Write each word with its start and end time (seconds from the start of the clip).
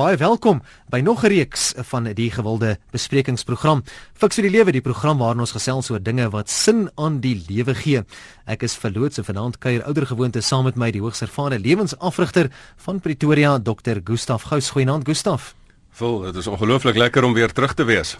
Baie 0.00 0.16
welkom 0.16 0.62
by 0.88 1.02
nog 1.04 1.24
'n 1.24 1.28
reeks 1.28 1.74
van 1.76 2.04
die 2.04 2.30
gewilde 2.30 2.78
besprekingsprogram. 2.90 3.82
Fiks 4.14 4.34
vir 4.34 4.42
die 4.48 4.50
lewe, 4.50 4.72
die 4.72 4.80
program 4.80 5.18
waarin 5.18 5.40
ons 5.40 5.52
gesels 5.52 5.90
oor 5.90 6.02
dinge 6.02 6.30
wat 6.30 6.48
sin 6.48 6.90
aan 6.94 7.20
die 7.20 7.44
lewe 7.48 7.74
gee. 7.74 8.04
Ek 8.46 8.62
is 8.62 8.76
verloots 8.76 9.18
en 9.18 9.24
vanaand 9.24 9.58
kuier 9.58 9.84
ouer 9.84 10.06
gewoonte 10.06 10.40
saam 10.40 10.64
met 10.64 10.76
my 10.76 10.90
die 10.90 11.00
hoogs 11.00 11.20
ervare 11.20 11.58
lewensafrigter 11.58 12.50
van 12.76 13.00
Pretoria, 13.00 13.58
Dr. 13.58 14.00
Gustaf 14.04 14.42
Gous. 14.42 14.70
Goeienaand 14.70 15.04
Gustaf. 15.04 15.54
Vol, 15.90 16.20
dit 16.20 16.36
is 16.36 16.46
ongelooflik 16.46 16.96
lekker 16.96 17.24
om 17.24 17.34
weer 17.34 17.52
terug 17.52 17.74
te 17.74 17.84
wees. 17.84 18.16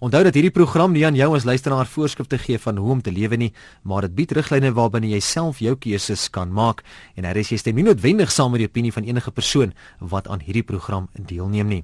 Onthou 0.00 0.22
dat 0.24 0.32
hierdie 0.32 0.54
program 0.56 0.94
nie 0.96 1.02
aan 1.04 1.16
jou 1.18 1.26
as 1.36 1.44
luisteraar 1.44 1.84
voorskrifte 1.84 2.38
gee 2.40 2.56
van 2.58 2.78
hoe 2.80 2.94
om 2.94 3.02
te 3.04 3.12
lewe 3.12 3.36
nie, 3.36 3.50
maar 3.84 4.06
dit 4.06 4.14
bied 4.16 4.30
riglyne 4.32 4.70
waarbinne 4.72 5.10
jy 5.10 5.18
self 5.20 5.60
jou 5.60 5.74
keuses 5.76 6.30
kan 6.32 6.48
maak 6.56 6.80
en 7.20 7.28
daar 7.28 7.36
is 7.36 7.50
jy 7.52 7.58
stem 7.60 7.76
nie 7.76 7.84
noodwendig 7.84 8.32
saam 8.32 8.54
met 8.54 8.64
die 8.64 8.68
opinie 8.70 8.94
van 8.96 9.04
enige 9.04 9.30
persoon 9.30 9.74
wat 10.00 10.30
aan 10.32 10.40
hierdie 10.40 10.64
program 10.64 11.10
deelneem 11.12 11.68
nie. 11.68 11.82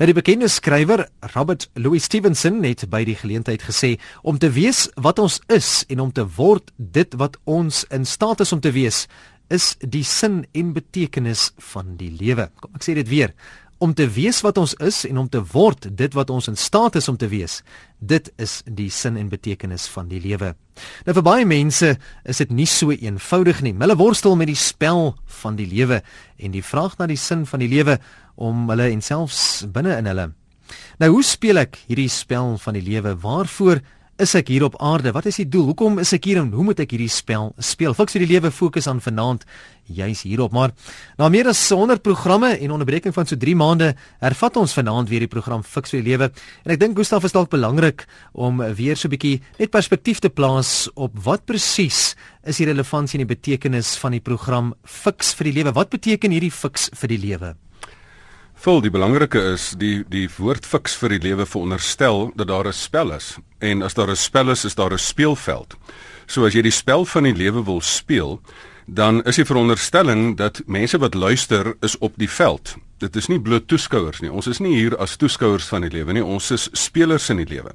Nou 0.00 0.08
die 0.10 0.16
bekende 0.18 0.48
skrywer 0.50 1.04
Robert 1.36 1.68
Louis 1.78 2.02
Stevenson 2.10 2.58
het 2.66 2.88
by 2.90 3.04
die 3.06 3.14
geleentheid 3.14 3.62
gesê 3.62 3.92
om 4.26 4.40
te 4.42 4.50
wees 4.50 4.88
wat 4.98 5.22
ons 5.22 5.38
is 5.46 5.84
en 5.94 6.02
om 6.02 6.10
te 6.10 6.26
word 6.26 6.74
dit 6.76 7.14
wat 7.22 7.38
ons 7.46 7.84
in 7.94 8.02
staat 8.02 8.42
is 8.42 8.50
om 8.50 8.64
te 8.64 8.74
wees 8.74 9.04
is 9.52 9.74
die 9.78 10.04
sin 10.06 10.42
en 10.56 10.72
betekenis 10.72 11.50
van 11.72 11.94
die 12.00 12.10
lewe. 12.16 12.48
Kom 12.58 12.72
ek 12.78 12.86
sê 12.86 12.96
dit 12.98 13.08
weer 13.08 13.36
om 13.82 13.94
te 13.98 14.06
wees 14.14 14.38
wat 14.46 14.60
ons 14.62 14.74
is 14.78 15.02
en 15.08 15.18
om 15.18 15.28
te 15.28 15.40
word 15.52 15.88
dit 15.98 16.14
wat 16.14 16.30
ons 16.30 16.46
in 16.50 16.58
staat 16.58 16.96
is 17.00 17.08
om 17.10 17.16
te 17.18 17.26
wees. 17.32 17.60
Dit 17.98 18.30
is 18.42 18.60
die 18.66 18.88
sin 18.94 19.16
en 19.18 19.30
betekenis 19.32 19.88
van 19.90 20.06
die 20.10 20.20
lewe. 20.22 20.52
Nou 21.06 21.14
vir 21.18 21.26
baie 21.26 21.46
mense 21.48 21.96
is 22.22 22.42
dit 22.44 22.52
nie 22.54 22.68
so 22.70 22.94
eenvoudig 22.94 23.62
nie. 23.66 23.74
Hulle 23.80 23.98
worstel 23.98 24.38
met 24.38 24.52
die 24.52 24.58
spel 24.58 25.16
van 25.42 25.58
die 25.58 25.66
lewe 25.66 26.02
en 26.38 26.54
die 26.54 26.62
vraag 26.62 26.94
na 27.00 27.10
die 27.10 27.18
sin 27.18 27.42
van 27.48 27.64
die 27.64 27.70
lewe 27.72 27.98
om 28.38 28.68
hulle 28.70 28.86
en 28.92 29.02
selfs 29.02 29.66
binne 29.74 29.98
in 29.98 30.10
hulle. 30.10 30.30
Nou 31.02 31.10
hoe 31.16 31.24
speel 31.26 31.58
ek 31.64 31.80
hierdie 31.88 32.10
spel 32.12 32.54
van 32.62 32.78
die 32.78 32.84
lewe? 32.86 33.16
Waarvoor 33.18 33.82
is 34.20 34.34
ek 34.36 34.50
hier 34.52 34.64
op 34.66 34.76
aarde? 34.82 35.12
Wat 35.14 35.26
is 35.26 35.38
die 35.40 35.48
doel? 35.48 35.70
Hoekom 35.70 35.98
is 36.02 36.12
ek 36.12 36.26
hier 36.28 36.42
en 36.42 36.50
hoe 36.52 36.64
moet 36.66 36.82
ek 36.84 36.92
hierdie 36.94 37.10
spel 37.10 37.52
speel? 37.62 37.94
Fiks 37.96 38.16
vir 38.16 38.24
die 38.26 38.32
lewe 38.34 38.50
fokus 38.52 38.86
aan 38.90 39.00
vanaand 39.00 39.46
juis 39.92 40.22
hierop. 40.26 40.52
Maar 40.54 40.74
na 41.18 41.28
meer 41.32 41.48
as 41.50 41.62
100 41.72 42.04
programme 42.04 42.52
en 42.52 42.74
onderbreking 42.76 43.14
van 43.16 43.26
so 43.26 43.36
3 43.40 43.56
maande, 43.58 43.92
hervat 44.22 44.58
ons 44.60 44.76
vanaand 44.76 45.10
weer 45.10 45.24
die 45.24 45.32
program 45.32 45.64
Fiks 45.64 45.94
vir 45.94 46.02
die 46.02 46.12
lewe. 46.12 46.30
En 46.64 46.74
ek 46.74 46.80
dink 46.82 46.96
Gustaf 46.98 47.24
is 47.26 47.34
dalk 47.34 47.50
belangrik 47.52 48.06
om 48.32 48.62
weer 48.76 48.96
so 48.96 49.08
'n 49.08 49.16
bietjie 49.16 49.40
net 49.58 49.70
perspektief 49.70 50.20
te 50.20 50.30
plaas 50.30 50.88
op 50.94 51.12
wat 51.24 51.44
presies 51.46 52.14
is 52.44 52.56
die 52.56 52.66
relevantie 52.66 53.18
en 53.18 53.26
die 53.26 53.34
betekenis 53.34 53.96
van 53.96 54.12
die 54.12 54.20
program 54.20 54.74
Fiks 54.84 55.34
vir 55.34 55.44
die 55.44 55.62
lewe. 55.62 55.72
Wat 55.72 55.90
beteken 55.90 56.30
hierdie 56.30 56.50
Fiks 56.50 56.90
vir 56.94 57.08
die 57.08 57.18
lewe? 57.18 57.56
Vol 58.62 58.80
die 58.80 58.92
belangrike 58.94 59.40
is 59.54 59.72
die 59.74 60.04
die 60.06 60.28
woord 60.38 60.66
fiks 60.66 60.94
vir 60.94 61.08
die 61.08 61.18
lewe 61.18 61.46
veronderstel 61.46 62.30
dat 62.36 62.46
daar 62.46 62.68
'n 62.68 62.72
spel 62.72 63.10
is 63.10 63.38
en 63.62 63.82
as 63.82 63.94
daar 63.94 64.10
'n 64.10 64.16
spel 64.16 64.50
is 64.50 64.64
is 64.64 64.74
daar 64.74 64.92
'n 64.92 64.98
speelveld. 64.98 65.76
So 66.26 66.44
as 66.44 66.52
jy 66.52 66.62
die 66.62 66.70
spel 66.70 67.04
van 67.04 67.22
die 67.22 67.34
lewe 67.34 67.64
wil 67.64 67.80
speel, 67.80 68.40
dan 68.86 69.22
is 69.24 69.36
die 69.36 69.44
veronderstelling 69.44 70.36
dat 70.36 70.62
mense 70.66 70.98
wat 70.98 71.14
luister 71.14 71.74
is 71.80 71.98
op 71.98 72.12
die 72.16 72.30
veld. 72.30 72.76
Dit 72.98 73.16
is 73.16 73.26
nie 73.26 73.40
bloot 73.40 73.68
toeskouers 73.68 74.20
nie. 74.20 74.32
Ons 74.32 74.46
is 74.46 74.58
nie 74.58 74.74
hier 74.74 74.96
as 74.96 75.16
toeskouers 75.16 75.64
van 75.64 75.80
die 75.80 75.90
lewe 75.90 76.12
nie. 76.12 76.24
Ons 76.24 76.50
is 76.50 76.68
spelers 76.72 77.30
in 77.30 77.36
die 77.36 77.48
lewe. 77.48 77.72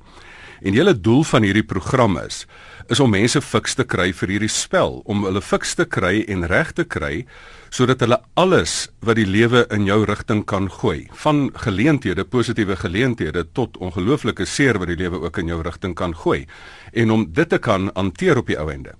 En 0.61 0.71
die 0.71 0.79
hele 0.79 1.01
doel 1.01 1.23
van 1.23 1.43
hierdie 1.43 1.65
program 1.65 2.17
is 2.17 2.45
is 2.89 2.99
om 3.03 3.11
mense 3.11 3.41
fiks 3.43 3.75
te 3.75 3.83
kry 3.87 4.11
vir 4.15 4.31
hierdie 4.31 4.51
spel, 4.51 5.01
om 5.05 5.25
hulle 5.27 5.41
fiks 5.43 5.75
te 5.75 5.85
kry 5.85 6.21
en 6.31 6.47
reg 6.47 6.73
te 6.77 6.85
kry 6.87 7.25
sodat 7.73 7.99
hulle 7.99 8.19
alles 8.39 8.87
wat 9.03 9.17
die 9.19 9.27
lewe 9.27 9.65
in 9.75 9.83
jou 9.89 9.99
rigting 10.07 10.45
kan 10.47 10.69
gooi, 10.71 11.09
van 11.19 11.49
geleenthede, 11.65 12.23
positiewe 12.23 12.77
geleenthede 12.79 13.43
tot 13.57 13.75
ongelooflike 13.83 14.47
seer 14.47 14.79
wat 14.79 14.87
die 14.87 14.99
lewe 14.99 15.19
ook 15.25 15.41
in 15.41 15.51
jou 15.51 15.59
rigting 15.65 15.97
kan 15.99 16.15
gooi 16.15 16.45
en 16.93 17.11
om 17.11 17.27
dit 17.27 17.49
te 17.49 17.59
kan 17.59 17.91
hanteer 17.95 18.39
op 18.39 18.47
die 18.47 18.59
ou 18.59 18.69
ende. 18.71 18.95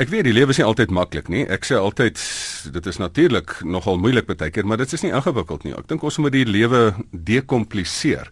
Ek 0.00 0.10
weet 0.10 0.24
die 0.26 0.34
lewe 0.34 0.54
is 0.54 0.58
nie 0.58 0.66
altyd 0.66 0.92
maklik 0.94 1.28
nie. 1.28 1.42
Ek 1.50 1.66
sê 1.66 1.76
altyd 1.76 2.18
dit 2.72 2.86
is 2.86 2.98
natuurlik 3.02 3.56
nogal 3.66 3.98
moeilik 4.00 4.28
baie 4.30 4.50
keer, 4.54 4.66
maar 4.66 4.78
dit 4.80 4.92
is 4.96 5.02
nie 5.04 5.12
ingewikkeld 5.12 5.66
nie. 5.66 5.74
Ek 5.76 5.88
dink 5.90 6.02
ons 6.06 6.18
moet 6.22 6.34
die 6.34 6.46
lewe 6.46 6.94
dekompliseer 7.10 8.30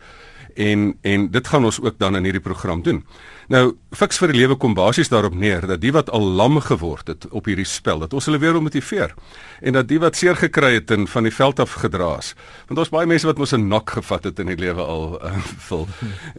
en 0.58 0.98
en 1.02 1.30
dit 1.30 1.48
gaan 1.48 1.64
ons 1.64 1.80
ook 1.80 1.98
dan 1.98 2.16
in 2.16 2.26
hierdie 2.26 2.42
program 2.42 2.82
doen. 2.82 3.04
Nou, 3.48 3.76
fiks 3.96 4.18
vir 4.20 4.32
die 4.32 4.40
lewe 4.42 4.58
kom 4.60 4.74
basies 4.76 5.08
daarop 5.08 5.34
neer 5.38 5.64
dat 5.66 5.80
die 5.80 5.92
wat 5.94 6.10
al 6.12 6.24
lam 6.40 6.58
geword 6.60 7.08
het 7.08 7.24
op 7.30 7.46
hierdie 7.48 7.66
spel, 7.68 8.02
dat 8.02 8.12
ons 8.12 8.26
hulle 8.28 8.40
weer 8.42 8.58
motiveer 8.60 9.14
en 9.62 9.78
dat 9.78 9.88
die 9.88 10.00
wat 10.02 10.18
seer 10.18 10.36
gekry 10.36 10.74
het 10.74 10.90
en 10.90 11.06
van 11.08 11.24
die 11.24 11.32
veld 11.34 11.62
af 11.62 11.78
gedraas. 11.80 12.34
Want 12.68 12.82
ons 12.82 12.92
baie 12.92 13.08
mense 13.08 13.26
wat 13.26 13.38
mos 13.38 13.54
'n 13.54 13.68
nok 13.68 13.90
gevat 13.90 14.24
het 14.24 14.38
in 14.38 14.50
die 14.52 14.58
lewe 14.58 14.82
al 14.82 15.20
uh, 15.22 15.36
vul. 15.68 15.88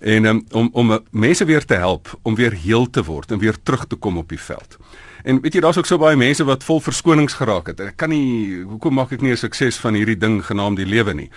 En 0.02 0.26
um, 0.26 0.46
om 0.52 0.70
om 0.74 1.00
mense 1.12 1.46
weer 1.46 1.66
te 1.66 1.76
help 1.76 2.20
om 2.22 2.36
weer 2.36 2.52
heel 2.52 2.90
te 2.90 3.04
word 3.04 3.32
en 3.32 3.40
weer 3.40 3.56
terug 3.64 3.88
te 3.88 3.96
kom 3.96 4.18
op 4.18 4.30
die 4.30 4.42
veld. 4.42 4.78
En 5.24 5.42
weet 5.42 5.54
jy 5.54 5.62
daar's 5.62 5.78
ook 5.78 5.86
so 5.86 5.98
baie 5.98 6.16
mense 6.16 6.44
wat 6.44 6.64
vol 6.64 6.80
verskonings 6.80 7.34
geraak 7.34 7.68
het. 7.68 7.80
Ek 7.80 7.98
kan 7.98 8.10
nie 8.10 8.64
hoekom 8.64 8.94
maak 8.94 9.12
ek 9.12 9.22
nie 9.22 9.32
'n 9.32 9.38
sukses 9.38 9.78
van 9.78 9.94
hierdie 9.94 10.18
ding 10.18 10.46
genaamd 10.46 10.78
die 10.78 10.86
lewe 10.86 11.14
nie 11.14 11.30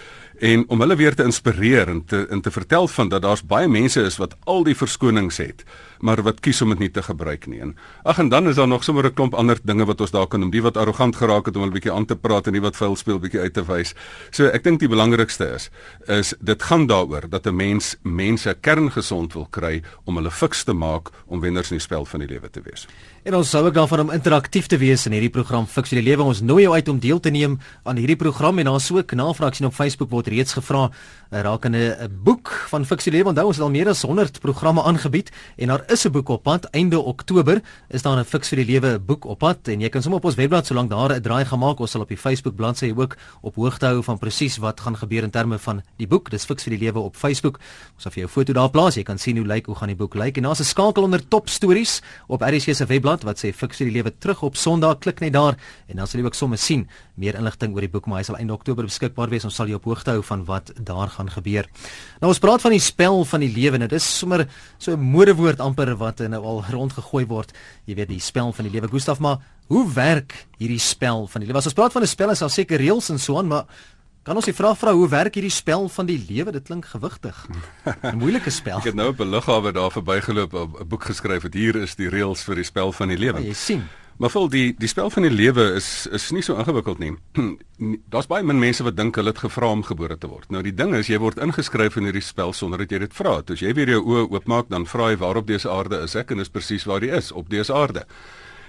en 0.42 0.64
om 0.68 0.80
hulle 0.82 0.96
weer 0.98 1.14
te 1.14 1.22
inspireer 1.22 1.88
en 1.88 2.00
te 2.04 2.24
en 2.30 2.40
te 2.42 2.50
vertel 2.50 2.88
van 2.88 3.08
dat 3.08 3.22
daar's 3.22 3.44
baie 3.46 3.68
mense 3.70 4.02
is 4.02 4.18
wat 4.18 4.34
al 4.44 4.64
die 4.66 4.74
verskonings 4.74 5.38
het 5.38 5.62
maar 6.02 6.22
wat 6.26 6.40
kies 6.42 6.60
om 6.62 6.72
dit 6.74 6.82
nie 6.82 6.90
te 6.90 7.02
gebruik 7.02 7.46
nie. 7.46 7.60
En 7.62 7.76
ag 8.02 8.18
en 8.18 8.28
dan 8.28 8.48
is 8.50 8.58
daar 8.58 8.68
nog 8.68 8.84
sommer 8.84 9.06
'n 9.06 9.14
klomp 9.14 9.34
ander 9.34 9.58
dinge 9.62 9.84
wat 9.84 10.00
ons 10.00 10.10
daar 10.10 10.26
kan 10.26 10.40
doen. 10.40 10.50
Die 10.50 10.62
wat 10.62 10.76
arrogant 10.76 11.16
geraak 11.16 11.46
het 11.46 11.56
om 11.56 11.62
'n 11.62 11.72
bietjie 11.72 11.92
aan 11.92 12.06
te 12.06 12.16
praat 12.16 12.46
en 12.46 12.52
die 12.52 12.60
wat 12.60 12.76
vuil 12.76 12.96
speel 12.96 13.18
bietjie 13.18 13.40
uit 13.40 13.54
te 13.54 13.64
wys. 13.64 13.94
So 14.30 14.46
ek 14.46 14.64
dink 14.64 14.80
die 14.80 14.88
belangrikste 14.88 15.54
is 15.54 15.70
is 16.06 16.34
dit 16.40 16.62
gaan 16.62 16.86
daaroor 16.86 17.28
dat 17.28 17.46
'n 17.46 17.56
mens 17.56 17.96
mense 18.02 18.56
kerngesond 18.60 19.32
wil 19.32 19.46
kry 19.50 19.82
om 20.04 20.16
hulle 20.16 20.30
fiks 20.30 20.64
te 20.64 20.72
maak 20.72 21.10
om 21.26 21.40
wenners 21.40 21.70
in 21.70 21.76
die 21.76 21.82
spel 21.82 22.04
van 22.04 22.20
die 22.20 22.28
lewe 22.28 22.50
te 22.50 22.60
wees. 22.60 22.86
En 23.22 23.36
ons 23.38 23.50
sou 23.50 23.60
ook 23.66 23.74
daarvan 23.74 24.00
om 24.00 24.08
interaktief 24.10 24.66
te 24.66 24.76
wees 24.82 25.04
in 25.06 25.12
hierdie 25.14 25.30
program 25.30 25.66
Fiks 25.70 25.92
vir 25.92 26.00
die 26.00 26.08
Lewe. 26.08 26.24
Ons 26.26 26.40
nooi 26.42 26.64
jou 26.64 26.72
uit 26.74 26.88
om 26.90 26.96
deel 26.98 27.20
te 27.22 27.30
neem 27.30 27.52
aan 27.86 28.00
hierdie 28.00 28.16
program 28.18 28.58
en 28.58 28.66
daar's 28.66 28.88
ook 28.90 29.14
navraag 29.14 29.54
sien 29.54 29.68
op 29.68 29.76
Facebook 29.76 30.10
word 30.10 30.26
reeds 30.26 30.56
gevra 30.58 30.88
eh, 31.30 31.40
rakende 31.46 31.96
'n 32.02 32.10
boek 32.24 32.50
van 32.72 32.84
Fiks 32.84 33.04
vir 33.04 33.12
die 33.12 33.18
Lewe. 33.18 33.28
Onthou 33.30 33.46
ons 33.46 33.56
het 33.56 33.64
al 33.64 33.70
meer 33.70 33.88
as 33.88 34.02
100 34.02 34.40
programme 34.40 34.82
aangebied 34.82 35.30
en 35.56 35.68
daar 35.68 35.84
is 35.92 36.06
'n 36.06 36.10
boek 36.10 36.28
op 36.28 36.42
pad. 36.42 36.64
Einde 36.72 37.00
Oktober 37.00 37.62
is 37.88 38.02
daar 38.02 38.18
'n 38.18 38.24
Fiks 38.24 38.48
vir 38.48 38.64
die 38.64 38.64
Lewe 38.64 38.98
boek 38.98 39.24
op 39.24 39.38
pad 39.38 39.68
en 39.68 39.80
jy 39.80 39.88
kan 39.88 40.02
sommer 40.02 40.18
op 40.18 40.24
ons 40.24 40.34
webblad 40.34 40.66
solank 40.66 40.90
daar 40.90 41.12
'n 41.12 41.20
draai 41.20 41.44
gemaak 41.44 41.80
ons 41.80 41.90
sal 41.90 42.00
op 42.00 42.08
die 42.08 42.16
Facebook 42.16 42.56
bladsy 42.56 42.92
ook 42.96 43.16
op 43.42 43.54
hoogte 43.54 43.86
hou 43.86 44.02
van 44.02 44.18
presies 44.18 44.56
wat 44.56 44.80
gaan 44.80 44.96
gebeur 44.96 45.22
in 45.22 45.30
terme 45.30 45.58
van 45.58 45.82
die 45.96 46.06
boek. 46.06 46.30
Dis 46.30 46.44
Fiks 46.44 46.62
vir 46.62 46.78
die 46.78 46.78
Lewe 46.78 46.98
op 46.98 47.16
Facebook. 47.16 47.58
Ons 47.94 48.02
sal 48.02 48.12
vir 48.12 48.22
jou 48.22 48.28
foto 48.28 48.52
daar 48.52 48.70
plaas. 48.70 48.94
Jy 48.94 49.02
kan 49.02 49.18
sien 49.18 49.36
hoe 49.36 49.46
lyk 49.46 49.66
hoe 49.66 49.74
gaan 49.74 49.88
die 49.88 49.96
boek 49.96 50.14
lyk 50.14 50.36
en 50.36 50.42
daar's 50.42 50.60
'n 50.60 50.64
skakel 50.64 51.02
onder 51.02 51.28
top 51.28 51.48
stories 51.48 52.02
op 52.26 52.40
RC 52.40 52.74
se 52.74 52.86
webblad 52.86 53.22
wat 53.22 53.44
sê 53.44 53.52
Fiks 53.52 53.76
vir 53.76 53.86
die 53.86 53.92
Lewe 53.92 54.12
terug 54.18 54.42
op 54.42 54.56
Sondag. 54.56 54.98
Klik 54.98 55.20
net 55.20 55.32
daar 55.32 55.56
en 55.88 55.96
dan 55.96 56.06
sal 56.06 56.20
jy 56.20 56.26
ook 56.26 56.34
sommer 56.34 56.58
sien 56.58 56.88
meer 57.14 57.34
inligting 57.34 57.74
oor 57.74 57.80
die 57.80 57.88
boek 57.88 58.06
maar 58.06 58.18
hy 58.18 58.24
sal 58.24 58.36
einde 58.36 58.52
Oktober 58.52 58.84
beskikbaar 58.84 59.28
wees. 59.28 59.44
Ons 59.44 59.54
sal 59.54 59.66
jou 59.66 59.76
op 59.76 59.84
hoogte 59.84 60.10
hou 60.10 60.22
van 60.22 60.44
wat 60.44 60.72
daar 60.76 61.08
gaan 61.08 61.30
gebeur. 61.30 61.66
Nou 62.20 62.28
ons 62.32 62.38
praat 62.38 62.60
van 62.60 62.70
die 62.70 62.80
spel 62.80 63.24
van 63.24 63.40
die 63.40 63.52
lewe. 63.52 63.78
Nou 63.78 63.88
dis 63.88 64.18
sommer 64.18 64.48
so 64.78 64.92
'n 64.92 65.00
modewoord 65.00 65.60
amper 65.60 65.81
wat 65.96 66.18
nou 66.18 66.42
al 66.44 66.64
rondgegooi 66.70 67.26
word. 67.26 67.52
Jy 67.84 67.94
weet 67.94 68.08
die 68.08 68.20
spel 68.20 68.52
van 68.52 68.64
die 68.64 68.72
lewe. 68.72 68.88
Gustaf, 68.88 69.18
maar 69.18 69.38
hoe 69.66 69.92
werk 69.92 70.46
hierdie 70.58 70.80
spel 70.80 71.26
van 71.26 71.40
die 71.40 71.48
lewe? 71.48 71.58
As 71.58 71.66
ons 71.66 71.74
praat 71.74 71.92
van 71.92 72.02
'n 72.02 72.06
spel, 72.06 72.30
is 72.30 72.38
daar 72.38 72.50
seker 72.50 72.78
reëls 72.78 73.10
en 73.10 73.18
so 73.18 73.38
aan, 73.38 73.46
maar 73.46 73.64
kan 74.22 74.36
ons 74.36 74.44
die 74.44 74.54
vraag 74.54 74.78
vra 74.78 74.92
hoe 74.92 75.08
werk 75.08 75.34
hierdie 75.34 75.50
spel 75.50 75.88
van 75.88 76.06
die 76.06 76.18
lewe? 76.28 76.52
Dit 76.52 76.64
klink 76.64 76.86
gewigtig. 76.86 77.46
'n 78.02 78.16
Moeilike 78.16 78.50
spel. 78.50 78.78
Ek 78.82 78.84
het 78.84 78.94
nou 78.94 79.08
op 79.08 79.20
'n 79.20 79.30
lughawe 79.30 79.72
daar 79.72 79.90
verbygeloop, 79.90 80.52
'n 80.54 80.88
boek 80.88 81.04
geskryf 81.04 81.42
het 81.42 81.54
hier 81.54 81.76
is 81.76 81.94
die 81.94 82.08
reëls 82.08 82.42
vir 82.42 82.54
die 82.54 82.64
spel 82.64 82.92
van 82.92 83.08
die 83.08 83.18
lewe. 83.18 83.40
Ja, 83.40 83.46
jy 83.46 83.54
sien. 83.54 83.88
Maar 84.20 84.30
vol 84.30 84.48
die 84.52 84.74
die 84.78 84.88
spel 84.90 85.10
van 85.10 85.26
die 85.26 85.32
lewe 85.32 85.72
is 85.78 86.06
is 86.12 86.30
nie 86.34 86.42
so 86.44 86.58
ingewikkeld 86.60 87.00
nie. 87.04 87.14
Daar's 88.12 88.28
baie 88.30 88.44
min 88.46 88.60
mense 88.60 88.84
wat 88.84 88.96
dink 88.96 89.16
hulle 89.16 89.32
het 89.32 89.42
gevra 89.44 89.72
om 89.72 89.82
gebore 89.86 90.18
te 90.18 90.30
word. 90.30 90.50
Nou 90.50 90.62
die 90.62 90.74
ding 90.74 90.94
is 90.98 91.08
jy 91.08 91.18
word 91.22 91.40
ingeskryf 91.42 91.96
in 91.96 92.08
hierdie 92.10 92.24
spel 92.24 92.52
sonder 92.52 92.84
dat 92.84 92.92
jy 92.92 93.02
dit 93.06 93.16
vra. 93.16 93.40
As 93.42 93.64
jy 93.64 93.72
weer 93.74 93.96
jou 93.96 94.02
oë 94.04 94.28
oopmaak, 94.30 94.68
dan 94.68 94.86
vra 94.86 95.10
jy 95.12 95.20
waarop 95.22 95.48
dese 95.48 95.70
aarde 95.70 96.02
is 96.04 96.16
ek 96.16 96.32
en 96.32 96.42
dis 96.42 96.52
presies 96.52 96.86
waar 96.86 97.04
jy 97.04 97.16
is 97.16 97.32
op 97.32 97.50
dese 97.50 97.74
aarde. 97.74 98.06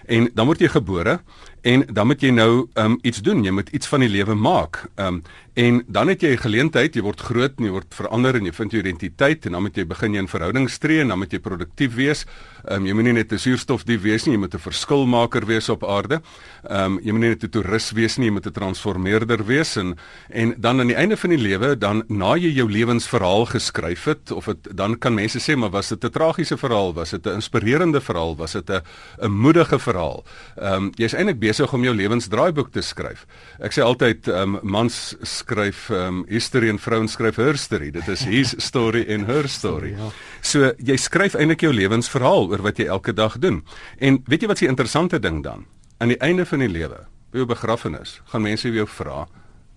En 0.07 0.27
dan 0.35 0.47
word 0.49 0.63
jy 0.63 0.71
gebore 0.71 1.19
en 1.63 1.85
dan 1.87 2.07
moet 2.07 2.21
jy 2.21 2.29
nou 2.35 2.67
um, 2.75 2.97
iets 3.07 3.21
doen. 3.23 3.43
Jy 3.43 3.51
moet 3.55 3.69
iets 3.71 3.87
van 3.87 4.03
die 4.03 4.11
lewe 4.11 4.35
maak. 4.35 4.83
Um, 4.99 5.21
en 5.53 5.83
dan 5.87 6.09
het 6.09 6.21
jy 6.21 6.33
'n 6.33 6.43
geleentheid, 6.43 6.95
jy 6.95 7.01
word 7.01 7.21
groot 7.21 7.53
en 7.57 7.65
jy 7.65 7.71
word 7.71 7.93
verander 7.93 8.35
en 8.35 8.45
jy 8.45 8.51
vind 8.51 8.71
jou 8.71 8.81
identiteit 8.81 9.45
en 9.45 9.51
dan 9.51 9.61
moet 9.61 9.75
jy 9.75 9.85
begin 9.85 10.13
jy 10.13 10.19
in 10.19 10.27
verhoudings 10.27 10.77
tree 10.77 10.99
en 10.99 11.07
dan 11.07 11.19
moet 11.19 11.31
jy 11.31 11.39
produktief 11.39 11.93
wees. 11.95 12.25
Um, 12.71 12.85
jy 12.85 12.93
moet 12.93 13.03
nie 13.03 13.13
net 13.13 13.31
'n 13.31 13.37
suurstofdief 13.37 14.01
wees 14.01 14.25
nie, 14.25 14.33
jy 14.33 14.39
moet 14.39 14.55
'n 14.55 14.59
verskilmaker 14.59 15.45
wees 15.45 15.69
op 15.69 15.83
aarde. 15.83 16.21
Um, 16.69 16.99
jy 17.03 17.11
moet 17.11 17.21
nie 17.21 17.29
net 17.29 17.43
'n 17.43 17.49
toerist 17.49 17.91
wees 17.91 18.17
nie, 18.17 18.27
jy 18.27 18.33
moet 18.33 18.47
'n 18.47 18.51
transformeerder 18.51 19.45
wees 19.45 19.77
en 19.77 19.95
en 20.29 20.55
dan 20.57 20.79
aan 20.79 20.87
die 20.87 20.95
einde 20.95 21.17
van 21.17 21.29
die 21.29 21.39
lewe, 21.39 21.77
dan 21.77 22.03
na 22.07 22.35
jy 22.35 22.51
jou 22.51 22.71
lewensverhaal 22.71 23.45
geskryf 23.45 24.05
het 24.05 24.31
of 24.31 24.45
dit 24.45 24.77
dan 24.77 24.97
kan 24.97 25.13
mense 25.13 25.39
sê 25.39 25.55
maar 25.55 25.69
was 25.69 25.89
dit 25.89 26.03
'n 26.03 26.09
tragiese 26.09 26.57
verhaal, 26.57 26.93
was 26.93 27.11
dit 27.11 27.25
'n 27.25 27.35
inspirerende 27.35 28.01
verhaal, 28.01 28.35
was 28.35 28.51
dit 28.53 28.69
'n 28.69 28.81
'n 29.21 29.31
moedige 29.31 29.79
verhaal. 29.79 30.23
Ehm 30.57 30.73
um, 30.73 30.91
jy's 30.95 31.13
eintlik 31.13 31.39
besig 31.53 31.73
om 31.75 31.85
jou 31.85 31.93
lewensdraaiboek 31.95 32.71
te 32.73 32.81
skryf. 32.81 33.27
Ek 33.63 33.75
sê 33.75 33.83
altyd 33.85 34.27
um, 34.33 34.57
mans 34.65 34.97
skryf 35.27 35.85
um, 35.93 36.23
history 36.31 36.71
en 36.71 36.81
vrouens 36.81 37.13
skryf 37.13 37.37
herstory. 37.41 37.91
Dit 37.93 38.09
is 38.09 38.25
his 38.29 38.55
story 38.63 39.03
en 39.13 39.27
her 39.29 39.49
story. 39.51 39.93
Ja. 39.99 40.09
So 40.41 40.71
jy 40.81 40.97
skryf 40.97 41.37
eintlik 41.37 41.65
jou 41.65 41.73
lewensverhaal 41.75 42.49
oor 42.49 42.65
wat 42.65 42.81
jy 42.81 42.89
elke 42.89 43.13
dag 43.13 43.37
doen. 43.43 43.61
En 44.01 44.21
weet 44.29 44.45
jy 44.45 44.49
wat 44.49 44.61
'n 44.61 44.73
interessante 44.73 45.19
ding 45.19 45.43
dan? 45.43 45.65
Aan 45.99 46.09
die 46.09 46.21
einde 46.21 46.45
van 46.45 46.59
die 46.59 46.69
lewe, 46.71 47.05
by 47.31 47.37
jou 47.37 47.47
begrafnis, 47.47 48.21
gaan 48.31 48.41
mense 48.41 48.69
jou 48.69 48.87
vra, 48.87 49.27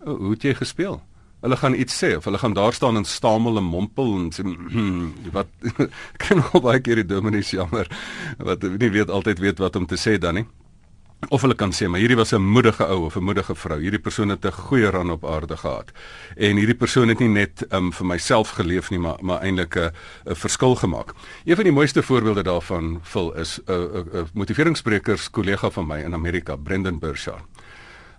"Hoe 0.05 0.31
het 0.31 0.43
jy 0.43 0.55
gespeel?" 0.55 1.03
Hulle 1.41 1.57
gaan 1.57 1.75
iets 1.75 1.95
sê 2.05 2.17
of 2.17 2.25
hulle 2.25 2.39
gaan 2.39 2.55
daar 2.55 2.73
staan 2.73 2.97
en 2.97 3.05
stamel 3.05 3.57
en 3.57 3.65
mompel 3.65 4.15
en 4.17 4.31
sê 4.33 4.43
hmm, 4.43 5.15
wat 5.33 5.47
kan 6.23 6.43
al 6.53 6.61
baie 6.61 6.81
keer 6.81 6.97
die 6.97 7.07
dominees 7.07 7.51
jammer 7.51 7.87
wat 8.39 8.63
nie 8.63 8.91
weet 8.91 9.11
altyd 9.11 9.39
weet 9.39 9.59
wat 9.59 9.77
om 9.77 9.87
te 9.87 9.97
sê 9.97 10.19
dan 10.19 10.35
nie. 10.35 10.47
Of 11.29 11.43
hulle 11.43 11.57
kan 11.57 11.73
sê 11.73 11.89
maar 11.89 12.01
hierdie 12.01 12.17
was 12.17 12.33
'n 12.33 12.43
moedige 12.43 12.85
ou 12.85 13.07
of 13.07 13.17
'n 13.17 13.25
moedige 13.25 13.55
vrou. 13.55 13.81
Hierdie 13.81 13.99
persoon 13.99 14.29
het 14.29 14.45
'n 14.45 14.53
goeie 14.53 14.91
ran 14.91 15.11
op 15.11 15.25
aarde 15.25 15.57
gehad. 15.57 15.91
En 16.37 16.57
hierdie 16.57 16.75
persoon 16.75 17.09
het 17.09 17.19
nie 17.19 17.29
net 17.29 17.67
um, 17.73 17.93
vir 17.93 18.07
myself 18.07 18.51
geleef 18.51 18.91
nie, 18.91 18.99
maar 18.99 19.17
maar 19.21 19.41
eintlik 19.41 19.77
'n 19.77 19.91
verskil 20.35 20.75
gemaak. 20.75 21.15
Een 21.45 21.55
van 21.55 21.65
die 21.65 21.73
mooiste 21.73 22.03
voorbeelde 22.03 22.43
daarvan 22.43 23.01
vul 23.03 23.35
is 23.35 23.61
'n 23.67 23.73
uh, 23.73 23.77
'n 23.77 23.97
uh, 23.97 24.21
uh, 24.21 24.25
motiveringssprekers 24.35 25.31
kollega 25.31 25.71
van 25.71 25.87
my 25.87 25.99
in 26.01 26.15
Amerika, 26.15 26.57
Brendan 26.57 26.99
Burchard. 26.99 27.45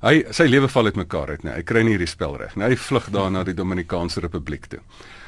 Hy 0.01 0.25
sy 0.29 0.43
lewe 0.43 0.67
val 0.67 0.85
uitmekaar 0.85 1.29
uit, 1.29 1.43
nee. 1.43 1.53
Hy 1.53 1.63
kry 1.63 1.81
nie 1.81 1.89
hierdie 1.89 2.07
spel 2.07 2.37
reg 2.37 2.55
nie. 2.55 2.65
Hy 2.65 2.75
vlug 2.75 3.09
daar 3.09 3.31
na 3.31 3.43
die 3.43 3.53
Dominikaanse 3.53 4.19
Republiek 4.19 4.65
toe. 4.65 4.79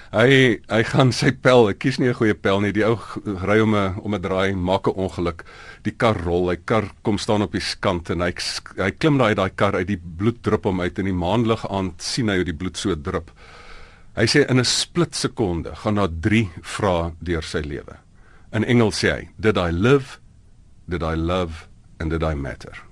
Hy 0.09 0.57
hy 0.65 0.79
gaan 0.89 1.11
sy 1.13 1.29
pel, 1.37 1.67
hy 1.69 1.75
kies 1.77 1.99
nie 2.01 2.09
'n 2.09 2.17
goeie 2.17 2.33
pel 2.33 2.61
nie. 2.61 2.71
Die 2.73 2.85
ou 2.85 2.97
ry 3.45 3.59
om 3.61 3.75
'n 3.75 4.01
om 4.01 4.15
'n 4.15 4.21
draai, 4.21 4.55
maak 4.55 4.87
'n 4.87 4.97
ongeluk. 4.97 5.45
Die 5.83 5.91
kar 5.91 6.17
rol, 6.25 6.49
hy 6.49 6.57
kar 6.65 6.89
kom 7.03 7.17
staan 7.17 7.43
op 7.43 7.51
die 7.51 7.61
kant 7.79 8.09
en 8.09 8.21
hy 8.21 8.33
hy 8.77 8.91
klim 8.91 9.17
daai 9.19 9.35
daai 9.35 9.51
kar 9.55 9.75
uit, 9.75 9.87
die 9.87 10.01
bloed 10.01 10.41
drup 10.41 10.65
hom 10.65 10.81
uit 10.81 10.97
in 10.97 11.05
die 11.05 11.13
maanlig 11.13 11.63
aan 11.69 11.93
sien 11.97 12.27
hy 12.27 12.37
hoe 12.37 12.45
die 12.45 12.57
bloed 12.57 12.77
so 12.77 12.95
drup. 12.95 13.31
Hy 14.15 14.25
sê 14.25 14.49
in 14.49 14.59
'n 14.59 14.65
split 14.65 15.15
sekonde 15.15 15.75
gaan 15.75 15.95
daar 15.95 16.09
3 16.09 16.49
vrae 16.61 17.13
deur 17.21 17.43
sy 17.43 17.59
lewe. 17.59 17.97
In 18.51 18.63
Engels 18.63 19.03
sê 19.03 19.11
hy, 19.11 19.29
"Did 19.39 19.57
I 19.57 19.69
live? 19.71 20.17
Did 20.89 21.03
I 21.03 21.15
love? 21.15 21.67
And 21.99 22.09
did 22.09 22.23
I 22.23 22.33
matter?" 22.33 22.89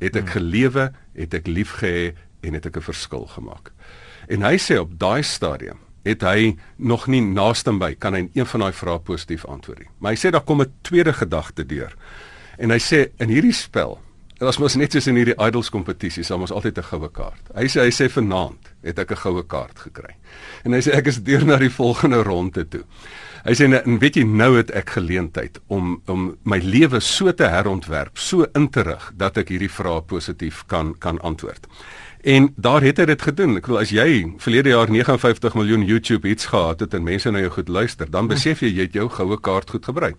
het 0.00 0.16
ek 0.16 0.30
gelewe, 0.36 0.92
het 1.14 1.34
ek 1.34 1.46
liefgehê 1.46 2.14
en 2.42 2.52
het 2.52 2.66
ek 2.66 2.76
'n 2.76 2.82
verskil 2.82 3.26
gemaak. 3.26 3.72
En 4.28 4.42
hy 4.42 4.56
sê 4.58 4.78
op 4.78 4.98
daai 4.98 5.22
stadium 5.22 5.85
het 6.06 6.22
hy 6.22 6.54
nog 6.78 7.06
nie 7.10 7.20
naaste 7.20 7.74
by 7.74 7.94
kan 7.98 8.14
hy 8.14 8.26
een 8.34 8.46
van 8.46 8.66
daai 8.66 8.72
vrae 8.72 9.02
positief 9.02 9.46
antwoord 9.50 9.82
nie. 9.82 9.90
Maar 9.98 10.14
hy 10.14 10.20
sê 10.22 10.30
daar 10.30 10.46
kom 10.46 10.62
'n 10.62 10.72
tweede 10.82 11.12
gedagte 11.12 11.66
deur. 11.66 11.96
En 12.58 12.70
hy 12.70 12.78
sê 12.78 13.10
in 13.18 13.28
hierdie 13.28 13.52
spel, 13.52 13.98
dit 14.38 14.44
was 14.44 14.58
mos 14.58 14.76
net 14.76 14.92
soos 14.92 15.06
in 15.06 15.16
hierdie 15.16 15.36
idols 15.46 15.70
kompetisie, 15.70 16.24
sal 16.24 16.40
ons 16.40 16.52
altyd 16.52 16.78
'n 16.78 16.82
goue 16.82 17.08
kaart. 17.08 17.44
Hy 17.54 17.66
sê 17.66 17.80
hy 17.80 17.90
sê 17.90 18.08
vanaand 18.08 18.72
het 18.82 18.98
ek 18.98 19.10
'n 19.10 19.16
goue 19.16 19.42
kaart 19.42 19.78
gekry. 19.78 20.14
En 20.64 20.72
hy 20.72 20.80
sê 20.80 20.94
ek 20.94 21.06
is 21.06 21.22
deur 21.22 21.44
na 21.44 21.56
die 21.56 21.70
volgende 21.70 22.22
ronde 22.22 22.68
toe. 22.68 22.84
Hy 23.44 23.54
sê 23.54 23.68
en 23.70 23.98
weet 23.98 24.16
jy 24.16 24.24
nou 24.24 24.56
het 24.56 24.70
ek 24.70 24.90
geleentheid 24.90 25.60
om 25.68 26.02
om 26.06 26.36
my 26.42 26.58
lewe 26.58 27.00
so 27.00 27.32
te 27.32 27.44
herontwerp, 27.44 28.18
so 28.18 28.46
in 28.54 28.68
te 28.68 28.82
rig 28.82 29.12
dat 29.16 29.36
ek 29.38 29.48
hierdie 29.48 29.70
vrae 29.70 30.02
positief 30.02 30.64
kan 30.66 30.94
kan 30.98 31.20
antwoord. 31.20 31.66
En 32.26 32.52
daar 32.56 32.82
het 32.82 32.98
hy 32.98 33.04
dit 33.06 33.22
gedoen. 33.22 33.52
Ek 33.60 33.68
wil 33.70 33.78
as 33.78 33.92
jy 33.94 34.32
verlede 34.42 34.72
jaar 34.72 34.90
59 34.90 35.54
miljoen 35.54 35.84
YouTube 35.86 36.26
hits 36.26 36.48
gehad 36.50 36.80
het 36.82 36.94
en 36.98 37.04
mense 37.06 37.30
na 37.30 37.38
jou 37.38 37.52
goed 37.54 37.68
luister, 37.70 38.08
dan 38.10 38.26
besef 38.26 38.64
jy 38.64 38.72
jy 38.72 38.86
het 38.88 38.96
jou 38.98 39.06
goue 39.14 39.38
kaart 39.38 39.70
goed 39.70 39.86
gebruik. 39.86 40.18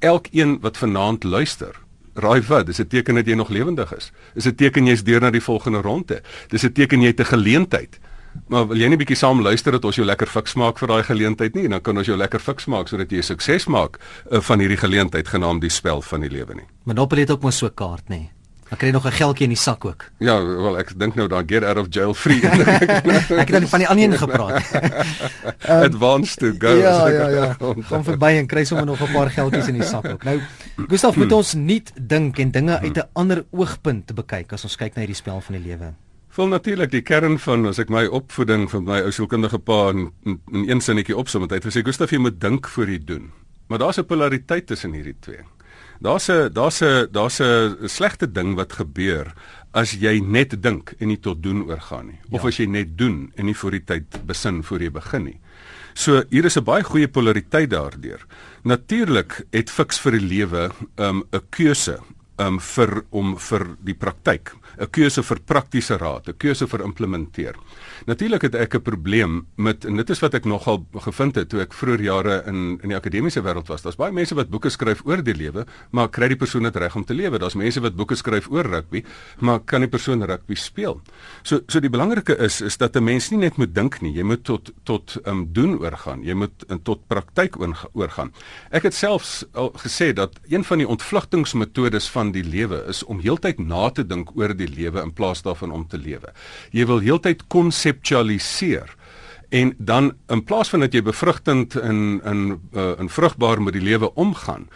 Elkeen 0.00 0.54
wat 0.64 0.80
vanaand 0.80 1.26
luister, 1.28 1.76
raai 2.16 2.40
wat, 2.48 2.70
dis 2.72 2.80
'n 2.80 2.88
teken 2.88 3.20
dat 3.20 3.26
jy 3.26 3.36
nog 3.36 3.52
lewendig 3.52 3.92
is. 3.92 4.12
Dis 4.34 4.46
'n 4.46 4.54
teken 4.54 4.86
jy's 4.86 5.04
deur 5.04 5.20
na 5.20 5.30
die 5.30 5.44
volgende 5.44 5.82
ronde. 5.82 6.22
Dis 6.48 6.64
'n 6.64 6.72
teken 6.72 7.02
jy 7.02 7.12
het 7.12 7.20
'n 7.20 7.24
geleentheid. 7.36 8.00
Maar 8.48 8.66
wil 8.66 8.76
jy 8.76 8.88
nie 8.88 8.96
bietjie 8.96 9.16
saam 9.16 9.42
luister 9.42 9.72
dat 9.72 9.84
ons 9.84 9.96
jou 9.96 10.06
lekker 10.06 10.26
fiks 10.26 10.54
maak 10.54 10.78
vir 10.78 10.88
daai 10.88 11.02
geleentheid 11.02 11.54
nie 11.54 11.64
en 11.64 11.70
dan 11.70 11.80
kan 11.80 11.98
ons 11.98 12.06
jou 12.06 12.16
lekker 12.16 12.40
fiks 12.40 12.64
maak 12.66 12.88
sodat 12.88 13.10
jy 13.10 13.20
sukses 13.20 13.66
maak 13.66 13.98
uh, 14.30 14.40
van 14.40 14.58
hierdie 14.58 14.78
geleentheid 14.78 15.28
genaamd 15.28 15.60
die 15.60 15.70
spel 15.70 16.00
van 16.02 16.20
die 16.20 16.30
lewe 16.30 16.54
nie. 16.54 16.66
Monopoly 16.84 17.20
het 17.20 17.30
ook 17.30 17.42
mos 17.42 17.58
so 17.58 17.66
'n 17.66 17.74
kaart 17.74 18.08
nê. 18.08 18.30
Dan 18.72 18.80
kry 18.80 18.90
nog 18.90 19.04
'n 19.04 19.12
geldjie 19.12 19.44
in 19.44 19.52
die 19.52 19.60
sak 19.60 19.84
ook. 19.84 20.04
Ja, 20.18 20.44
wel 20.44 20.78
ek 20.78 20.98
dink 20.98 21.14
nou 21.14 21.28
dan 21.28 21.42
get 21.46 21.62
out 21.62 21.76
of 21.76 21.86
jail 21.90 22.14
free. 22.14 22.40
ek 22.48 23.28
het 23.28 23.48
dan 23.52 23.68
van 23.68 23.78
die 23.78 23.88
ander 23.88 24.04
een 24.04 24.18
gepraat. 24.18 24.64
um, 25.68 25.82
Advance 25.82 26.36
to 26.36 26.54
go. 26.58 26.68
Ja, 26.68 27.08
ja, 27.08 27.28
ja. 27.28 27.56
Kom 27.90 28.04
verby 28.04 28.32
en 28.40 28.46
kry 28.46 28.64
sommer 28.64 28.86
nog 28.86 29.00
'n 29.00 29.12
paar 29.12 29.30
geldjies 29.30 29.68
in 29.68 29.74
die 29.74 29.84
sak 29.84 30.08
ook. 30.08 30.24
Nou, 30.24 30.40
Gustaf, 30.88 31.16
moet 31.16 31.32
ons 31.32 31.54
nie 31.54 31.82
dink 32.00 32.38
en 32.38 32.50
dinge 32.50 32.78
uit 32.78 32.96
'n 32.96 33.08
ander 33.12 33.44
oogpunt 33.50 34.14
bekyk 34.14 34.52
as 34.52 34.64
ons 34.64 34.76
kyk 34.76 34.94
na 34.94 35.04
hierdie 35.04 35.20
spel 35.20 35.40
van 35.40 35.54
die 35.54 35.64
lewe. 35.68 35.92
Vol 36.28 36.48
natuurlik 36.48 36.90
die 36.90 37.02
kern 37.02 37.38
van 37.38 37.66
as 37.66 37.78
ek 37.78 37.88
my 37.88 38.06
opvoeding 38.06 38.70
van 38.70 38.84
my 38.84 39.00
ou 39.00 39.10
sielkundige 39.12 39.58
pa 39.58 39.90
in, 39.90 40.12
in, 40.24 40.40
in 40.52 40.68
een 40.68 40.80
sinnetjie 40.80 41.16
opsom 41.16 41.42
het 41.42 41.50
hy 41.50 41.60
gesê 41.60 41.84
Gustaf 41.84 42.10
jy 42.10 42.18
moet 42.18 42.40
dink 42.40 42.68
voor 42.68 42.88
jy 42.88 43.04
doen. 43.04 43.32
Maar 43.68 43.78
daar's 43.78 43.98
'n 43.98 44.04
polariteit 44.06 44.66
tussen 44.66 44.92
hierdie 44.92 45.16
twee. 45.20 45.44
Daar's 46.02 46.28
'n 46.28 46.52
daar's 46.52 46.82
'n 46.82 47.08
daar's 47.12 47.40
'n 47.40 47.88
slegte 47.88 48.26
ding 48.26 48.54
wat 48.54 48.72
gebeur 48.72 49.32
as 49.72 49.92
jy 49.92 50.20
net 50.20 50.62
dink 50.62 50.94
en 50.98 51.08
nie 51.08 51.20
tot 51.20 51.42
doen 51.42 51.64
oorgaan 51.68 52.06
nie 52.06 52.20
of 52.30 52.42
ja. 52.42 52.48
as 52.48 52.56
jy 52.56 52.66
net 52.66 52.98
doen 52.98 53.32
en 53.36 53.44
nie 53.44 53.56
voor 53.56 53.70
die 53.70 53.84
tyd 53.84 54.26
besin 54.26 54.62
voor 54.62 54.82
jy 54.82 54.90
begin 54.90 55.24
nie. 55.24 55.40
So 55.94 56.24
hier 56.30 56.44
is 56.44 56.56
'n 56.56 56.64
baie 56.64 56.82
goeie 56.82 57.08
polariteit 57.08 57.70
daardeur. 57.70 58.26
Natuurlik 58.64 59.44
het 59.52 59.70
fiks 59.70 60.00
vir 60.00 60.12
die 60.12 60.26
lewe 60.26 60.70
'n 60.96 61.04
um, 61.04 61.22
keuse 61.50 62.00
um, 62.46 62.60
vir 62.60 63.04
om 63.10 63.36
vir 63.38 63.66
die 63.80 63.94
praktyk 63.94 64.52
'n 64.80 64.88
keuse 64.90 65.22
vir 65.22 65.38
praktiese 65.44 65.98
raad, 65.98 66.28
'n 66.28 66.36
keuse 66.38 66.66
vir 66.66 66.82
implementeer. 66.82 67.54
Natuurlik 68.06 68.42
het 68.42 68.54
ek 68.54 68.74
'n 68.74 68.82
probleem 68.82 69.46
met 69.56 69.84
en 69.84 69.96
dit 69.96 70.10
is 70.10 70.20
wat 70.20 70.34
ek 70.34 70.44
nogal 70.44 70.86
gevind 70.94 71.34
het 71.34 71.48
toe 71.48 71.60
ek 71.60 71.72
vroeër 71.72 72.00
jare 72.00 72.42
in 72.46 72.78
in 72.82 72.88
die 72.88 72.96
akademiese 72.96 73.42
wêreld 73.42 73.68
was. 73.68 73.82
Daar's 73.82 73.96
baie 73.96 74.12
mense 74.12 74.34
wat 74.34 74.50
boeke 74.50 74.70
skryf 74.70 75.02
oor 75.04 75.22
die 75.22 75.34
lewe, 75.34 75.66
maar 75.90 76.08
kry 76.08 76.28
die 76.28 76.36
persoon 76.36 76.62
dit 76.62 76.76
reg 76.76 76.96
om 76.96 77.04
te 77.04 77.14
lewe? 77.14 77.38
Daar's 77.38 77.54
mense 77.54 77.80
wat 77.80 77.96
boeke 77.96 78.14
skryf 78.14 78.50
oor 78.50 78.64
rugby, 78.64 79.04
maar 79.40 79.60
kan 79.60 79.80
die 79.80 79.88
persoon 79.88 80.24
rugby 80.24 80.54
speel? 80.54 81.00
So 81.42 81.60
so 81.68 81.80
die 81.80 81.90
belangrike 81.90 82.36
is 82.38 82.60
is 82.60 82.76
dat 82.76 82.96
'n 82.96 83.04
mens 83.04 83.30
nie 83.30 83.38
net 83.38 83.56
moet 83.56 83.74
dink 83.74 84.00
nie, 84.00 84.12
jy 84.12 84.22
moet 84.22 84.44
tot 84.44 84.72
tot 84.84 85.18
um, 85.26 85.52
doen 85.52 85.78
oorgaan. 85.78 86.24
Jy 86.24 86.34
moet 86.34 86.64
in 86.68 86.82
tot 86.82 87.06
praktyk 87.06 87.56
oorgaan. 87.92 88.32
Ek 88.70 88.82
het 88.82 88.94
selfs 88.94 89.44
al 89.52 89.72
gesê 89.76 90.12
dat 90.12 90.40
een 90.48 90.64
van 90.64 90.78
die 90.78 90.88
ontvlugtingsmetodes 90.88 92.08
van 92.08 92.31
die 92.32 92.44
lewe 92.44 92.84
is 92.88 93.02
om 93.04 93.20
heeltyd 93.20 93.58
na 93.58 93.90
te 93.90 94.06
dink 94.06 94.32
oor 94.36 94.54
die 94.56 94.70
lewe 94.70 95.02
in 95.02 95.12
plaas 95.12 95.42
daarvan 95.42 95.72
om 95.72 95.86
te 95.88 95.98
lewe. 95.98 96.32
Jy 96.72 96.86
wil 96.86 97.04
heeltyd 97.04 97.46
konseptualiseer 97.52 98.96
en 99.52 99.74
dan 99.78 100.14
in 100.32 100.44
plaas 100.44 100.70
van 100.72 100.80
dat 100.80 100.94
jy 100.96 101.02
bevrugtend 101.04 101.76
in 101.76 102.20
in 102.24 102.40
uh, 102.72 102.92
in 102.98 103.08
vrugbaar 103.12 103.60
met 103.62 103.76
die 103.76 103.84
lewe 103.84 104.08
omgaan, 104.14 104.68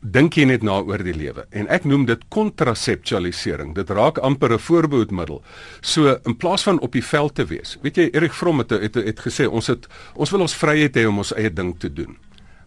dink 0.00 0.36
jy 0.38 0.44
net 0.46 0.62
na 0.62 0.78
oor 0.86 1.02
die 1.02 1.14
lewe. 1.16 1.46
En 1.50 1.66
ek 1.72 1.84
noem 1.88 2.04
dit 2.06 2.22
kontraseptualisering. 2.30 3.74
Dit 3.74 3.90
raak 3.90 4.18
amper 4.18 4.54
'n 4.54 4.58
voorbehoedmiddel. 4.58 5.42
So 5.80 6.16
in 6.24 6.36
plaas 6.36 6.62
van 6.62 6.80
op 6.80 6.92
die 6.92 7.04
veld 7.04 7.34
te 7.34 7.44
wees. 7.44 7.78
Weet 7.82 7.96
jy 7.96 8.08
Erik 8.12 8.32
Fromm 8.32 8.58
het, 8.58 8.70
het 8.70 8.94
het 8.94 9.20
gesê 9.20 9.48
ons 9.50 9.66
het 9.66 9.86
ons 10.14 10.30
wil 10.30 10.40
ons 10.40 10.54
vryheid 10.54 10.96
hê 10.96 11.06
om 11.06 11.18
ons 11.18 11.34
eie 11.34 11.52
ding 11.52 11.74
te 11.78 11.92
doen. 11.92 12.16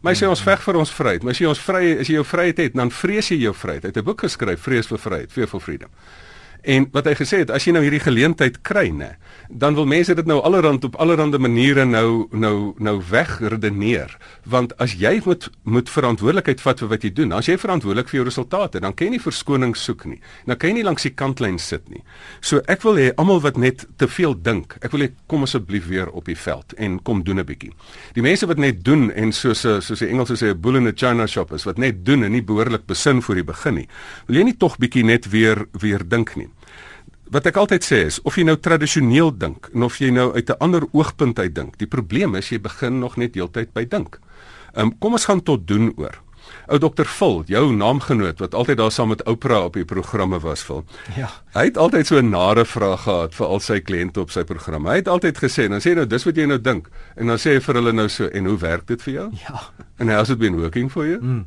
Hy 0.04 0.12
sê 0.20 0.28
ons 0.28 0.42
veg 0.44 0.60
vir 0.60 0.78
ons 0.82 0.90
vryheid. 0.92 1.24
As 1.32 1.40
jy 1.40 1.48
ons 1.48 1.60
vry 1.64 1.84
as 2.04 2.10
jy 2.12 2.18
jou 2.18 2.26
vryheid 2.28 2.58
het, 2.60 2.74
dan 2.76 2.90
vrees 2.92 3.30
jy 3.32 3.38
jou 3.46 3.54
vryheid. 3.56 3.86
Hy 3.86 3.92
het 3.94 3.98
'n 3.98 4.04
boek 4.04 4.22
geskryf, 4.22 4.60
Vrees 4.60 4.88
vir 4.88 5.00
Vryheid, 5.00 5.32
Fear 5.32 5.48
for 5.48 5.62
Freedom. 5.62 5.90
En 6.64 6.86
wat 6.96 7.10
hy 7.10 7.14
gesê 7.20 7.42
het, 7.42 7.50
as 7.52 7.66
jy 7.68 7.74
nou 7.76 7.82
hierdie 7.84 8.00
geleentheid 8.00 8.62
kry, 8.64 8.86
nê, 8.96 9.10
dan 9.52 9.76
wil 9.76 9.88
mense 9.90 10.14
dit 10.16 10.28
nou 10.30 10.38
allerhand 10.48 10.86
op 10.88 10.96
allerhande 11.04 11.36
maniere 11.42 11.84
nou 11.84 12.30
nou 12.32 12.72
nou 12.80 12.94
wegredeneer. 13.10 14.14
Want 14.48 14.72
as 14.80 14.96
jy 14.96 15.18
moet 15.26 15.50
moet 15.68 15.92
verantwoordelikheid 15.92 16.64
vat 16.64 16.80
vir 16.80 16.92
wat 16.94 17.04
jy 17.04 17.12
doen, 17.18 17.36
as 17.36 17.50
jy 17.52 17.58
verantwoordelik 17.60 18.08
vir 18.08 18.22
jou 18.22 18.26
resultate, 18.30 18.80
dan 18.80 18.96
kan 18.96 19.10
jy 19.10 19.18
nie 19.18 19.24
verskoning 19.26 19.76
soek 19.76 20.06
nie. 20.08 20.22
Dan 20.48 20.60
kan 20.62 20.72
jy 20.72 20.78
nie 20.80 20.86
langs 20.88 21.04
die 21.04 21.12
kantlyn 21.12 21.60
sit 21.60 21.84
nie. 21.92 22.00
So 22.40 22.64
ek 22.72 22.88
wil 22.88 23.02
hê 23.02 23.10
almal 23.20 23.44
wat 23.44 23.60
net 23.60 23.84
te 24.00 24.08
veel 24.08 24.38
dink, 24.40 24.78
ek 24.80 24.96
wil 24.96 25.04
hê 25.08 25.12
kom 25.28 25.44
asseblief 25.44 25.92
weer 25.92 26.08
op 26.16 26.32
die 26.32 26.40
veld 26.40 26.78
en 26.80 26.98
kom 27.04 27.26
doen 27.28 27.44
'n 27.44 27.46
bietjie. 27.46 27.74
Die 28.16 28.24
mense 28.24 28.48
wat 28.48 28.58
net 28.58 28.86
doen 28.86 29.12
en 29.12 29.32
soos 29.32 29.68
soos 29.68 30.00
die 30.00 30.08
Engelse 30.08 30.40
sê 30.40 30.56
'n 30.56 30.62
bull 30.62 30.78
in 30.78 30.88
a 30.88 30.94
china 30.96 31.28
shop 31.28 31.52
is 31.52 31.66
wat 31.66 31.78
net 31.78 32.06
doen 32.06 32.24
en 32.24 32.32
nie 32.32 32.42
behoorlik 32.44 32.86
besin 32.88 33.22
voor 33.22 33.36
die 33.36 33.44
begin 33.44 33.76
nie. 33.76 33.88
Wil 34.28 34.38
jy 34.38 34.44
nie 34.44 34.58
tog 34.58 34.78
bietjie 34.78 35.04
net 35.04 35.30
weer 35.30 35.66
weer 35.72 36.08
dink 36.08 36.36
nie? 36.36 36.53
Wat 37.34 37.48
ek 37.50 37.58
altyd 37.58 37.86
sê 37.86 38.04
is 38.08 38.20
of 38.28 38.38
jy 38.38 38.46
nou 38.48 38.58
tradisioneel 38.62 39.32
dink 39.38 39.70
en 39.74 39.84
of 39.88 39.98
jy 40.02 40.12
nou 40.12 40.34
uit 40.34 40.50
'n 40.50 40.60
ander 40.60 40.84
oogpunt 40.92 41.40
uit 41.40 41.56
dink, 41.56 41.78
die 41.78 41.88
probleem 41.88 42.36
is 42.36 42.50
jy 42.50 42.60
begin 42.60 43.00
nog 43.00 43.18
net 43.18 43.36
heeltyd 43.36 43.74
by 43.74 43.86
dink. 43.86 44.20
Um, 44.76 44.98
kom 45.00 45.14
ons 45.14 45.26
gaan 45.26 45.42
tot 45.42 45.68
doen 45.68 45.94
oor. 45.98 46.22
Ou 46.68 46.78
dokter 46.80 47.06
Phil, 47.06 47.44
jou 47.48 47.74
naamgenoot 47.76 48.40
wat 48.40 48.54
altyd 48.54 48.78
daar 48.78 48.92
saam 48.92 49.10
met 49.14 49.24
Oprah 49.24 49.64
op 49.64 49.74
die 49.74 49.86
programme 49.86 50.40
was, 50.40 50.62
Phil. 50.62 50.84
Ja. 51.16 51.30
Hy 51.54 51.66
het 51.70 51.78
altyd 51.78 52.08
so 52.08 52.18
'n 52.18 52.30
nare 52.30 52.66
vraag 52.66 53.04
gehad 53.04 53.36
vir 53.36 53.48
al 53.48 53.60
sy 53.60 53.80
kliënte 53.80 54.20
op 54.20 54.32
sy 54.32 54.44
program. 54.44 54.86
Hy 54.86 54.96
het 54.96 55.08
altyd 55.08 55.38
gesê, 55.38 55.70
dan 55.70 55.80
sê 55.80 55.90
hy 55.90 55.96
nou 55.96 56.06
dis 56.06 56.24
wat 56.24 56.36
jy 56.36 56.46
nou 56.46 56.62
dink 56.62 56.90
en 57.16 57.28
dan 57.28 57.38
sê 57.38 57.54
hy 57.54 57.60
vir 57.60 57.76
hulle 57.76 57.94
nou 57.94 58.10
so 58.10 58.28
en 58.28 58.46
hoe 58.46 58.58
werk 58.58 58.88
dit 58.88 59.02
vir 59.02 59.14
jou? 59.14 59.32
Ja. 59.48 59.62
En 59.98 60.10
how's 60.10 60.30
it 60.30 60.40
been 60.40 60.56
working 60.56 60.92
for 60.92 61.06
you? 61.06 61.20
Mm. 61.22 61.46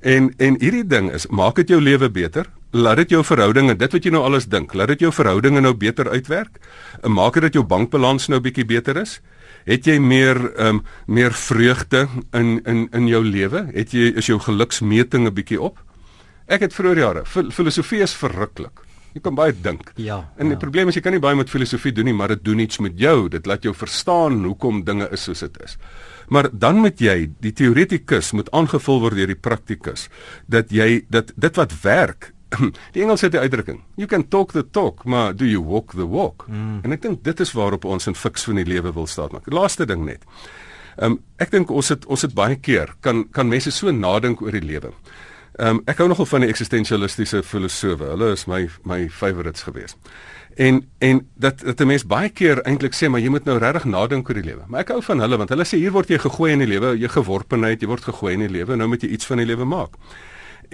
En 0.00 0.34
en 0.36 0.56
hierdie 0.60 0.86
ding 0.86 1.10
is, 1.10 1.26
maak 1.26 1.54
dit 1.54 1.68
jou 1.68 1.80
lewe 1.80 2.10
beter? 2.10 2.46
Laat 2.74 2.96
dit 3.04 3.14
jou 3.14 3.22
verhoudinge, 3.24 3.76
dit 3.78 3.92
wat 3.94 4.04
jy 4.04 4.10
nou 4.10 4.24
alles 4.26 4.48
dink, 4.50 4.74
laat 4.74 4.90
dit 4.94 5.06
jou 5.06 5.12
verhoudinge 5.14 5.62
nou 5.62 5.74
beter 5.78 6.10
uitwerk? 6.10 6.58
En 7.02 7.14
maak 7.14 7.38
dit 7.38 7.46
dat 7.46 7.54
jou 7.54 7.64
bankbalans 7.64 8.28
nou 8.28 8.40
bietjie 8.42 8.66
beter 8.66 8.98
is? 9.00 9.20
Het 9.64 9.86
jy 9.86 9.98
meer 10.02 10.40
ehm 10.52 10.80
um, 10.80 10.82
meer 11.06 11.32
vreugde 11.32 12.08
in 12.32 12.58
in 12.64 12.88
in 12.92 13.06
jou 13.08 13.22
lewe? 13.24 13.68
Het 13.72 13.94
jy 13.96 14.10
is 14.18 14.26
jou 14.26 14.38
geluksmeting 14.38 15.26
'n 15.26 15.34
bietjie 15.34 15.60
op? 15.60 15.78
Ek 16.46 16.60
het 16.60 16.74
vroeër 16.74 16.98
jare 16.98 17.24
filosofie 17.24 18.02
is 18.02 18.12
verruklik. 18.12 18.82
Jy 19.14 19.20
kan 19.20 19.34
baie 19.34 19.54
dink. 19.62 19.92
Ja. 19.94 20.32
En 20.36 20.50
die 20.50 20.56
ja. 20.56 20.58
probleem 20.58 20.88
is 20.88 20.94
jy 20.94 21.00
kan 21.00 21.12
nie 21.12 21.22
baie 21.22 21.36
met 21.36 21.50
filosofie 21.50 21.92
doen 21.92 22.04
nie, 22.04 22.14
maar 22.14 22.34
dit 22.34 22.44
doen 22.44 22.58
iets 22.58 22.78
met 22.78 22.98
jou. 22.98 23.28
Dit 23.28 23.46
laat 23.46 23.62
jou 23.62 23.74
verstaan 23.74 24.44
hoekom 24.44 24.84
dinge 24.84 25.08
is 25.14 25.22
soos 25.22 25.38
dit 25.38 25.62
is. 25.62 25.78
Maar 26.28 26.48
dan 26.52 26.82
moet 26.82 26.98
jy, 27.00 27.30
die 27.40 27.52
teoretikus 27.52 28.32
moet 28.32 28.50
aangevul 28.50 29.00
word 29.00 29.14
deur 29.14 29.30
die 29.30 29.38
praktikus 29.38 30.08
dat 30.50 30.72
jy 30.74 31.04
dat 31.08 31.30
dit 31.36 31.56
wat 31.56 31.72
werk 31.84 32.33
Die 32.94 33.02
Engels 33.02 33.20
het 33.20 33.34
'n 33.34 33.44
uitdrukking. 33.46 33.80
You 33.94 34.08
can 34.08 34.28
talk 34.28 34.52
the 34.52 34.70
talk, 34.70 35.04
maar 35.04 35.36
do 35.36 35.44
you 35.44 35.62
walk 35.62 35.90
the 35.90 36.08
walk? 36.08 36.46
Mm. 36.48 36.78
En 36.82 36.92
ek 36.92 37.02
dink 37.02 37.24
dit 37.24 37.40
is 37.40 37.52
waarop 37.52 37.84
ons 37.84 38.06
in 38.06 38.14
fiks 38.14 38.44
van 38.44 38.54
die 38.54 38.66
lewe 38.66 38.92
wil 38.92 39.06
staatmaak. 39.06 39.46
Laaste 39.46 39.86
ding 39.86 40.04
net. 40.04 40.24
Ehm 40.96 41.10
um, 41.10 41.20
ek 41.36 41.50
dink 41.50 41.70
ons 41.70 41.88
het 41.88 42.06
ons 42.06 42.22
het 42.22 42.34
baie 42.34 42.56
keer 42.56 42.94
kan 43.00 43.30
kan 43.30 43.48
mense 43.48 43.70
so 43.70 43.90
nadink 43.90 44.42
oor 44.42 44.50
die 44.50 44.62
lewe. 44.62 44.92
Ehm 45.58 45.68
um, 45.68 45.82
ek 45.86 45.98
hou 45.98 46.08
nogal 46.08 46.26
van 46.26 46.40
die 46.40 46.48
eksistensialistiese 46.48 47.42
filosofe. 47.42 48.04
Hulle 48.04 48.32
is 48.32 48.46
my 48.46 48.68
my 48.82 49.08
favourites 49.08 49.62
gewees. 49.62 49.96
En 50.54 50.84
en 50.98 51.26
dat 51.34 51.58
dat 51.58 51.80
'n 51.80 51.86
mens 51.86 52.06
baie 52.06 52.28
keer 52.28 52.62
eintlik 52.62 52.94
sê 52.94 53.08
maar 53.08 53.20
jy 53.20 53.28
moet 53.28 53.44
nou 53.44 53.58
regtig 53.58 53.84
nadink 53.84 54.28
oor 54.28 54.34
die 54.34 54.44
lewe. 54.50 54.62
Maar 54.66 54.80
ek 54.80 54.88
hou 54.88 55.02
van 55.02 55.20
hulle 55.20 55.36
want 55.36 55.48
hulle 55.48 55.64
sê 55.64 55.78
hier 55.78 55.92
word 55.92 56.08
jy 56.08 56.18
gegooi 56.18 56.52
in 56.52 56.58
die 56.58 56.68
lewe, 56.68 56.98
jy 56.98 57.08
geworpenheid, 57.08 57.80
jy 57.80 57.86
word 57.86 58.04
gegooi 58.04 58.32
in 58.32 58.40
die 58.40 58.48
lewe, 58.48 58.76
nou 58.76 58.88
moet 58.88 59.02
jy 59.02 59.08
iets 59.08 59.26
van 59.26 59.36
die 59.36 59.46
lewe 59.46 59.64
maak. 59.64 59.90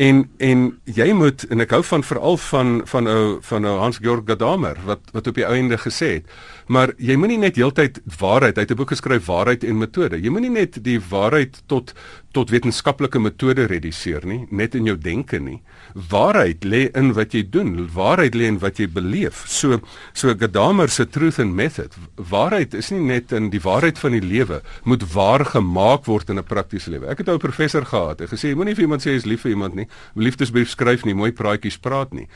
En 0.01 0.31
en 0.37 0.61
jy 0.85 1.13
moet 1.13 1.43
en 1.53 1.61
ek 1.61 1.75
hou 1.77 1.83
van 1.85 2.03
veral 2.09 2.39
van 2.41 2.69
van 2.89 3.09
ou 3.11 3.25
van 3.45 3.67
ou 3.69 3.75
Hans 3.83 3.99
Georg 4.01 4.25
Gadamer 4.31 4.79
wat 4.89 5.11
wat 5.13 5.27
op 5.29 5.37
die 5.37 5.45
einde 5.45 5.77
gesê 5.83 6.09
het. 6.15 6.31
Maar 6.71 6.93
jy 7.03 7.17
moenie 7.19 7.39
net 7.43 7.57
heeltyd 7.59 7.99
waarheid 8.21 8.59
uit 8.59 8.71
'n 8.71 8.79
boek 8.79 8.93
geskryf 8.95 9.27
waarheid 9.27 9.65
en 9.65 9.79
metode. 9.79 10.21
Jy 10.23 10.31
moenie 10.31 10.51
net 10.51 10.79
die 10.85 11.01
waarheid 11.01 11.63
tot 11.67 11.95
tot 12.33 12.51
wetenskaplike 12.51 13.19
metode 13.19 13.67
reduseer 13.67 14.25
nie, 14.25 14.47
net 14.51 14.75
in 14.75 14.85
jou 14.87 14.97
denke 14.97 15.41
nie. 15.41 15.63
Waarheid 15.95 16.65
lê 16.65 16.89
in 16.95 17.13
wat 17.13 17.33
jy 17.33 17.43
doen, 17.51 17.89
waarheid 17.95 18.35
lê 18.35 18.47
in 18.47 18.59
wat 18.59 18.79
jy 18.79 18.87
beleef. 18.87 19.45
So 19.49 19.81
so 20.13 20.35
Gadamer 20.35 20.89
se 20.89 21.07
truth 21.07 21.41
and 21.41 21.55
method. 21.55 21.97
Waarheid 22.17 22.75
is 22.75 22.91
nie 22.91 23.01
net 23.01 23.33
in 23.33 23.51
die 23.51 23.61
waarheid 23.61 23.99
van 23.99 24.13
die 24.13 24.23
lewe 24.23 24.63
moet 24.85 25.13
waar 25.13 25.45
gemaak 25.45 26.07
word 26.07 26.31
in 26.31 26.39
'n 26.39 26.45
praktiese 26.45 26.91
lewe. 26.91 27.07
Ek 27.07 27.19
het 27.19 27.29
ou 27.29 27.39
professor 27.39 27.85
gehad. 27.85 28.21
Hy 28.21 28.27
gesê 28.27 28.55
moenie 28.55 28.75
vir 28.75 28.83
iemand 28.83 29.03
sê 29.03 29.11
jy's 29.11 29.27
lief 29.27 29.41
vir 29.41 29.51
iemand 29.51 29.75
nie. 29.75 29.89
Liefdesbrief 30.15 30.69
skryf 30.69 31.05
nie, 31.05 31.15
mooi 31.15 31.33
praatjies 31.33 31.79
praat 31.79 32.13
nie. 32.13 32.29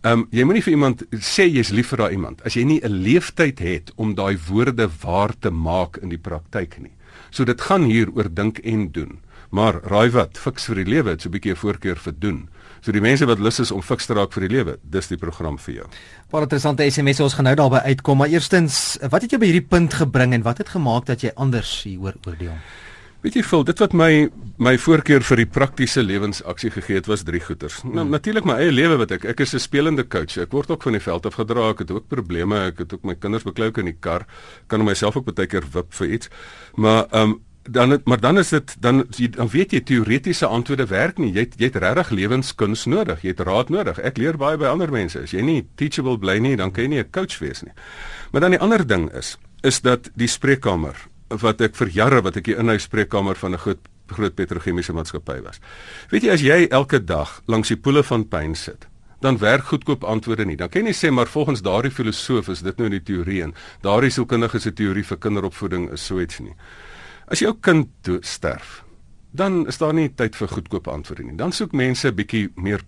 Ehm 0.00 0.22
um, 0.22 0.28
jy 0.32 0.44
moenie 0.48 0.62
vir 0.64 0.72
iemand 0.72 1.02
sê 1.20 1.44
jy's 1.44 1.74
lief 1.76 1.90
vir 1.92 2.00
daai 2.00 2.14
iemand 2.16 2.38
as 2.48 2.54
jy 2.56 2.62
nie 2.64 2.80
'n 2.80 3.02
leeftyd 3.04 3.58
het 3.60 3.92
om 3.96 4.14
daai 4.14 4.38
woorde 4.48 4.88
waar 5.02 5.34
te 5.38 5.50
maak 5.50 5.98
in 6.00 6.08
die 6.08 6.18
praktyk 6.18 6.78
nie. 6.80 6.96
So 7.30 7.44
dit 7.44 7.60
gaan 7.60 7.84
hier 7.84 8.08
oor 8.16 8.28
dink 8.32 8.58
en 8.64 8.88
doen. 8.92 9.20
Maar 9.50 9.82
raai 9.82 10.10
wat, 10.10 10.38
fiks 10.38 10.64
vir 10.64 10.76
die 10.84 10.90
lewe, 10.90 11.10
dit's 11.10 11.26
'n 11.26 11.30
bietjie 11.30 11.52
'n 11.52 11.56
voorkeur 11.56 11.96
vir 11.96 12.14
doen. 12.18 12.48
So 12.80 12.92
die 12.92 13.00
mense 13.00 13.26
wat 13.26 13.38
lus 13.38 13.60
is 13.60 13.70
om 13.70 13.82
fiks 13.82 14.06
te 14.06 14.14
raak 14.14 14.32
vir 14.32 14.48
die 14.48 14.56
lewe, 14.56 14.78
dis 14.82 15.08
die 15.08 15.18
program 15.18 15.58
vir 15.58 15.74
jou. 15.74 15.86
Baie 16.30 16.42
interessante 16.42 16.90
SMS 16.90 17.20
ons 17.20 17.34
gaan 17.34 17.44
nou 17.44 17.54
daarby 17.54 17.76
uitkom, 17.76 18.18
maar 18.18 18.28
eerstens, 18.28 18.98
wat 19.10 19.22
het 19.22 19.30
jou 19.30 19.40
by 19.40 19.46
hierdie 19.46 19.68
punt 19.68 19.94
gebring 19.94 20.32
en 20.32 20.42
wat 20.42 20.58
het 20.58 20.68
gemaak 20.68 21.06
dat 21.06 21.20
jy 21.20 21.30
anders 21.36 21.82
hieroor 21.82 22.14
oordeel? 22.26 22.56
Weet 23.20 23.36
jy, 23.36 23.42
Phil, 23.44 23.64
dit 23.68 23.80
wat 23.82 23.92
my 23.92 24.12
my 24.60 24.74
voorkeur 24.76 25.24
vir 25.24 25.40
die 25.40 25.48
praktiese 25.48 26.02
lewensaksie 26.04 26.68
gegee 26.72 26.98
het, 26.98 27.06
was 27.08 27.22
drie 27.24 27.40
goeters. 27.40 27.78
Nou 27.82 28.02
hmm. 28.02 28.10
natuurlik 28.12 28.44
my 28.48 28.58
eie 28.60 28.72
lewe 28.72 28.98
wat 29.00 29.12
ek 29.16 29.24
ek 29.32 29.40
is 29.40 29.54
'n 29.54 29.60
spelende 29.60 30.04
coach. 30.04 30.36
Ek 30.36 30.52
word 30.52 30.70
ook 30.70 30.82
van 30.82 30.92
die 30.92 31.04
veld 31.04 31.26
af 31.26 31.34
gedra. 31.34 31.70
Ek 31.70 31.78
het 31.78 31.90
ook 31.90 32.08
probleme. 32.08 32.66
Ek 32.68 32.78
het 32.78 32.92
ook 32.92 33.04
my 33.04 33.14
kinders 33.14 33.44
beklou 33.44 33.70
in 33.76 33.84
die 33.84 33.96
kar. 34.00 34.26
Kan 34.68 34.84
myself 34.84 35.16
ook 35.16 35.34
baie 35.34 35.46
keer 35.46 35.64
wip 35.72 35.92
vir 35.92 36.08
iets. 36.08 36.28
Maar 36.76 37.06
ehm 37.10 37.22
um, 37.22 37.40
dan 37.70 37.90
het, 37.90 38.04
maar 38.04 38.20
dan 38.20 38.38
is 38.38 38.48
dit 38.48 38.76
dan 38.80 39.04
dan 39.36 39.48
weet 39.48 39.72
jy 39.72 39.80
teoretiese 39.80 40.46
antwoorde 40.46 40.86
werk 40.86 41.18
nie. 41.18 41.32
Jy 41.32 41.40
het, 41.40 41.54
jy 41.56 41.64
het 41.64 41.76
regtig 41.76 42.10
lewenskuns 42.10 42.84
nodig. 42.84 43.22
Jy 43.22 43.28
het 43.28 43.40
raad 43.40 43.68
nodig. 43.68 43.98
Ek 43.98 44.16
leer 44.16 44.36
baie 44.36 44.56
by 44.56 44.66
ander 44.66 44.90
mense. 44.90 45.20
As 45.20 45.30
jy 45.30 45.40
nie 45.42 45.66
teachable 45.74 46.18
bly 46.18 46.38
nie, 46.38 46.56
dan 46.56 46.72
kan 46.72 46.84
jy 46.84 46.88
nie 46.88 47.00
'n 47.00 47.10
coach 47.10 47.38
wees 47.38 47.62
nie. 47.62 47.72
Maar 48.32 48.40
dan 48.40 48.50
die 48.50 48.60
ander 48.60 48.86
ding 48.86 49.12
is 49.12 49.36
is 49.62 49.80
dat 49.80 50.10
die 50.16 50.28
spreekkamer 50.28 51.09
wat 51.40 51.60
ek 51.60 51.76
vir 51.76 51.88
jare 51.88 52.22
wat 52.22 52.36
ek 52.36 52.46
hier 52.46 52.58
in 52.58 52.68
hy 52.68 52.78
spreekkamer 52.78 53.36
van 53.36 53.54
'n 53.54 53.58
groot 53.58 53.88
groot 54.10 54.34
petrochemiese 54.34 54.92
maatskappy 54.92 55.40
was. 55.42 55.60
Weet 56.10 56.22
jy 56.22 56.30
as 56.30 56.42
jy 56.42 56.66
elke 56.70 56.98
dag 57.04 57.42
langs 57.46 57.68
die 57.68 57.76
poele 57.76 58.02
van 58.02 58.28
pyn 58.28 58.54
sit 58.54 58.88
dan 59.20 59.38
werk 59.38 59.64
goedkoop 59.64 60.04
antwoorde 60.04 60.44
nie. 60.44 60.56
Dan 60.56 60.68
kan 60.68 60.80
jy 60.80 60.90
nie 60.90 60.96
sê 60.96 61.10
maar 61.12 61.28
volgens 61.28 61.62
daardie 61.62 61.92
filosoof 61.92 62.48
is 62.48 62.62
dit 62.64 62.76
nou 62.76 62.88
in 62.88 62.96
die 62.96 63.04
teorie 63.04 63.42
en 63.44 63.54
daardie 63.84 64.10
sielkundige 64.10 64.60
se 64.60 64.72
teorie 64.72 65.04
vir 65.04 65.18
kinderopvoeding 65.20 65.90
is 65.92 66.06
so 66.06 66.20
iets 66.20 66.40
nie. 66.40 66.54
As 67.30 67.42
jou 67.44 67.52
kind 67.60 68.10
sterf, 68.26 68.80
dan 69.30 69.66
is 69.68 69.78
daar 69.78 69.94
nie 69.94 70.08
tyd 70.08 70.36
vir 70.36 70.48
goedkoop 70.48 70.88
antwoorde 70.88 71.28
nie. 71.28 71.36
Dan 71.36 71.52
soek 71.52 71.72
mense 71.72 72.08
'n 72.08 72.14
bietjie 72.14 72.50
meer 72.56 72.80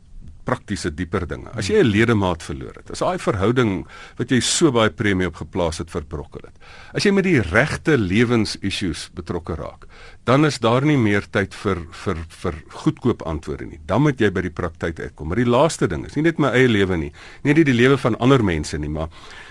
praktiese 0.44 0.90
dieper 0.94 1.26
dinge. 1.26 1.50
As 1.54 1.68
jy 1.68 1.82
'n 1.82 1.90
ledemaat 1.90 2.42
verloor 2.42 2.74
het, 2.76 2.90
as 2.90 2.98
daai 2.98 3.18
verhouding 3.18 3.86
wat 4.18 4.30
jy 4.30 4.40
so 4.40 4.72
baie 4.72 4.90
premie 4.90 5.26
op 5.26 5.36
geplaas 5.36 5.78
het 5.78 5.90
verbrokkel 5.90 6.40
het. 6.44 6.56
As 6.94 7.04
jy 7.04 7.12
met 7.12 7.24
die 7.24 7.40
regte 7.40 7.96
lewensissues 7.98 9.10
betrokke 9.14 9.54
raak, 9.54 9.86
dan 10.24 10.44
is 10.44 10.58
daar 10.58 10.84
nie 10.84 10.96
meer 10.96 11.24
tyd 11.30 11.54
vir 11.54 11.86
vir 11.90 12.16
vir 12.42 12.54
goedkoop 12.68 13.22
antwoorde 13.22 13.66
nie. 13.66 13.80
Dan 13.86 14.02
moet 14.02 14.20
jy 14.20 14.30
by 14.30 14.42
die 14.42 14.54
praktyk 14.54 15.00
uitkom. 15.00 15.28
Maar 15.28 15.42
die 15.42 15.50
laaste 15.50 15.88
ding 15.88 16.06
is 16.06 16.16
nie 16.16 16.22
net 16.22 16.38
my 16.38 16.52
eie 16.54 16.68
lewe 16.68 16.96
nie, 16.96 17.12
nie 17.42 17.54
net 17.54 17.66
die 17.66 17.74
lewe 17.74 17.98
van 17.98 18.18
ander 18.18 18.42
mense 18.44 18.78
nie, 18.78 18.88
maar 18.88 19.08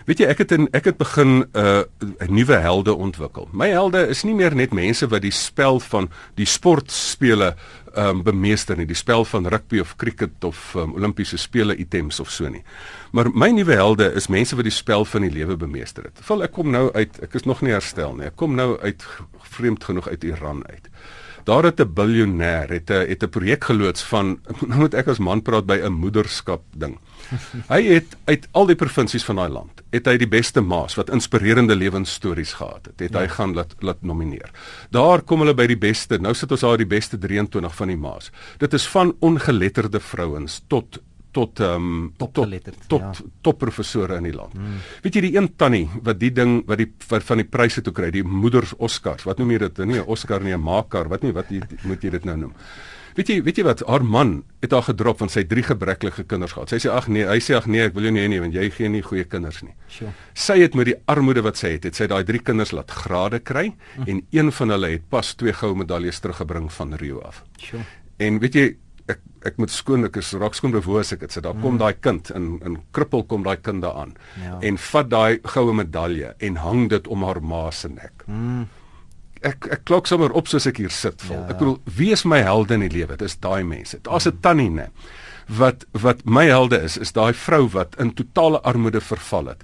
weet 0.07 0.19
jy 0.19 0.29
ek 0.31 0.43
het 0.45 0.51
in 0.51 0.67
ek 0.73 0.85
het 0.85 0.97
begin 0.97 1.43
'n 1.43 1.47
uh, 1.53 1.83
nuwe 2.29 2.57
helde 2.57 2.93
ontwikkel. 2.93 3.49
My 3.51 3.67
helde 3.69 4.07
is 4.07 4.23
nie 4.23 4.33
meer 4.33 4.55
net 4.55 4.73
mense 4.73 5.07
wat 5.07 5.21
die 5.21 5.31
spel 5.31 5.79
van 5.79 6.09
die 6.35 6.45
sportspele 6.45 7.55
um, 7.95 8.23
bemeester 8.23 8.77
nie, 8.77 8.85
die 8.85 8.97
spel 8.97 9.25
van 9.25 9.47
rugby 9.47 9.79
of 9.79 9.95
cricket 9.95 10.43
of 10.43 10.75
um, 10.75 10.93
Olimpiese 10.95 11.37
spele 11.37 11.75
items 11.75 12.19
of 12.19 12.29
so 12.31 12.49
nie. 12.49 12.63
Maar 13.11 13.31
my 13.33 13.51
nuwe 13.51 13.75
helde 13.75 14.11
is 14.15 14.27
mense 14.27 14.55
wat 14.55 14.67
die 14.67 14.75
spel 14.75 15.05
van 15.05 15.21
die 15.21 15.31
lewe 15.31 15.57
bemeester 15.57 16.03
het. 16.03 16.21
Val 16.27 16.43
ek 16.43 16.51
kom 16.51 16.71
nou 16.71 16.89
uit, 16.93 17.19
ek 17.23 17.35
is 17.39 17.47
nog 17.49 17.61
nie 17.61 17.73
herstel 17.75 18.15
nie. 18.15 18.29
Ek 18.31 18.35
kom 18.35 18.55
nou 18.55 18.77
uit 18.81 19.05
vreemd 19.57 19.83
genoeg 19.83 20.07
uit 20.07 20.23
Iran 20.23 20.63
uit. 20.69 20.87
Daar 21.43 21.63
het 21.63 21.81
'n 21.81 21.93
biljoenêr 21.93 22.69
het 22.69 22.89
'n 22.89 23.07
het 23.09 23.23
'n 23.23 23.29
projek 23.29 23.63
geloods 23.63 24.03
van 24.03 24.39
nou 24.67 24.79
moet 24.79 24.93
ek 24.93 25.07
as 25.07 25.19
man 25.19 25.41
praat 25.41 25.65
by 25.65 25.79
'n 25.81 25.93
moederskap 25.93 26.63
ding. 26.75 26.99
Hy 27.67 27.81
het 27.87 28.17
uit 28.25 28.47
al 28.51 28.67
die 28.71 28.75
provinsies 28.75 29.23
van 29.27 29.35
daai 29.41 29.49
land 29.49 29.81
het 29.91 30.07
hy 30.07 30.15
die 30.21 30.29
beste 30.31 30.61
maas 30.63 30.95
wat 30.95 31.11
inspirerende 31.11 31.75
lewensstories 31.75 32.53
gehad 32.59 32.87
het. 32.87 32.99
Het 32.99 33.11
ja. 33.11 33.25
hy 33.25 33.31
gaan 33.35 33.55
laat 33.57 33.75
laat 33.83 34.01
nomineer. 34.07 34.51
Daar 34.95 35.23
kom 35.27 35.43
hulle 35.43 35.55
by 35.57 35.67
die 35.67 35.79
beste. 35.79 36.19
Nou 36.21 36.33
sit 36.37 36.51
ons 36.51 36.63
daar 36.63 36.79
die 36.79 36.87
beste 36.87 37.19
23 37.19 37.75
van 37.75 37.91
die 37.91 37.99
maas. 37.99 38.31
Dit 38.61 38.73
is 38.77 38.87
van 38.87 39.15
ongeletterde 39.19 39.99
vrouens 39.99 40.61
tot 40.71 41.01
tot 41.31 41.59
ehm 41.63 41.75
um, 41.75 42.13
tot 42.17 42.33
tot 42.33 42.49
tot, 42.87 43.01
ja. 43.01 43.11
tot 43.41 43.57
professore 43.57 44.17
in 44.19 44.27
die 44.27 44.35
land. 44.35 44.55
Hmm. 44.55 44.79
Weet 45.03 45.15
jy 45.15 45.21
die 45.27 45.35
een 45.37 45.47
tannie 45.55 45.85
wat 46.03 46.19
die 46.19 46.31
ding 46.35 46.57
wat 46.67 46.81
die 46.81 46.89
wat 47.07 47.23
van 47.23 47.39
die 47.39 47.47
pryse 47.47 47.83
toe 47.83 47.93
kry, 47.95 48.11
die 48.11 48.23
moeders 48.23 48.73
Oscars. 48.77 49.23
Wat 49.27 49.39
noem 49.39 49.53
jy 49.55 49.61
dit? 49.67 49.85
Nie 49.87 50.01
'n 50.01 50.07
Oscar 50.07 50.43
nie, 50.43 50.53
'n 50.53 50.59
Makar. 50.59 51.07
Wat 51.07 51.23
nie 51.23 51.31
wat 51.31 51.49
jy, 51.49 51.61
moet 51.83 52.03
jy 52.03 52.09
dit 52.09 52.25
nou 52.25 52.37
noem? 52.37 52.53
Weet 53.17 53.31
jy, 53.31 53.37
weet 53.43 53.59
jy 53.59 53.65
wat? 53.67 53.83
Haar 53.87 54.03
man 54.07 54.33
het 54.63 54.73
haar 54.75 54.85
gedrop 54.87 55.19
want 55.23 55.33
sy 55.33 55.43
het 55.43 55.49
drie 55.51 55.63
gebreklike 55.65 56.23
kinders 56.29 56.55
gehad. 56.55 56.71
Sy 56.71 56.81
sê 56.83 56.91
ag 56.93 57.09
nee, 57.11 57.25
hy 57.27 57.39
sê 57.43 57.57
ag 57.57 57.67
nee, 57.71 57.87
ek 57.89 57.95
wil 57.97 58.07
jou 58.07 58.13
nie 58.15 58.23
hê 58.23 58.29
nie 58.31 58.41
want 58.43 58.55
jy 58.55 58.67
gee 58.75 58.91
nie 58.91 59.03
goeie 59.05 59.25
kinders 59.29 59.61
nie. 59.65 59.73
Sure. 59.91 60.13
Sy 60.37 60.59
het 60.61 60.77
met 60.77 60.91
die 60.91 60.97
armoede 61.11 61.43
wat 61.45 61.59
sy 61.59 61.75
het, 61.75 61.87
het 61.89 61.97
sy 61.97 62.07
daai 62.11 62.21
drie 62.27 62.43
kinders 62.43 62.73
laat 62.75 62.93
grade 63.03 63.41
kry 63.43 63.71
hm. 63.71 64.07
en 64.07 64.21
een 64.31 64.53
van 64.59 64.75
hulle 64.77 64.93
het 64.95 65.09
pas 65.11 65.33
twee 65.35 65.55
goue 65.55 65.77
medaljes 65.77 66.21
teruggebring 66.23 66.71
van 66.73 66.95
Rio 67.01 67.23
af. 67.27 67.43
Sure. 67.59 67.83
En 68.21 68.39
weet 68.43 68.57
jy, 68.57 68.65
ek 69.11 69.21
ek 69.49 69.57
moet 69.61 69.73
skoon 69.73 70.05
ek 70.07 70.19
is 70.21 70.33
raak 70.37 70.55
skoon 70.57 70.73
bewoos 70.75 71.13
ek 71.15 71.23
dit 71.25 71.33
sê 71.33 71.41
daar 71.43 71.55
mm. 71.57 71.63
kom 71.65 71.79
daai 71.81 71.95
kind 71.97 72.29
in 72.37 72.51
in 72.67 72.77
krippel 72.95 73.25
kom 73.27 73.45
daai 73.47 73.57
kind 73.57 73.81
daaraan 73.83 74.13
ja. 74.43 74.59
en 74.67 74.77
vat 74.91 75.09
daai 75.09 75.39
goue 75.55 75.73
medalje 75.73 76.35
en 76.47 76.59
hang 76.61 76.85
dit 76.93 77.09
om 77.11 77.25
haar 77.25 77.41
ma 77.41 77.63
se 77.71 77.89
nek. 77.89 78.25
Mm. 78.27 78.67
Ek 79.41 79.67
ek 79.73 79.85
klok 79.85 80.07
sommer 80.07 80.31
op 80.31 80.47
soos 80.47 80.67
ek 80.69 80.77
hier 80.77 80.93
sit 80.93 81.21
vol. 81.21 81.39
Ja. 81.39 81.49
Ek 81.49 81.57
bedoel 81.57 81.79
wie 81.97 82.11
is 82.11 82.25
my 82.25 82.41
helde 82.45 82.73
in 82.73 82.85
die 82.85 82.93
lewe? 82.93 83.17
Dis 83.17 83.37
daai 83.41 83.63
mense. 83.63 83.99
Daar's 84.03 84.27
'n 84.27 84.39
tannie 84.41 84.69
nê 84.69 84.89
wat 85.47 85.85
wat 85.91 86.25
my 86.25 86.45
helde 86.45 86.81
is 86.81 86.97
is 86.97 87.11
daai 87.11 87.33
vrou 87.33 87.67
wat 87.73 87.95
in 87.99 88.13
totale 88.13 88.61
armoede 88.61 89.01
verval 89.01 89.45
het. 89.45 89.63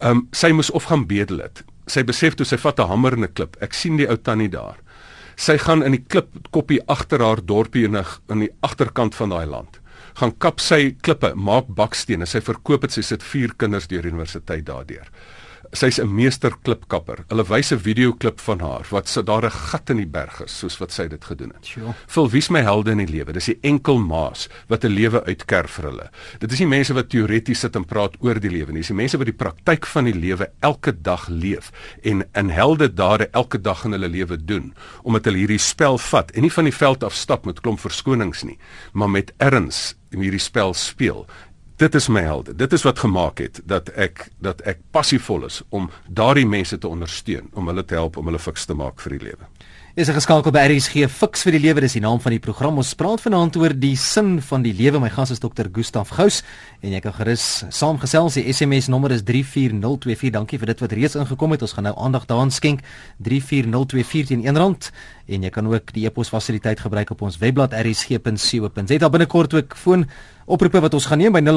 Ehm 0.00 0.10
um, 0.10 0.28
sy 0.32 0.52
moes 0.52 0.70
of 0.70 0.84
gaan 0.84 1.06
bedel 1.06 1.38
het. 1.38 1.64
Sy 1.86 2.02
besef 2.04 2.34
toe 2.34 2.46
sy 2.46 2.56
vat 2.56 2.78
'n 2.78 2.88
hamer 2.88 3.12
en 3.12 3.24
'n 3.24 3.32
klip. 3.32 3.56
Ek 3.60 3.74
sien 3.74 3.96
die 3.96 4.08
ou 4.08 4.16
tannie 4.16 4.48
daar 4.48 4.76
sy 5.38 5.54
gaan 5.62 5.84
in 5.86 5.94
die 5.94 6.02
klip 6.02 6.32
koppie 6.54 6.80
agter 6.90 7.22
haar 7.22 7.40
dorpie 7.44 7.84
in 7.86 7.96
'n 7.96 8.06
in 8.28 8.40
die 8.40 8.54
agterkant 8.60 9.14
van 9.14 9.30
daai 9.30 9.46
land. 9.46 9.80
Gaan 10.14 10.38
kap 10.38 10.60
sy 10.60 10.96
klippe, 11.00 11.34
maak 11.34 11.66
bakstene, 11.68 12.26
sy 12.26 12.40
verkoop 12.40 12.80
dit, 12.80 12.92
sy 12.92 13.02
sit 13.02 13.22
vier 13.22 13.54
kinders 13.56 13.86
deur 13.86 14.04
universiteit 14.04 14.66
daardeur. 14.66 15.06
Sy's 15.72 15.98
'n 16.00 16.14
meester 16.14 16.52
klipkapper. 16.62 17.24
Hulle 17.28 17.44
wys 17.44 17.72
'n 17.72 17.78
videoklip 17.78 18.40
van 18.40 18.60
haar 18.60 18.86
wat 18.90 19.08
sy 19.08 19.22
daar 19.22 19.44
'n 19.44 19.50
gat 19.50 19.90
in 19.90 19.96
die 19.96 20.06
berg 20.06 20.40
is, 20.44 20.58
soos 20.58 20.78
wat 20.78 20.92
sy 20.92 21.08
dit 21.08 21.24
gedoen 21.24 21.52
het. 21.54 21.66
Sure. 21.66 21.94
Vul 22.06 22.30
wie's 22.30 22.48
my 22.48 22.62
helde 22.62 22.90
in 22.90 22.98
die 22.98 23.06
lewe? 23.06 23.32
Dis 23.32 23.46
die 23.46 23.58
enkel 23.62 23.98
maas 23.98 24.48
wat 24.68 24.84
'n 24.84 24.88
lewe 24.88 25.24
uitkerf 25.24 25.70
vir 25.70 25.84
hulle. 25.84 26.10
Dit 26.38 26.52
is 26.52 26.58
nie 26.58 26.68
mense 26.68 26.94
wat 26.94 27.08
teoreties 27.08 27.60
sit 27.60 27.76
en 27.76 27.84
praat 27.84 28.16
oor 28.20 28.40
die 28.40 28.50
lewe 28.50 28.72
nie. 28.72 28.80
Dis 28.80 28.88
die 28.88 28.94
mense 28.94 29.18
wat 29.18 29.26
die 29.26 29.32
praktyk 29.32 29.86
van 29.86 30.04
die 30.04 30.14
lewe 30.14 30.50
elke 30.60 30.92
dag 31.02 31.28
leef 31.28 31.70
en 32.02 32.24
in 32.34 32.48
helde 32.48 32.94
dade 32.94 33.28
elke 33.32 33.60
dag 33.60 33.84
in 33.84 33.92
hulle 33.92 34.08
lewe 34.08 34.44
doen 34.44 34.74
omdat 35.02 35.24
hulle 35.24 35.38
hierdie 35.38 35.58
spel 35.58 35.98
vat 35.98 36.30
en 36.30 36.42
nie 36.42 36.52
van 36.52 36.64
die 36.64 36.74
veld 36.74 37.04
af 37.04 37.14
stap 37.14 37.46
met 37.46 37.60
klomp 37.60 37.80
verskonings 37.80 38.42
nie, 38.42 38.58
maar 38.92 39.10
met 39.10 39.32
erns 39.36 39.94
hierdie 40.10 40.40
spel 40.40 40.74
speel 40.74 41.26
dit 41.78 41.94
is 41.94 42.08
my 42.08 42.20
helde. 42.26 42.54
Dit 42.54 42.72
is 42.72 42.82
wat 42.82 42.98
gemaak 42.98 43.38
het 43.38 43.60
dat 43.64 43.88
ek 43.94 44.28
dat 44.42 44.60
ek 44.66 44.80
passievol 44.90 45.46
is 45.46 45.60
om 45.68 45.90
daardie 46.06 46.46
mense 46.46 46.78
te 46.78 46.88
ondersteun, 46.88 47.50
om 47.54 47.70
hulle 47.70 47.84
te 47.84 47.94
help 47.94 48.16
om 48.16 48.26
hulle 48.30 48.42
fiks 48.42 48.66
te 48.66 48.74
maak 48.74 49.00
vir 49.04 49.16
die 49.16 49.24
lewe. 49.30 49.50
Is 49.98 50.06
'n 50.06 50.14
geskakel 50.14 50.52
by 50.54 50.62
RSG 50.70 51.10
Fiks 51.10 51.42
vir 51.42 51.52
die 51.52 51.60
lewe, 51.60 51.80
dis 51.80 51.92
die 51.92 52.00
naam 52.00 52.20
van 52.20 52.30
die 52.30 52.38
program. 52.38 52.76
Ons 52.76 52.94
praat 52.94 53.20
vanaand 53.20 53.56
oor 53.56 53.74
die 53.74 53.96
sin 53.96 54.40
van 54.40 54.62
die 54.62 54.72
lewe. 54.72 55.00
My 55.00 55.08
gas 55.10 55.30
is 55.30 55.40
Dr. 55.40 55.66
Gustaf 55.72 56.08
Gous 56.14 56.42
en 56.82 56.92
jy 56.92 57.00
kan 57.00 57.12
gerus 57.12 57.64
saamgesels. 57.68 58.34
Die 58.34 58.52
SMS 58.52 58.86
nommer 58.86 59.10
is 59.10 59.22
34024. 59.24 60.30
Dankie 60.30 60.58
vir 60.58 60.66
dit 60.66 60.80
wat 60.80 60.92
reeds 60.92 61.16
ingekom 61.16 61.50
het. 61.50 61.62
Ons 61.62 61.72
gaan 61.72 61.84
nou 61.84 61.98
aandag 61.98 62.26
daaraan 62.26 62.50
skenk. 62.50 62.80
34024 63.18 64.26
teen 64.26 64.46
R1 64.46 64.90
en 65.26 65.42
jy 65.42 65.50
kan 65.50 65.66
ook 65.66 65.92
die 65.92 66.06
e-pos 66.06 66.28
fasiliteit 66.28 66.80
gebruik 66.80 67.10
op 67.10 67.22
ons 67.22 67.38
webblad 67.38 67.72
rsg.co.za. 67.72 69.08
Binnekort 69.10 69.54
ook 69.54 69.74
foon 69.76 70.06
oproepe 70.46 70.80
wat 70.80 70.94
ons 70.94 71.06
gaan 71.06 71.18
neem 71.18 71.32
by 71.32 71.40
0891104553. 71.40 71.48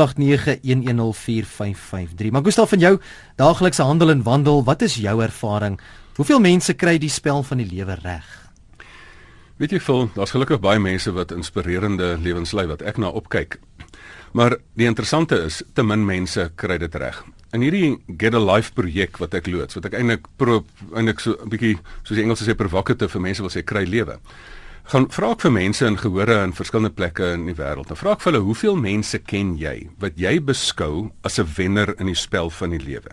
Maar 2.32 2.44
Gustaf 2.44 2.70
van 2.70 2.80
jou 2.80 3.00
daaglikse 3.36 3.84
handel 3.84 4.10
en 4.10 4.24
wandel, 4.24 4.64
wat 4.64 4.82
is 4.82 4.96
jou 4.96 5.22
ervaring? 5.22 5.80
Hoeveel 6.20 6.42
mense 6.44 6.74
kry 6.76 6.98
die 7.00 7.10
spel 7.10 7.40
van 7.48 7.62
die 7.62 7.70
lewe 7.70 7.96
reg? 8.02 8.26
Weet 9.62 9.72
jy 9.72 9.80
veel, 9.80 10.10
daar's 10.16 10.34
gelukkig 10.36 10.60
baie 10.60 10.80
mense 10.82 11.12
wat 11.16 11.32
inspirerende 11.32 12.18
lewens 12.20 12.52
lei 12.52 12.66
wat 12.68 12.82
ek 12.84 12.98
na 13.00 13.08
opkyk. 13.16 13.56
Maar 14.36 14.58
die 14.76 14.90
interessante 14.90 15.40
is, 15.46 15.62
te 15.74 15.86
min 15.88 16.04
mense 16.04 16.50
kry 16.60 16.76
dit 16.82 16.96
reg. 17.00 17.22
In 17.56 17.64
hierdie 17.64 17.94
Get 18.20 18.36
a 18.36 18.42
Life 18.44 18.76
projek 18.76 19.22
wat 19.24 19.38
ek 19.40 19.48
loods, 19.48 19.78
wat 19.80 19.88
ek 19.88 19.96
eintlik 20.00 20.28
eintlik 20.42 21.24
so 21.24 21.38
'n 21.40 21.50
bietjie 21.50 21.78
soos 22.04 22.18
die 22.18 22.24
Engelse 22.24 22.44
sê 22.44 22.56
provocative 22.56 23.12
vir 23.12 23.22
mense 23.22 23.42
wil 23.42 23.52
sê 23.52 23.64
kry 23.64 23.86
lewe. 23.86 24.20
Gaan 24.92 25.08
vra 25.08 25.32
ek 25.32 25.42
vir 25.42 25.52
mense 25.52 25.86
in 25.86 25.98
gehore 25.98 26.44
in 26.44 26.54
verskillende 26.54 26.96
plekke 26.96 27.34
in 27.34 27.46
die 27.46 27.56
wêreld. 27.56 27.88
Dan 27.88 27.98
vra 27.98 28.12
ek 28.12 28.22
vir 28.22 28.34
hulle, 28.34 28.44
hoeveel 28.44 28.76
mense 28.76 29.20
ken 29.20 29.58
jy 29.58 29.90
wat 30.00 30.18
jy 30.18 30.40
beskou 30.40 31.12
as 31.24 31.40
'n 31.40 31.48
wenner 31.56 31.96
in 32.00 32.08
die 32.08 32.16
spel 32.16 32.50
van 32.50 32.72
die 32.72 32.84
lewe? 32.84 33.12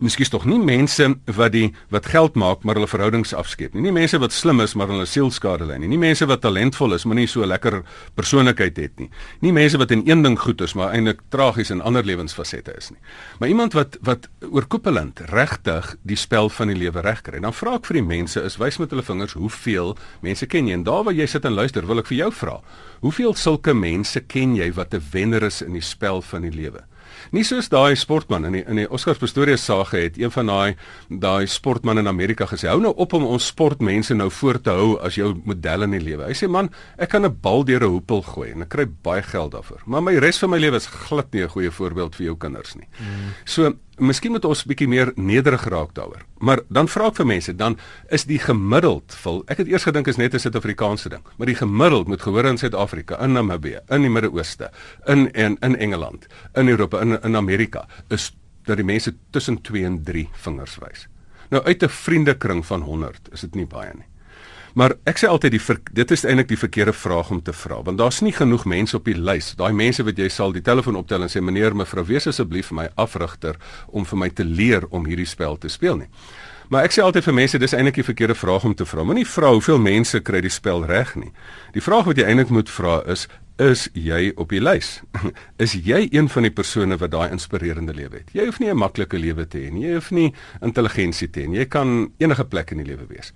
Miskien 0.00 0.30
tog 0.30 0.46
nie 0.48 0.58
mense 0.58 1.06
wat 1.36 1.52
die 1.52 1.70
wat 1.92 2.06
geld 2.12 2.36
maak 2.40 2.64
maar 2.64 2.78
hulle 2.78 2.88
verhoudings 2.90 3.34
afskeep 3.36 3.74
nie. 3.74 3.82
Nie 3.88 3.94
mense 3.94 4.18
wat 4.20 4.32
slim 4.32 4.60
is 4.64 4.74
maar 4.74 4.90
hulle 4.92 5.06
sielskade 5.06 5.66
lê 5.68 5.78
nie. 5.80 5.90
Nie 5.92 6.00
mense 6.00 6.26
wat 6.30 6.42
talentvol 6.44 6.96
is 6.96 7.04
maar 7.04 7.18
nie 7.20 7.28
so 7.30 7.46
lekker 7.46 7.80
persoonlikheid 8.18 8.76
het 8.80 9.00
nie. 9.00 9.10
Nie 9.44 9.52
mense 9.56 9.78
wat 9.80 9.92
in 9.94 10.04
een 10.08 10.22
ding 10.22 10.38
goed 10.40 10.60
is 10.60 10.74
maar 10.78 10.94
eintlik 10.96 11.22
tragies 11.30 11.70
in 11.70 11.80
ander 11.80 12.04
lewensfasette 12.06 12.74
is 12.76 12.90
nie. 12.90 13.00
Maar 13.38 13.48
iemand 13.48 13.76
wat 13.78 13.98
wat 14.06 14.28
oorkoepelend 14.50 15.20
regtig 15.30 15.94
die 16.02 16.18
spel 16.18 16.48
van 16.48 16.72
die 16.72 16.78
lewe 16.78 17.00
regkry. 17.04 17.40
Dan 17.40 17.56
vra 17.56 17.76
ek 17.78 17.88
vir 17.90 18.00
die 18.00 18.06
mense 18.06 18.42
is 18.44 18.58
wys 18.60 18.80
met 18.80 18.92
hulle 18.94 19.04
vingers 19.06 19.36
hoeveel 19.38 19.96
mense 20.24 20.46
ken 20.46 20.68
jy? 20.68 20.78
En 20.80 20.86
daar 20.86 21.04
waar 21.04 21.16
jy 21.16 21.26
sit 21.26 21.44
en 21.44 21.56
luister, 21.56 21.86
wil 21.86 22.02
ek 22.02 22.10
vir 22.10 22.24
jou 22.24 22.30
vra. 22.32 22.60
Hoeveel 23.00 23.34
sulke 23.34 23.74
mense 23.74 24.20
ken 24.28 24.56
jy 24.56 24.72
wat 24.76 24.94
'n 24.94 25.02
wenner 25.12 25.42
is 25.42 25.62
in 25.62 25.72
die 25.72 25.84
spel 25.84 26.22
van 26.22 26.42
die 26.42 26.52
lewe? 26.52 26.84
Nie 27.30 27.44
soos 27.46 27.68
daai 27.70 27.94
sportman 27.96 28.44
in 28.48 28.52
die 28.58 28.64
in 28.66 28.80
die 28.82 28.88
Oscar 28.90 29.18
Pistorius 29.18 29.64
sage 29.64 30.00
het 30.02 30.18
een 30.18 30.32
van 30.34 30.46
daai 30.50 30.76
daai 31.08 31.46
sportman 31.46 31.98
in 31.98 32.08
Amerika 32.10 32.46
gesê 32.50 32.66
hou 32.68 32.80
nou 32.82 32.92
op 32.96 33.12
om 33.12 33.26
ons 33.26 33.46
sportmense 33.46 34.14
nou 34.14 34.30
voor 34.30 34.60
te 34.60 34.74
hou 34.74 34.96
as 34.98 35.14
jou 35.14 35.34
model 35.44 35.86
in 35.86 35.94
die 35.94 36.02
lewe. 36.02 36.26
Hy 36.26 36.34
sê 36.34 36.48
man, 36.50 36.70
ek 36.98 37.10
kan 37.10 37.24
'n 37.24 37.38
bal 37.42 37.64
deur 37.64 37.84
'n 37.84 37.90
hoepel 37.90 38.22
gooi 38.22 38.50
en 38.50 38.62
ek 38.62 38.68
kry 38.68 38.86
baie 38.86 39.22
geld 39.22 39.52
daarvoor. 39.52 39.82
Maar 39.86 40.02
my 40.02 40.14
res 40.18 40.38
van 40.38 40.50
my 40.50 40.58
lewe 40.58 40.76
is 40.76 40.86
glad 40.86 41.32
nie 41.32 41.42
'n 41.42 41.48
goeie 41.48 41.70
voorbeeld 41.70 42.14
vir 42.16 42.26
jou 42.26 42.36
kinders 42.36 42.74
nie. 42.74 42.88
Mm. 42.98 43.34
So 43.44 43.74
miskien 44.00 44.32
moet 44.32 44.44
ons 44.44 44.64
bietjie 44.64 44.88
meer 44.88 45.12
nederig 45.16 45.64
raak 45.68 45.94
daaroor. 45.94 46.24
Maar 46.38 46.62
dan 46.68 46.88
vra 46.88 47.10
ek 47.10 47.20
vir 47.20 47.26
mense, 47.26 47.54
dan 47.56 47.76
is 48.10 48.24
die 48.24 48.38
gemiddeld 48.38 49.14
vol. 49.22 49.42
Ek 49.52 49.62
het 49.62 49.70
eers 49.70 49.86
gedink 49.88 50.08
is 50.08 50.16
net 50.16 50.34
'n 50.34 50.38
Suid-Afrikaanse 50.38 51.08
ding, 51.08 51.24
maar 51.36 51.46
die 51.46 51.58
gemiddeld 51.58 52.08
moet 52.08 52.22
gehoor 52.22 52.46
in 52.46 52.58
Suid-Afrika, 52.58 53.20
in 53.24 53.32
Namibië, 53.32 53.80
in 53.90 54.02
die 54.02 54.10
Midde-Ooste, 54.10 54.70
in 55.06 55.30
en 55.32 55.56
in 55.60 55.76
Engeland, 55.76 56.26
in 56.54 56.68
Europa, 56.68 57.00
in 57.00 57.22
in 57.22 57.36
Amerika 57.36 57.86
is 58.08 58.32
dat 58.64 58.76
die 58.76 58.84
mense 58.86 59.14
tussen 59.30 59.60
2 59.62 59.84
en 59.84 60.02
3 60.04 60.28
vingers 60.32 60.78
wys. 60.78 61.08
Nou 61.50 61.64
uit 61.64 61.82
'n 61.82 61.88
vriendekring 61.88 62.66
van 62.66 62.80
100 62.80 63.28
is 63.32 63.40
dit 63.40 63.54
nie 63.54 63.66
baie 63.66 63.92
nie. 63.94 64.09
Maar 64.74 64.94
ek 65.10 65.18
sê 65.18 65.28
altyd 65.30 65.56
die 65.56 65.76
dit 65.98 66.12
is 66.14 66.24
eintlik 66.24 66.50
die 66.52 66.60
verkeerde 66.60 66.92
vraag 66.92 67.30
om 67.30 67.42
te 67.42 67.52
vra 67.52 67.80
want 67.82 67.98
daar's 67.98 68.20
nie 68.20 68.32
genoeg 68.32 68.64
mense 68.64 68.96
op 68.96 69.04
die 69.04 69.16
lys. 69.18 69.54
Daai 69.58 69.72
mense 69.72 70.04
wat 70.06 70.18
jy 70.18 70.28
sal 70.28 70.52
die 70.52 70.62
telefoon 70.62 70.98
optel 71.00 71.22
en 71.22 71.32
sê 71.32 71.42
meneer 71.42 71.74
mevrou 71.74 72.04
wees 72.06 72.28
asseblief 72.30 72.70
vir 72.70 72.76
my 72.82 72.86
afrigter 72.94 73.58
om 73.88 74.06
vir 74.06 74.18
my 74.18 74.30
te 74.30 74.44
leer 74.44 74.86
om 74.90 75.06
hierdie 75.06 75.26
spel 75.26 75.58
te 75.58 75.68
speel 75.68 76.04
nie. 76.04 76.10
Maar 76.70 76.86
ek 76.86 76.94
sê 76.94 77.02
altyd 77.02 77.26
vir 77.26 77.34
mense 77.34 77.58
dis 77.58 77.72
eintlik 77.74 77.98
die 77.98 78.06
verkeerde 78.06 78.34
vraag 78.38 78.64
om 78.68 78.74
te 78.78 78.86
vra. 78.86 79.02
Moenie 79.02 79.26
vra 79.26 79.50
hoeveel 79.50 79.80
mense 79.82 80.20
kry 80.22 80.38
die 80.44 80.52
spel 80.54 80.84
reg 80.86 81.16
nie. 81.18 81.32
Die 81.74 81.82
vraag 81.82 82.06
wat 82.06 82.20
jy 82.20 82.28
eintlik 82.30 82.52
moet 82.54 82.70
vra 82.70 83.00
is 83.10 83.26
is 83.60 83.88
jy 83.92 84.30
op 84.40 84.54
die 84.54 84.60
lys? 84.62 85.02
Is 85.64 85.74
jy 85.76 86.06
een 86.14 86.30
van 86.32 86.46
die 86.46 86.52
persone 86.54 86.96
wat 86.96 87.10
daai 87.12 87.34
inspirerende 87.34 87.92
lewe 87.92 88.22
het? 88.22 88.30
Jy 88.32 88.46
hoef 88.48 88.60
nie 88.60 88.70
'n 88.70 88.78
maklike 88.78 89.18
lewe 89.18 89.44
te 89.44 89.58
hê 89.58 89.68
nie. 89.70 89.82
Jy 89.84 89.94
hoef 89.98 90.10
nie 90.10 90.32
intelligensie 90.62 91.28
te 91.28 91.42
hê 91.42 91.48
nie. 91.48 91.58
Jy 91.58 91.66
kan 91.68 92.12
enige 92.18 92.44
plek 92.44 92.70
in 92.70 92.78
die 92.78 92.88
lewe 92.88 93.04
wees 93.10 93.34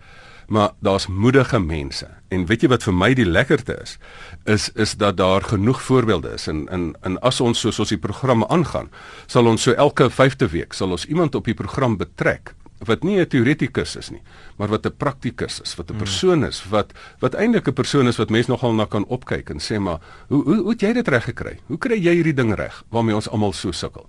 maar 0.48 0.70
daar's 0.80 1.07
moedige 1.07 1.59
mense. 1.59 2.09
En 2.28 2.46
weet 2.46 2.62
jy 2.62 2.68
wat 2.68 2.83
vir 2.83 2.94
my 2.94 3.14
die 3.14 3.26
lekkerte 3.28 3.76
is, 3.83 3.98
is 4.44 4.68
is 4.74 4.94
dat 5.00 5.16
daar 5.16 5.42
genoeg 5.42 5.83
voorbeelde 5.83 6.35
is 6.35 6.48
en 6.48 6.66
in 6.72 6.96
in 7.02 7.18
as 7.20 7.40
ons 7.40 7.61
soos 7.61 7.78
ons 7.78 7.88
die 7.88 8.00
programme 8.00 8.48
aangaan, 8.48 8.90
sal 9.26 9.46
ons 9.46 9.62
so 9.62 9.72
elke 9.72 10.11
5de 10.11 10.50
week 10.50 10.72
sal 10.72 10.90
ons 10.90 11.07
iemand 11.07 11.35
op 11.35 11.44
die 11.44 11.54
program 11.54 11.96
betrek 11.96 12.54
wat 12.85 13.02
nie 13.02 13.20
'n 13.20 13.26
teoretikus 13.26 13.96
is 13.96 14.11
nie, 14.11 14.22
maar 14.57 14.68
wat 14.68 14.87
'n 14.87 14.96
praktikus 14.96 15.61
is, 15.61 15.74
wat 15.74 15.90
'n 15.90 15.94
hmm. 15.94 16.02
persoon 16.02 16.44
is 16.44 16.64
wat 16.68 16.92
wat 17.18 17.35
eintlik 17.35 17.68
'n 17.68 17.72
persoon 17.72 18.07
is 18.07 18.16
wat 18.16 18.30
mense 18.30 18.50
nogal 18.50 18.74
na 18.74 18.85
kan 18.85 19.04
opkyk 19.04 19.50
en 19.50 19.59
sê 19.59 19.78
maar, 19.78 20.00
hoe 20.28 20.42
hoe 20.44 20.57
hoe 20.57 20.70
het 20.70 20.80
jy 20.80 20.92
dit 20.92 21.09
reg 21.09 21.24
gekry? 21.24 21.59
Hoe 21.66 21.78
kry 21.78 21.96
jy 21.96 22.14
hierdie 22.14 22.35
ding 22.35 22.54
reg 22.54 22.85
waarmee 22.88 23.14
ons 23.14 23.28
almal 23.28 23.52
so 23.52 23.72
sukkel? 23.72 24.07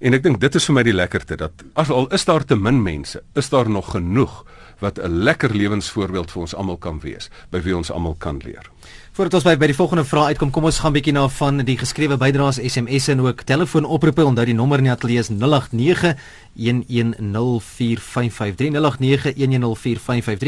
En 0.00 0.14
ek 0.14 0.22
dink 0.22 0.40
dit 0.40 0.54
is 0.54 0.64
vir 0.64 0.74
my 0.74 0.82
die 0.82 0.92
lekkerte 0.94 1.36
dat 1.36 1.52
as 1.74 1.90
al 1.90 2.08
is 2.12 2.24
daar 2.24 2.44
te 2.44 2.56
min 2.56 2.82
mense, 2.82 3.22
is 3.34 3.48
daar 3.48 3.70
nog 3.70 3.90
genoeg 3.90 4.44
wat 4.82 4.98
'n 4.98 5.22
lekker 5.22 5.54
lewensvoorbeeld 5.54 6.30
vir 6.30 6.40
ons 6.40 6.54
almal 6.54 6.76
kan 6.76 7.00
wees, 7.00 7.30
by 7.50 7.60
wie 7.62 7.76
ons 7.76 7.90
almal 7.90 8.14
kan 8.18 8.40
leer. 8.44 8.70
Voordat 9.12 9.34
ons 9.36 9.44
by 9.44 9.58
by 9.60 9.66
die 9.68 9.74
volgende 9.76 10.06
vraag 10.08 10.30
uitkom, 10.32 10.48
kom 10.48 10.64
ons 10.64 10.78
gaan 10.80 10.94
bietjie 10.94 11.12
na 11.12 11.26
van 11.36 11.60
die 11.68 11.74
geskrewe 11.76 12.16
bydraes, 12.16 12.56
SMS 12.64 13.12
en 13.12 13.20
ook 13.20 13.44
telefoonoproepe. 13.44 14.24
Onthou 14.24 14.48
die 14.48 14.56
nommer 14.56 14.80
in 14.80 14.88
die 14.88 14.94
ateljee 14.94 15.20
is 15.20 15.28
089 15.28 16.16
1104553 16.56 18.72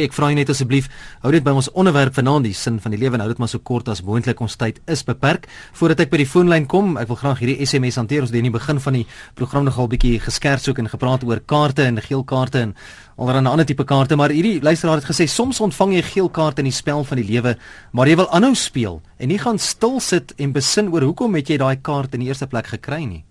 Ek 0.05 0.13
vra 0.17 0.29
net 0.33 0.49
asseblief, 0.53 0.89
hou 1.21 1.33
dit 1.33 1.45
by 1.45 1.53
ons 1.53 1.69
onderwerp 1.77 2.17
vanaand, 2.17 2.45
die 2.49 2.57
sin 2.57 2.81
van 2.81 2.93
die 2.97 3.01
lewe. 3.05 3.21
Nou 3.21 3.29
dit 3.29 3.41
maar 3.41 3.53
so 3.53 3.61
kort 3.61 3.89
as 3.93 4.01
moontlik. 4.01 4.41
Ons 4.41 4.57
tyd 4.57 4.81
is 4.89 5.05
beperk. 5.05 5.45
Voordat 5.77 6.01
ek 6.07 6.13
by 6.17 6.25
die 6.25 6.33
foonlyn 6.33 6.65
kom, 6.65 6.97
ek 6.97 7.13
wil 7.13 7.21
graag 7.21 7.45
hierdie 7.45 7.61
SMS 7.69 8.01
hanteer. 8.01 8.25
Ons 8.25 8.33
het 8.33 8.41
in 8.41 8.49
die 8.49 8.57
begin 8.57 8.81
van 8.81 8.97
die 8.97 9.05
program 9.37 9.69
nogal 9.69 9.93
bietjie 9.93 10.17
geskerts 10.25 10.65
ook 10.73 10.81
en 10.81 10.89
gepraat 10.89 11.21
oor 11.29 11.45
kaarte 11.45 11.85
en 11.85 12.01
geel 12.01 12.25
kaarte 12.25 12.65
en 12.65 12.73
'n 13.17 13.47
ander 13.47 13.65
tipe 13.65 13.85
kaarte, 13.85 14.17
maar 14.17 14.31
hierdie 14.31 14.63
luisteraar 14.63 14.97
het 14.97 15.05
gesê 15.05 15.29
soms 15.29 15.61
ontvang 15.61 15.95
jy 15.95 16.03
geel 16.03 16.29
kaarte 16.29 16.59
in 16.59 16.65
die 16.65 16.73
spel 16.73 17.05
van 17.05 17.17
die 17.17 17.27
lewe, 17.27 17.57
maar 17.93 18.09
jy 18.09 18.17
wil 18.17 18.31
aanhou 18.31 18.54
speel 18.55 19.03
en 19.19 19.29
nie 19.29 19.39
gaan 19.39 19.59
stil 19.59 20.01
sit 20.01 20.35
en 20.37 20.53
besin 20.53 20.93
oor 20.93 21.03
hoekom 21.03 21.35
het 21.35 21.49
jy 21.49 21.57
daai 21.57 21.77
kaart 21.77 22.15
in 22.15 22.21
die 22.21 22.29
eerste 22.29 22.47
plek 22.47 22.67
gekry 22.67 23.05
nie. 23.05 23.25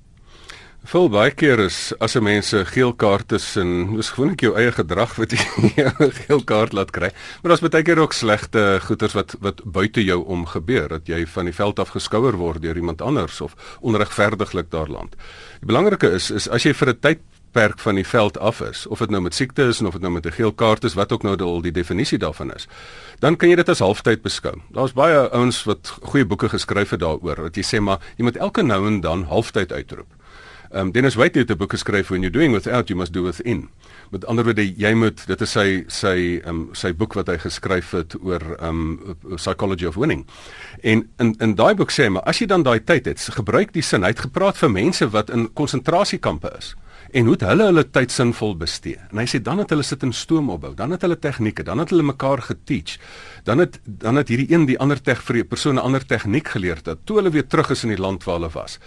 Vol 0.83 1.05
baie 1.07 1.31
keer 1.31 1.61
is 1.63 1.93
as 2.03 2.17
'n 2.17 2.23
mens 2.23 2.51
'n 2.53 2.65
geel 2.65 2.91
kaart 2.93 3.31
is 3.31 3.55
en 3.55 3.95
dis 3.95 4.09
gewoonlik 4.09 4.41
jou 4.41 4.53
eie 4.55 4.71
gedrag 4.71 5.15
wat 5.15 5.31
jy 5.31 5.39
'n 5.79 6.11
geel 6.11 6.43
kaart 6.43 6.73
laat 6.73 6.91
kry. 6.91 7.09
Maar 7.41 7.49
daar's 7.55 7.63
baie 7.63 7.83
keer 7.83 7.99
ook 7.99 8.13
slegte 8.13 8.79
goeters 8.83 9.13
wat 9.13 9.35
wat 9.39 9.63
buite 9.63 10.03
jou 10.03 10.25
om 10.25 10.45
gebeur 10.45 10.89
dat 10.89 11.07
jy 11.07 11.25
van 11.25 11.45
die 11.45 11.55
veld 11.55 11.79
af 11.79 11.95
geskouer 11.95 12.35
word 12.35 12.61
deur 12.61 12.75
iemand 12.75 13.01
anders 13.01 13.41
of 13.41 13.55
onregverdiglik 13.79 14.69
daar 14.71 14.89
land. 14.89 15.15
Die 15.59 15.67
belangrike 15.67 16.11
is 16.11 16.31
is 16.31 16.49
as 16.49 16.63
jy 16.63 16.73
vir 16.73 16.89
'n 16.89 16.99
tyd 16.99 17.19
perk 17.53 17.79
van 17.79 17.95
die 17.95 18.07
veld 18.07 18.39
af 18.39 18.61
is 18.65 18.87
of 18.87 18.99
dit 18.99 19.13
nou 19.13 19.21
met 19.21 19.35
siekte 19.37 19.69
is 19.69 19.81
of 19.81 19.93
dit 19.93 20.01
nou 20.01 20.13
met 20.13 20.25
'n 20.25 20.35
geel 20.39 20.53
kaart 20.53 20.83
is 20.83 20.97
wat 20.99 21.11
ook 21.11 21.23
nou 21.23 21.37
al 21.41 21.61
die 21.61 21.71
definisie 21.71 22.17
daarvan 22.17 22.53
is 22.53 22.67
dan 23.19 23.37
kan 23.39 23.49
jy 23.49 23.55
dit 23.55 23.69
as 23.69 23.79
halftyd 23.79 24.21
beskou. 24.21 24.57
Daar's 24.75 24.93
baie 24.97 25.29
ouens 25.31 25.63
wat 25.63 25.93
goeie 26.11 26.25
boeke 26.27 26.49
geskryf 26.49 26.89
het 26.89 26.99
daaroor 26.99 27.45
wat 27.47 27.55
jy 27.55 27.63
sê 27.63 27.79
maar 27.79 28.03
jy 28.17 28.27
moet 28.27 28.37
elke 28.37 28.63
nou 28.63 28.87
en 28.87 29.01
dan 29.01 29.23
halftyd 29.23 29.71
uitroep. 29.71 30.11
Um, 30.73 30.91
Dennis 30.91 31.15
White 31.15 31.39
het 31.39 31.51
'n 31.51 31.57
boek 31.57 31.71
geskryf 31.71 32.07
when 32.09 32.21
you're 32.21 32.33
doing 32.33 32.53
without 32.53 32.87
you 32.87 32.99
must 32.99 33.13
do 33.13 33.23
within. 33.23 33.69
Met 34.09 34.25
ander 34.25 34.43
woorde 34.43 34.65
jy 34.75 34.93
moet 34.93 35.27
dit 35.27 35.41
is 35.41 35.51
sy 35.51 35.83
sy 35.87 36.41
um, 36.45 36.69
sy 36.73 36.93
boek 36.93 37.13
wat 37.13 37.27
hy 37.27 37.37
geskryf 37.37 37.91
het 37.91 38.15
oor 38.23 38.41
um 38.59 39.15
psychology 39.35 39.85
of 39.85 39.95
winning. 39.95 40.25
En 40.81 41.09
in 41.17 41.35
in 41.39 41.55
daai 41.55 41.75
boek 41.75 41.91
sê 41.91 42.03
hy 42.03 42.09
maar 42.09 42.23
as 42.23 42.39
jy 42.39 42.45
dan 42.45 42.63
daai 42.63 42.83
tyd 42.83 43.05
het, 43.05 43.19
gebruik 43.19 43.73
die 43.73 43.81
sin. 43.81 44.01
Hy 44.01 44.09
het 44.09 44.19
gepraat 44.19 44.57
vir 44.57 44.71
mense 44.71 45.09
wat 45.09 45.29
in 45.29 45.53
konsentrasiekampe 45.53 46.51
is 46.57 46.75
en 47.13 47.29
hoe 47.29 47.37
hulle 47.39 47.65
hulle 47.69 47.83
tyd 47.93 48.11
sinvol 48.11 48.55
bestee. 48.57 48.97
En 49.11 49.21
hy 49.21 49.25
sê 49.29 49.41
dan 49.41 49.61
het 49.61 49.69
hulle 49.69 49.85
sit 49.85 50.03
in 50.03 50.13
stoom 50.13 50.49
opbou, 50.49 50.73
dan 50.75 50.91
het 50.95 51.01
hulle 51.05 51.19
tegnieke, 51.19 51.63
dan 51.63 51.79
het 51.79 51.93
hulle 51.93 52.03
mekaar 52.03 52.41
geteach. 52.41 52.97
Dan 53.45 53.61
het 53.63 53.79
dan 53.85 54.17
het 54.17 54.31
hierdie 54.33 54.49
een 54.51 54.65
die 54.65 54.79
ander 54.79 55.01
teg 55.01 55.21
vir 55.21 55.37
'n 55.37 55.47
persoon 55.47 55.75
'n 55.75 55.85
ander 55.85 56.05
tegniek 56.05 56.47
geleer 56.47 56.79
dat 56.83 57.05
toe 57.05 57.17
hulle 57.17 57.29
weer 57.29 57.47
terug 57.47 57.69
is 57.69 57.83
in 57.83 57.89
die 57.89 58.01
land 58.01 58.23
waar 58.23 58.35
hulle 58.35 58.49
was 58.53 58.79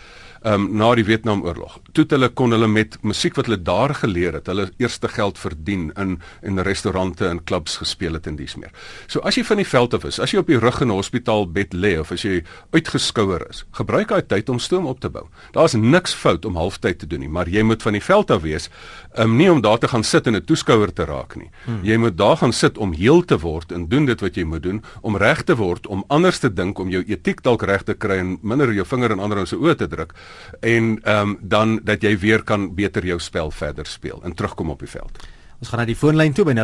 um, 0.46 0.66
na 0.76 0.90
die 0.96 1.04
Vietnamoorlog. 1.06 1.78
Toe 1.96 2.06
hulle 2.12 2.28
kon 2.38 2.54
hulle 2.54 2.68
met 2.70 2.96
musiek 3.06 3.36
wat 3.38 3.48
hulle 3.50 3.58
daar 3.62 3.94
geleer 3.98 4.38
het, 4.38 4.48
hulle 4.50 4.68
eerste 4.82 5.10
geld 5.10 5.38
verdien 5.40 5.90
in 6.00 6.16
in 6.46 6.60
restaurante 6.66 7.26
en 7.28 7.42
klubs 7.44 7.76
gespeel 7.82 8.16
het 8.18 8.26
en 8.26 8.36
dis 8.38 8.56
meer. 8.56 8.72
So 9.06 9.20
as 9.26 9.36
jy 9.36 9.44
van 9.44 9.60
die 9.60 9.68
veld 9.68 9.94
af 9.94 10.06
is, 10.08 10.20
as 10.22 10.32
jy 10.32 10.40
op 10.42 10.50
die 10.50 10.60
rug 10.62 10.80
in 10.80 10.88
'n 10.88 10.98
hospitaal 10.98 11.46
bed 11.50 11.74
lê 11.74 11.98
of 12.00 12.12
as 12.12 12.22
jy 12.22 12.42
uitgeskouer 12.72 13.46
is, 13.50 13.64
gebruik 13.72 14.08
daai 14.08 14.22
tyd 14.22 14.48
om 14.48 14.58
stoom 14.58 14.86
op 14.86 15.00
te 15.00 15.08
bou. 15.08 15.26
Daar's 15.52 15.74
niks 15.74 16.14
fout 16.14 16.44
om 16.44 16.56
halftyd 16.56 16.98
te 16.98 17.06
doen 17.06 17.20
nie, 17.20 17.28
maar 17.28 17.48
jy 17.48 17.62
moet 17.62 17.82
van 17.82 17.92
die 17.92 18.02
veld 18.02 18.30
af 18.30 18.42
wees, 18.42 18.70
um, 19.18 19.36
nie 19.36 19.50
om 19.52 19.60
daar 19.60 19.78
te 19.78 19.88
gaan 19.88 20.04
sit 20.04 20.26
en 20.26 20.36
'n 20.36 20.44
toeskouer 20.44 20.92
te 20.92 21.04
raak 21.04 21.36
nie. 21.36 21.50
Hmm. 21.64 21.80
Jy 21.82 21.96
moet 21.96 22.16
daar 22.16 22.36
gaan 22.36 22.52
sit 22.52 22.78
om 22.78 22.92
heel 22.92 23.24
te 23.24 23.38
word 23.38 23.72
en 23.72 23.88
doen 23.88 24.04
dit 24.04 24.20
wat 24.20 24.34
jy 24.34 24.44
moet 24.44 24.62
doen 24.62 24.82
om 25.00 25.16
reg 25.16 25.42
te 25.42 25.56
word, 25.56 25.86
om 25.86 26.04
anders 26.06 26.38
te 26.38 26.52
dink, 26.52 26.78
om 26.78 26.88
jou 26.88 27.04
etiek 27.06 27.42
dalk 27.42 27.62
reg 27.62 27.82
te 27.82 27.94
kry 27.94 28.16
en 28.18 28.38
minder 28.42 28.72
jou 28.72 28.86
vinger 28.86 29.10
in 29.10 29.18
ander 29.18 29.46
se 29.46 29.56
oë 29.56 29.76
te 29.76 29.86
druk 29.86 30.14
en 30.60 31.00
ehm 31.02 31.28
um, 31.28 31.38
dan 31.40 31.80
dat 31.84 32.02
jy 32.02 32.18
weer 32.18 32.42
kan 32.42 32.74
beter 32.74 33.06
jou 33.06 33.18
spel 33.18 33.50
verder 33.50 33.86
speel 33.86 34.20
en 34.24 34.34
terugkom 34.34 34.70
op 34.70 34.78
die 34.78 34.88
veld. 34.88 35.18
Ons 35.58 35.68
gaan 35.68 35.78
na 35.80 35.86
die 35.88 35.96
foonlyn 35.96 36.32
toe 36.36 36.44
by 36.44 36.52
0891104553. 36.52 36.60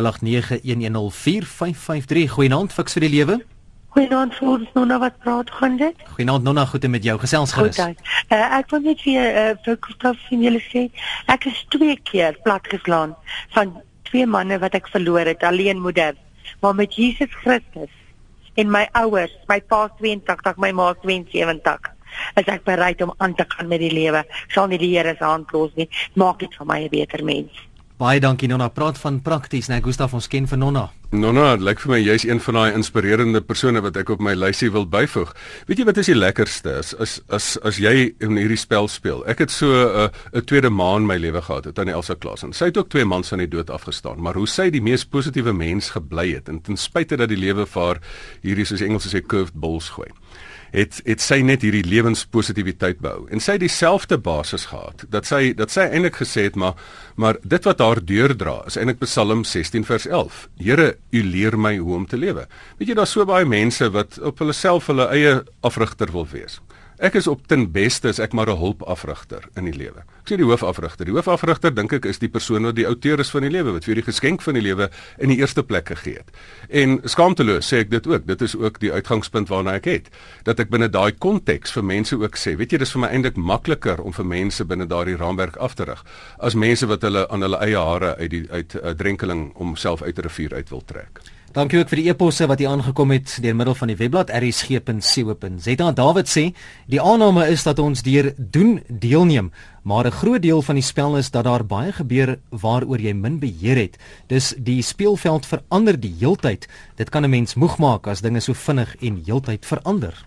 Goeienaand, 2.29 2.73
fiks 2.73 2.93
vir 2.93 3.01
die 3.07 3.15
lewe. 3.17 3.52
Goeienaand, 3.93 4.37
ons 4.41 4.69
nou 4.73 4.85
nou 4.89 4.97
wat 5.03 5.17
praat 5.21 5.49
gaan 5.53 5.75
dit? 5.77 5.99
Goeienaand, 6.15 6.43
Nonna, 6.47 6.65
goed 6.65 6.87
met 6.89 7.03
jou 7.05 7.13
gesels 7.21 7.51
gerus. 7.53 7.77
Goed. 7.77 7.99
Uh, 8.33 8.39
ek 8.57 8.71
wil 8.73 8.81
net 8.87 9.01
vir 9.05 9.19
uh, 9.21 9.43
vir 9.65 9.75
Gustav 9.85 10.17
sien 10.25 10.41
julle 10.41 10.61
sê, 10.65 10.87
ek 11.29 11.45
is 11.51 11.59
twee 11.75 11.93
keer 12.09 12.39
platgeslaan 12.47 13.13
van 13.53 13.75
twee 14.09 14.25
manne 14.25 14.57
wat 14.63 14.73
ek 14.79 14.89
verloor 14.89 15.29
het, 15.29 15.45
alleen 15.45 15.81
moeder, 15.83 16.17
maar 16.65 16.73
met 16.73 16.97
Jesus 16.97 17.29
Christus 17.43 17.93
en 18.57 18.73
my 18.73 18.87
ouers, 18.97 19.33
my 19.49 19.59
pa 19.61 19.85
82, 19.99 20.57
my 20.61 20.71
ma 20.73 20.89
72 21.05 21.91
is 22.41 22.49
ek 22.49 22.65
bereid 22.65 23.01
om 23.05 23.13
aan 23.17 23.33
te 23.37 23.45
gaan 23.47 23.69
met 23.69 23.81
die 23.81 23.93
lewe. 23.93 24.21
Ek 24.25 24.57
sal 24.57 24.69
nie 24.69 24.81
die 24.81 24.91
Here 24.93 25.13
se 25.17 25.25
hand 25.25 25.53
los 25.53 25.73
nie. 25.77 25.89
Maak 26.17 26.41
dit 26.41 26.57
vir 26.57 26.69
my 26.69 26.79
'n 26.83 26.89
beter 26.89 27.23
mens. 27.25 27.53
Baie 28.03 28.19
dankie 28.19 28.49
Nonna. 28.51 28.67
Praat 28.67 28.97
van 28.99 29.21
prakties, 29.23 29.69
né? 29.71 29.77
Gustaf 29.79 30.11
ons 30.17 30.25
ken 30.27 30.43
vir 30.49 30.59
Nonna. 30.59 30.89
Nonna, 31.13 31.53
dit 31.55 31.63
lyk 31.63 31.79
vir 31.83 31.91
my 31.93 31.99
jy's 32.01 32.25
een 32.25 32.41
van 32.43 32.57
daai 32.57 32.75
inspirerende 32.75 33.39
persone 33.45 33.79
wat 33.85 33.95
ek 34.01 34.09
op 34.11 34.23
my 34.25 34.33
lysie 34.35 34.67
wil 34.73 34.83
byvoeg. 34.91 35.31
Weet 35.69 35.79
jy 35.79 35.85
wat 35.87 36.01
is 36.01 36.09
die 36.11 36.17
lekkerste 36.17 36.73
is 36.81 36.91
as 36.99 37.13
as 37.31 37.47
as 37.63 37.79
jy 37.79 38.09
in 38.25 38.35
hierdie 38.41 38.59
spel 38.59 38.89
speel. 38.91 39.21
Ek 39.29 39.45
het 39.45 39.55
so 39.55 39.69
'n 39.71 40.09
uh, 40.09 40.09
'n 40.35 40.43
tweede 40.43 40.69
maan 40.69 41.07
my 41.07 41.15
lewe 41.15 41.41
gehad, 41.41 41.65
het 41.65 41.79
aan 41.79 41.93
Elsa 41.93 42.15
Klasen. 42.19 42.51
Sy 42.51 42.65
het 42.65 42.77
ook 42.77 42.89
twee 42.89 43.05
mans 43.05 43.29
van 43.29 43.39
die 43.39 43.47
dood 43.47 43.69
afgestaan, 43.69 44.19
maar 44.19 44.35
hoe 44.35 44.47
sy 44.47 44.69
die 44.69 44.81
mees 44.81 45.05
positiewe 45.05 45.53
mens 45.53 45.89
gebly 45.95 46.33
het 46.33 46.49
en 46.49 46.61
ten 46.61 46.75
spyte 46.75 47.15
dat 47.15 47.29
die 47.29 47.39
lewe 47.39 47.65
vir 47.65 47.81
haar 47.83 47.99
hierdie 48.41 48.65
soos 48.65 48.81
Engels 48.81 49.07
sê 49.07 49.21
curved 49.21 49.53
balls 49.53 49.89
gooi 49.89 50.11
het 50.73 50.99
het 51.05 51.21
sy 51.21 51.39
net 51.45 51.61
hierdie 51.65 51.85
lewenspositiwiteit 51.85 53.01
behou. 53.03 53.27
En 53.29 53.41
sy 53.43 53.57
het 53.57 53.63
dieselfde 53.63 54.17
basis 54.17 54.65
gehad 54.71 55.05
dat 55.13 55.29
sy 55.29 55.53
dat 55.57 55.73
sy 55.73 55.85
eintlik 55.85 56.17
gesê 56.23 56.47
het 56.49 56.57
maar 56.59 56.77
maar 57.15 57.37
dit 57.43 57.69
wat 57.69 57.81
haar 57.83 58.01
deurdra 58.01 58.59
is 58.67 58.77
eintlik 58.79 59.03
Psalm 59.05 59.43
16 59.45 59.85
vers 59.85 60.07
11 60.09 60.47
Here 60.57 60.95
u 61.11 61.23
leer 61.23 61.57
my 61.57 61.77
hoe 61.77 61.95
om 61.95 62.07
te 62.09 62.17
lewe. 62.17 62.47
Weet 62.79 62.89
jy 62.89 62.97
daar's 62.97 63.13
so 63.13 63.25
baie 63.29 63.45
mense 63.45 63.89
wat 63.93 64.17
op 64.19 64.41
hulle 64.41 64.53
self 64.57 64.89
hulle 64.89 65.09
eie 65.13 65.41
afrigter 65.61 66.11
wil 66.11 66.27
wees 66.31 66.59
Ek 67.03 67.17
is 67.19 67.25
op 67.27 67.41
ten 67.51 67.65
beste 67.75 68.07
as 68.07 68.19
ek 68.23 68.31
maar 68.31 68.47
'n 68.47 68.57
hulpafrigter 68.57 69.43
in 69.59 69.65
die 69.65 69.75
lewe. 69.75 70.05
Ek 70.23 70.29
sê 70.31 70.37
die 70.37 70.45
hoofafrigter. 70.47 71.05
Die 71.05 71.11
hoofafrigter 71.11 71.75
dink 71.75 71.91
ek 71.91 72.05
is 72.05 72.19
die 72.19 72.29
persoon 72.29 72.63
wat 72.63 72.75
die 72.75 72.87
outeur 72.87 73.19
is 73.19 73.29
van 73.29 73.41
die 73.41 73.49
lewe, 73.49 73.73
wat 73.73 73.83
vir 73.83 73.95
die 73.95 74.07
geskenk 74.07 74.41
van 74.41 74.53
die 74.53 74.61
lewe 74.61 74.89
in 75.17 75.27
die 75.27 75.37
eerste 75.37 75.63
plek 75.63 75.87
gegee 75.87 76.13
het. 76.13 76.31
En 76.69 77.01
skaamteloos 77.03 77.67
sê 77.67 77.79
ek 77.79 77.89
dit 77.89 78.07
ook. 78.07 78.25
Dit 78.25 78.41
is 78.41 78.55
ook 78.55 78.79
die 78.79 78.91
uitgangspunt 78.91 79.49
waarna 79.49 79.73
ek 79.73 79.85
het. 79.85 80.09
Dat 80.43 80.59
ek 80.59 80.69
binne 80.69 80.89
daai 80.89 81.11
konteks 81.11 81.71
vir 81.71 81.83
mense 81.83 82.15
ook 82.15 82.37
sê, 82.37 82.55
weet 82.55 82.71
jy, 82.71 82.77
dis 82.77 82.91
vir 82.91 83.01
my 83.01 83.07
eintlik 83.07 83.35
makliker 83.35 83.99
om 84.01 84.13
vir 84.13 84.25
mense 84.25 84.63
binne 84.65 84.87
daardie 84.87 85.17
raamwerk 85.17 85.57
af 85.57 85.75
te 85.75 85.83
rig 85.83 86.03
as 86.39 86.55
mense 86.55 86.87
wat 86.87 87.01
hulle 87.01 87.27
aan 87.29 87.41
hulle 87.41 87.57
eie 87.57 87.77
hare 87.77 88.15
uit 88.15 88.31
die 88.31 88.47
uit 88.49 88.75
'n 88.75 88.87
uh, 88.87 88.91
drenkeling 88.91 89.51
om 89.55 89.75
self 89.75 90.01
uit 90.01 90.17
'n 90.17 90.21
rivier 90.21 90.53
uit 90.53 90.69
wil 90.69 90.83
trek. 90.85 91.32
Dankie 91.53 91.77
ook 91.83 91.91
vir 91.91 91.99
die 92.01 92.07
eposse 92.09 92.47
wat 92.49 92.57
hier 92.63 92.71
aangekom 92.73 93.11
het 93.13 93.35
deur 93.43 93.53
middel 93.53 93.75
van 93.77 93.91
die 93.91 93.97
webblad 93.99 94.31
rsg.co.za. 94.33 95.91
David 95.93 96.31
sê, 96.31 96.43
die 96.89 96.97
aanname 96.97 97.43
is 97.53 97.61
dat 97.67 97.77
ons 97.77 98.01
deur 98.01 98.31
doen 98.37 98.79
deelneem, 98.89 99.51
maar 99.85 100.07
'n 100.07 100.17
groot 100.17 100.41
deel 100.41 100.61
van 100.65 100.75
die 100.75 100.83
spel 100.83 101.17
is 101.17 101.29
dat 101.29 101.43
daar 101.43 101.63
baie 101.63 101.93
gebeur 101.93 102.39
waaroor 102.49 102.97
jy 102.99 103.13
min 103.13 103.39
beheer 103.39 103.77
het. 103.77 103.97
Dis 104.27 104.55
die 104.57 104.81
speelveld 104.81 105.45
verander 105.45 105.99
die 105.99 106.15
heeltyd. 106.19 106.67
Dit 106.95 107.09
kan 107.09 107.23
'n 107.23 107.29
mens 107.29 107.53
moeg 107.53 107.77
maak 107.77 108.07
as 108.07 108.21
dinge 108.21 108.39
so 108.39 108.53
vinnig 108.53 108.95
en 109.01 109.21
heeltyd 109.25 109.65
verander. 109.65 110.25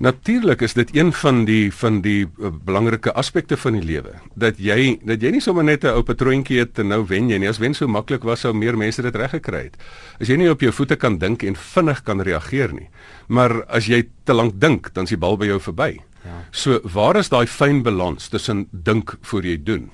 Natuurlik 0.00 0.62
is 0.64 0.72
dit 0.72 0.96
een 0.96 1.12
van 1.12 1.42
die 1.44 1.74
van 1.76 1.98
die 2.00 2.22
uh, 2.24 2.48
belangrike 2.64 3.12
aspekte 3.12 3.56
van 3.60 3.74
die 3.76 3.82
lewe 3.84 4.14
dat 4.32 4.56
jy 4.56 4.94
dat 5.04 5.20
jy 5.20 5.34
nie 5.34 5.42
sommer 5.44 5.64
net 5.64 5.84
'n 5.84 5.92
ou 5.92 6.02
patroontjie 6.02 6.58
het 6.58 6.78
en 6.80 6.88
nou 6.88 7.04
wen 7.04 7.28
jy 7.28 7.36
nie. 7.36 7.48
As 7.48 7.60
wen 7.60 7.74
so 7.74 7.86
maklik 7.86 8.24
was 8.24 8.40
sou 8.40 8.54
meer 8.54 8.76
mense 8.76 9.02
dit 9.02 9.16
reg 9.16 9.30
gekry 9.30 9.62
het. 9.68 9.76
As 10.20 10.28
jy 10.28 10.36
nie 10.36 10.50
op 10.50 10.60
jou 10.60 10.72
voete 10.72 10.96
kan 10.96 11.18
dink 11.18 11.42
en 11.42 11.54
vinnig 11.54 12.02
kan 12.02 12.20
reageer 12.20 12.72
nie. 12.72 12.88
Maar 13.28 13.64
as 13.68 13.86
jy 13.86 14.08
te 14.24 14.32
lank 14.32 14.60
dink, 14.60 14.94
dan 14.94 15.04
is 15.04 15.10
die 15.10 15.18
bal 15.18 15.36
by 15.36 15.46
jou 15.46 15.60
verby. 15.60 16.00
Ja. 16.24 16.44
So 16.50 16.80
waar 16.84 17.16
is 17.16 17.28
daai 17.28 17.46
fyn 17.46 17.82
balans 17.82 18.28
tussen 18.28 18.68
dink 18.72 19.18
voor 19.20 19.42
jy 19.42 19.62
doen? 19.62 19.90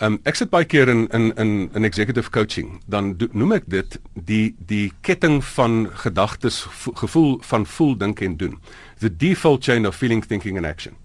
Um, 0.00 0.20
ek 0.24 0.36
sit 0.36 0.50
baie 0.50 0.64
keer 0.64 0.88
in 0.88 1.08
in 1.08 1.32
in 1.36 1.70
in 1.74 1.84
executive 1.84 2.30
coaching, 2.30 2.80
dan 2.86 3.16
do, 3.16 3.26
noem 3.32 3.52
ek 3.52 3.64
dit 3.66 3.98
die 4.14 4.54
die 4.66 4.92
ketting 5.00 5.44
van 5.44 5.88
gedagtes, 6.04 6.66
gevoel 6.94 7.40
van 7.42 7.66
voel, 7.66 7.96
dink 7.96 8.20
en 8.20 8.36
doen 8.36 8.60
the 8.98 9.16
default 9.16 9.62
chain 9.62 9.86
of 9.86 9.96
feeling 9.96 10.22
thinking 10.22 10.56
and 10.56 10.66
action. 10.66 10.96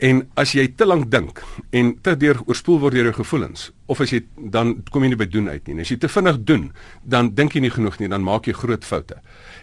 En 0.00 0.22
as 0.40 0.54
jy 0.56 0.64
te 0.80 0.86
lank 0.88 1.10
dink 1.12 1.42
en 1.76 1.90
te 2.00 2.14
deur 2.16 2.38
oorspoel 2.46 2.78
word 2.80 2.96
deur 2.96 3.10
jou 3.10 3.16
gevoelens 3.18 3.66
of 3.92 3.98
as 4.00 4.14
jy 4.14 4.22
dan 4.54 4.78
kom 4.88 5.04
jy 5.04 5.10
nie 5.12 5.18
by 5.20 5.26
doen 5.28 5.50
uit 5.50 5.66
nie. 5.68 5.82
As 5.82 5.90
jy 5.92 5.98
te 6.00 6.08
vinnig 6.08 6.38
doen, 6.48 6.70
dan 7.04 7.32
dink 7.36 7.52
jy 7.56 7.60
nie 7.66 7.72
genoeg 7.74 7.98
nie, 8.00 8.08
dan 8.08 8.24
maak 8.24 8.48
jy 8.48 8.54
groot 8.56 8.86
foute. 8.86 9.18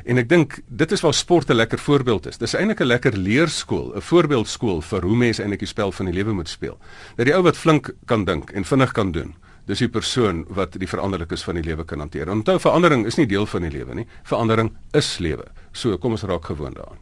En 0.06 0.22
ek 0.22 0.30
dink 0.30 0.60
dit 0.68 0.94
is 0.94 1.02
waar 1.02 1.16
sport 1.18 1.50
'n 1.50 1.58
lekker 1.58 1.80
voorbeeld 1.80 2.28
is. 2.28 2.38
Dis 2.38 2.54
eintlik 2.54 2.82
'n 2.82 2.88
lekker 2.88 3.18
leerskool, 3.18 3.96
'n 3.96 4.02
voorbeeldskool 4.02 4.82
vir 4.82 5.02
hoe 5.02 5.16
mense 5.16 5.42
eintlik 5.42 5.66
die 5.66 5.74
spel 5.74 5.92
van 5.92 6.06
die 6.06 6.14
lewe 6.14 6.34
moet 6.34 6.50
speel. 6.50 6.78
Dat 7.16 7.26
die 7.26 7.34
ou 7.36 7.42
wat 7.42 7.58
flink 7.58 7.96
kan 8.06 8.26
dink 8.26 8.52
en 8.52 8.64
vinnig 8.64 8.92
kan 8.92 9.12
doen, 9.12 9.34
dis 9.66 9.80
die 9.80 9.90
persoon 9.90 10.46
wat 10.50 10.78
die 10.80 10.88
veranderlikes 10.88 11.44
van 11.44 11.56
die 11.56 11.64
lewe 11.64 11.84
kan 11.84 12.00
hanteer. 12.00 12.30
Onthou 12.30 12.60
verandering 12.60 13.06
is 13.06 13.18
nie 13.18 13.26
deel 13.26 13.46
van 13.46 13.62
die 13.62 13.72
lewe 13.72 13.96
nie. 13.96 14.08
Verandering 14.24 14.72
is 14.94 15.18
lewe. 15.18 15.46
So 15.72 15.98
kom 15.98 16.12
ons 16.12 16.24
raak 16.24 16.46
gewoond 16.46 16.76
daaraan. 16.76 16.98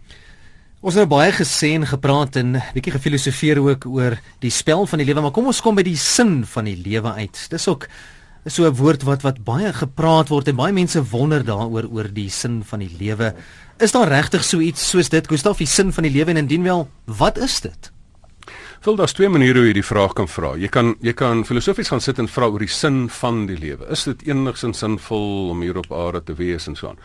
Ons 0.84 0.98
het 0.98 1.06
nou 1.06 1.12
baie 1.16 1.32
gesê 1.32 1.72
en 1.78 1.86
gepraat 1.88 2.36
en 2.42 2.58
bietjie 2.76 2.94
gefilosofeer 2.98 3.62
ook 3.64 3.86
oor 3.88 4.18
die 4.44 4.52
spel 4.52 4.84
van 4.90 5.00
die 5.00 5.08
lewe, 5.08 5.24
maar 5.24 5.34
kom 5.36 5.48
ons 5.48 5.62
kom 5.64 5.78
by 5.78 5.86
die 5.88 5.98
sin 5.98 6.44
van 6.52 6.68
die 6.68 6.76
lewe 6.76 7.16
uit. 7.16 7.40
Dis 7.50 7.68
ook 7.72 7.88
so 8.46 8.68
'n 8.68 8.76
woord 8.76 9.04
wat 9.04 9.22
wat 9.24 9.44
baie 9.44 9.74
gepraat 9.74 10.30
word 10.30 10.48
en 10.48 10.56
baie 10.56 10.74
mense 10.74 11.02
wonder 11.12 11.44
daaroor 11.44 11.88
oor 11.90 12.08
die 12.14 12.30
sin 12.30 12.64
van 12.64 12.80
die 12.80 12.92
lewe. 13.00 13.34
Is 13.80 13.92
daar 13.92 14.08
regtig 14.08 14.44
so 14.44 14.60
iets 14.60 14.90
soos 14.90 15.10
dit, 15.10 15.28
Gustaf, 15.28 15.58
die 15.58 15.68
sin 15.68 15.92
van 15.94 16.04
die 16.04 16.12
lewe 16.12 16.30
en 16.30 16.38
indien 16.38 16.64
wel, 16.64 16.88
wat 17.06 17.38
is 17.38 17.62
dit? 17.62 17.92
Vul 18.82 18.96
daar's 18.96 19.14
twee 19.14 19.30
maniere 19.30 19.60
hoe 19.60 19.68
jy 19.68 19.74
die 19.74 19.84
vraag 19.84 20.14
kan 20.14 20.28
vra. 20.28 20.56
Jy 20.56 20.68
kan 20.68 20.96
jy 21.02 21.14
kan 21.14 21.46
filosofies 21.46 21.88
gaan 21.88 22.02
sit 22.02 22.20
en 22.20 22.28
vra 22.28 22.46
oor 22.46 22.60
die 22.60 22.68
sin 22.68 23.10
van 23.10 23.46
die 23.48 23.58
lewe. 23.58 23.90
Is 23.90 24.04
dit 24.04 24.28
enigsins 24.28 24.78
sinvol 24.78 25.50
om 25.50 25.62
hier 25.62 25.78
op 25.78 25.92
aarde 25.92 26.24
te 26.24 26.34
wees 26.34 26.68
en 26.68 26.76
so 26.76 26.88
aan? 26.90 27.00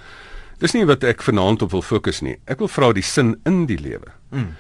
Dis 0.61 0.75
nie 0.77 0.85
wat 0.85 1.05
ek 1.09 1.23
vanaand 1.25 1.63
op 1.65 1.73
wil 1.73 1.83
fokus 1.83 2.21
nie. 2.21 2.37
Ek 2.45 2.61
wil 2.61 2.69
vra 2.69 2.93
die 2.93 3.05
sin 3.07 3.39
in 3.49 3.65
die 3.67 3.79
lewe. 3.81 4.13
Mm. 4.31 4.51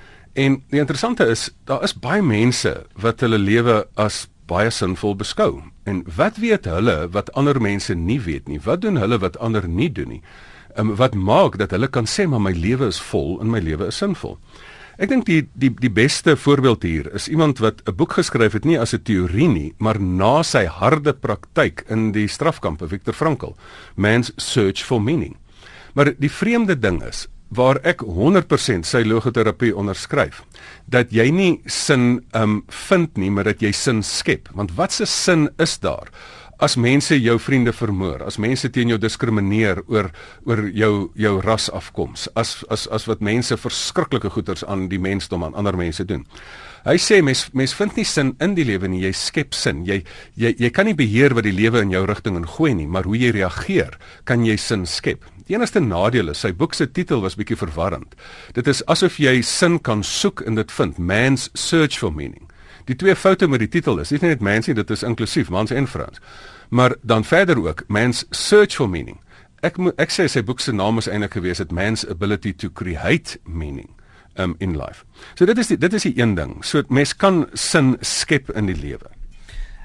En 0.40 0.62
die 0.70 0.80
interessante 0.80 1.26
is, 1.28 1.50
daar 1.68 1.82
is 1.84 1.92
baie 1.92 2.22
mense 2.22 2.72
wat 2.96 3.20
hulle 3.20 3.38
lewe 3.38 3.82
as 4.00 4.24
baie 4.48 4.70
sinvol 4.72 5.16
beskou. 5.18 5.60
En 5.84 6.02
wat 6.16 6.40
weet 6.40 6.64
hulle 6.70 6.96
wat 7.12 7.32
ander 7.38 7.60
mense 7.60 7.94
nie 7.94 8.20
weet 8.24 8.48
nie? 8.48 8.60
Wat 8.64 8.80
doen 8.80 8.96
hulle 8.96 9.20
wat 9.20 9.38
ander 9.38 9.68
nie 9.68 9.90
doen 9.92 10.16
nie? 10.16 10.22
Um, 10.78 10.94
wat 10.96 11.14
maak 11.14 11.58
dat 11.58 11.74
hulle 11.74 11.90
kan 11.90 12.06
sê 12.06 12.28
maar 12.30 12.42
my 12.42 12.52
lewe 12.54 12.88
is 12.88 13.00
vol 13.10 13.40
en 13.42 13.50
my 13.50 13.60
lewe 13.60 13.90
is 13.90 14.00
sinvol? 14.00 14.38
Ek 15.00 15.08
dink 15.08 15.24
die 15.26 15.42
die 15.56 15.70
die 15.80 15.92
beste 15.92 16.36
voorbeeld 16.36 16.82
hier 16.84 17.06
is 17.16 17.28
iemand 17.28 17.58
wat 17.64 17.82
'n 17.88 17.96
boek 17.96 18.12
geskryf 18.20 18.52
het 18.52 18.64
nie 18.64 18.78
as 18.78 18.94
'n 18.94 19.02
teorie 19.02 19.48
nie, 19.48 19.74
maar 19.78 20.00
na 20.00 20.42
sy 20.42 20.66
harde 20.66 21.12
praktyk 21.12 21.84
in 21.88 22.12
die 22.12 22.28
strafkampe, 22.28 22.86
Viktor 22.86 23.14
Frankl, 23.14 23.56
Man's 23.96 24.32
Search 24.36 24.84
for 24.84 25.00
Meaning. 25.00 25.36
Maar 25.94 26.14
die 26.18 26.30
vreemde 26.32 26.78
ding 26.78 27.02
is 27.06 27.26
waar 27.50 27.80
ek 27.82 28.04
100% 28.06 28.86
sy 28.86 29.02
logoterapie 29.02 29.72
onderskryf 29.74 30.44
dat 30.90 31.10
jy 31.14 31.26
nie 31.34 31.54
sin 31.66 32.20
um 32.36 32.60
vind 32.88 33.18
nie 33.18 33.30
maar 33.30 33.50
dat 33.50 33.62
jy 33.62 33.72
sin 33.74 34.04
skep. 34.06 34.52
Want 34.54 34.76
wat 34.78 34.94
se 34.94 35.06
sin 35.06 35.48
is 35.58 35.78
daar? 35.82 36.12
As 36.60 36.76
mense 36.76 37.16
jou 37.16 37.38
vriende 37.40 37.72
vermoor 37.72 38.22
as 38.22 38.38
mense 38.38 38.70
teen 38.70 38.92
jou 38.92 38.98
diskrimineer 39.00 39.82
oor 39.88 40.10
oor 40.46 40.66
jou 40.70 41.10
jou 41.18 41.38
rasafkoms 41.42 42.28
as 42.36 42.60
as 42.70 42.86
as 42.92 43.08
wat 43.08 43.24
mense 43.24 43.56
verskriklike 43.56 44.30
goeters 44.30 44.64
aan 44.64 44.88
die 44.88 45.00
mensdom 45.00 45.44
aan 45.44 45.56
ander 45.58 45.76
mense 45.76 46.04
doen 46.04 46.26
Hy 46.80 46.96
sê 46.96 47.18
mens 47.20 47.50
mens 47.52 47.74
vind 47.76 47.98
nie 47.98 48.06
sin 48.08 48.30
in 48.40 48.54
die 48.56 48.64
lewe 48.64 48.88
nie, 48.88 49.02
jy 49.04 49.12
skep 49.12 49.52
sin. 49.56 49.82
Jy 49.84 49.98
jy 50.40 50.54
jy 50.56 50.70
kan 50.72 50.88
nie 50.88 50.96
beheer 50.96 51.34
wat 51.36 51.44
die 51.44 51.52
lewe 51.52 51.82
in 51.84 51.92
jou 51.92 52.06
rigting 52.08 52.38
ingooi 52.40 52.72
nie, 52.78 52.86
maar 52.88 53.04
hoe 53.04 53.18
jy 53.20 53.34
reageer, 53.36 53.98
kan 54.24 54.46
jy 54.46 54.56
sin 54.56 54.86
skep. 54.88 55.26
Die 55.44 55.58
enigste 55.58 55.82
nadeel 55.84 56.32
is 56.32 56.40
sy 56.40 56.54
boek 56.56 56.74
se 56.78 56.86
titel 56.88 57.20
was 57.20 57.36
bietjie 57.36 57.58
verwarrend. 57.60 58.16
Dit 58.56 58.70
is 58.70 58.80
asof 58.88 59.18
jy 59.20 59.42
sin 59.44 59.78
kan 59.78 60.04
soek 60.06 60.40
en 60.46 60.56
dit 60.56 60.72
vind, 60.72 60.98
Man's 60.98 61.50
Search 61.54 61.98
for 62.00 62.14
Meaning. 62.14 62.48
Die 62.88 62.96
twee 62.96 63.14
foute 63.14 63.48
met 63.48 63.60
die 63.60 63.68
titel 63.68 64.00
is, 64.00 64.14
nie 64.14 64.22
net 64.22 64.40
mens 64.40 64.70
nie, 64.70 64.78
dit 64.78 64.90
is 64.90 65.04
inklusief 65.04 65.50
mans 65.52 65.74
en 65.74 65.86
vrouens. 65.86 66.22
Maar 66.70 66.96
dan 67.02 67.26
verder 67.28 67.60
ook, 67.60 67.84
Man's 67.88 68.24
Search 68.30 68.78
for 68.78 68.88
Meaning. 68.88 69.20
Ek 69.60 69.76
ek 70.00 70.14
sê 70.14 70.30
sy 70.32 70.40
boek 70.40 70.64
se 70.64 70.72
naam 70.72 71.02
is 71.02 71.10
eintlik 71.10 71.36
gewees 71.36 71.60
het 71.60 71.74
Man's 71.76 72.08
Ability 72.08 72.54
to 72.56 72.72
Create 72.72 73.36
Meaning 73.44 73.90
um, 74.38 74.54
in 74.58 74.76
Life. 74.76 75.04
So 75.34 75.46
dit 75.46 75.58
is 75.58 75.66
die, 75.66 75.78
dit 75.78 75.92
is 75.92 76.02
die 76.02 76.14
een 76.18 76.34
ding. 76.34 76.64
So 76.64 76.82
mens 76.88 77.16
kan 77.16 77.46
sin 77.52 77.96
skep 78.00 78.50
in 78.50 78.66
die 78.66 78.78
lewe. 78.78 79.10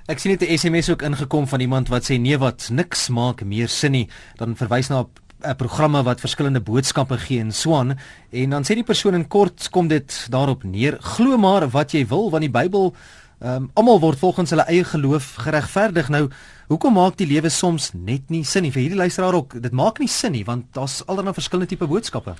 Ek 0.05 0.19
sien 0.21 0.31
net 0.31 0.41
'n 0.45 0.57
SMS 0.57 0.89
ook 0.89 1.01
ingekom 1.01 1.47
van 1.47 1.59
iemand 1.59 1.89
wat 1.89 2.05
sê 2.05 2.19
nee 2.19 2.37
wat 2.37 2.69
niks 2.69 3.09
maak 3.09 3.43
meer 3.43 3.67
sin 3.67 3.91
nie. 3.91 4.09
Dan 4.37 4.55
verwys 4.55 4.89
na 4.89 5.05
'n 5.43 5.55
programme 5.55 6.03
wat 6.03 6.19
verskillende 6.19 6.61
boodskappe 6.61 7.17
gee 7.17 7.39
in 7.39 7.51
Swan 7.51 7.97
en 8.31 8.49
dan 8.49 8.63
sê 8.63 8.73
die 8.75 8.83
persoon 8.83 9.13
in 9.13 9.27
kort 9.27 9.69
kom 9.69 9.87
dit 9.87 10.27
daarop 10.29 10.63
neer 10.63 10.97
glo 11.01 11.37
maar 11.37 11.69
wat 11.69 11.91
jy 11.91 12.05
wil 12.07 12.29
want 12.29 12.41
die 12.41 12.51
Bybel 12.51 12.95
um, 13.39 13.69
almal 13.73 13.99
word 13.99 14.19
volgens 14.19 14.49
hulle 14.49 14.65
eie 14.71 14.83
geloof 14.83 15.35
geregverdig 15.45 16.09
nou 16.09 16.29
hoekom 16.67 16.97
maak 16.97 17.17
die 17.17 17.27
lewe 17.29 17.49
soms 17.49 17.91
net 17.93 18.29
nie 18.29 18.43
sin 18.43 18.63
nie 18.63 18.71
vir 18.71 18.85
hierdie 18.85 19.01
luisteraar 19.03 19.37
ook 19.37 19.57
dit 19.61 19.71
maak 19.75 19.99
nie 19.99 20.09
sin 20.09 20.31
nie 20.31 20.45
want 20.45 20.71
daar's 20.73 21.03
allerlei 21.05 21.33
verskillende 21.33 21.69
tipe 21.69 21.87
boodskappe 21.87 22.35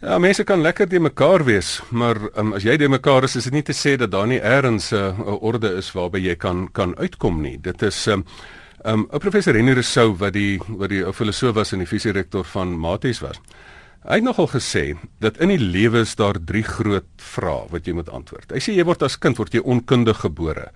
Ja, 0.00 0.18
mense 0.18 0.44
kan 0.48 0.62
lekker 0.64 0.88
te 0.88 0.98
mekaar 0.98 1.44
wees, 1.44 1.82
maar 1.92 2.16
um, 2.40 2.54
as 2.56 2.64
jy 2.64 2.78
te 2.80 2.88
mekaar 2.88 3.26
is, 3.26 3.34
is 3.36 3.44
dit 3.44 3.58
nie 3.58 3.66
te 3.68 3.74
sê 3.76 3.98
dat 4.00 4.10
daar 4.10 4.26
nie 4.26 4.40
eers 4.40 4.92
'n 4.92 4.96
uh, 4.96 5.42
orde 5.42 5.76
is 5.76 5.92
waarby 5.92 6.18
jy 6.18 6.36
kan 6.36 6.68
kan 6.72 6.96
uitkom 6.96 7.42
nie. 7.42 7.58
Dit 7.60 7.82
is 7.82 8.06
um, 8.06 8.24
Um 8.84 9.06
'n 9.12 9.18
professor 9.18 9.54
Henry 9.54 9.74
Rousseau 9.74 10.16
wat 10.16 10.32
die 10.32 10.58
wat 10.66 10.88
die 10.88 11.04
ou 11.04 11.12
filosoof 11.12 11.54
was 11.54 11.72
en 11.72 11.78
die 11.78 11.88
visierektor 11.88 12.44
van 12.44 12.78
Maties 12.78 13.20
was. 13.20 13.36
Hy 14.00 14.16
het 14.16 14.24
nogal 14.24 14.46
gesê 14.48 14.94
dat 15.20 15.36
in 15.44 15.50
die 15.52 15.60
lewe 15.60 16.00
is 16.06 16.14
daar 16.16 16.38
drie 16.40 16.62
groot 16.64 17.04
vrae 17.20 17.66
wat 17.68 17.84
jy 17.84 17.92
moet 17.92 18.08
antwoord. 18.08 18.48
Hy 18.48 18.60
sê 18.64 18.72
jy 18.72 18.84
word 18.88 19.02
as 19.04 19.18
kind 19.20 19.36
word 19.36 19.52
jy 19.52 19.60
onkundig 19.60 20.22
gebore. 20.22 20.70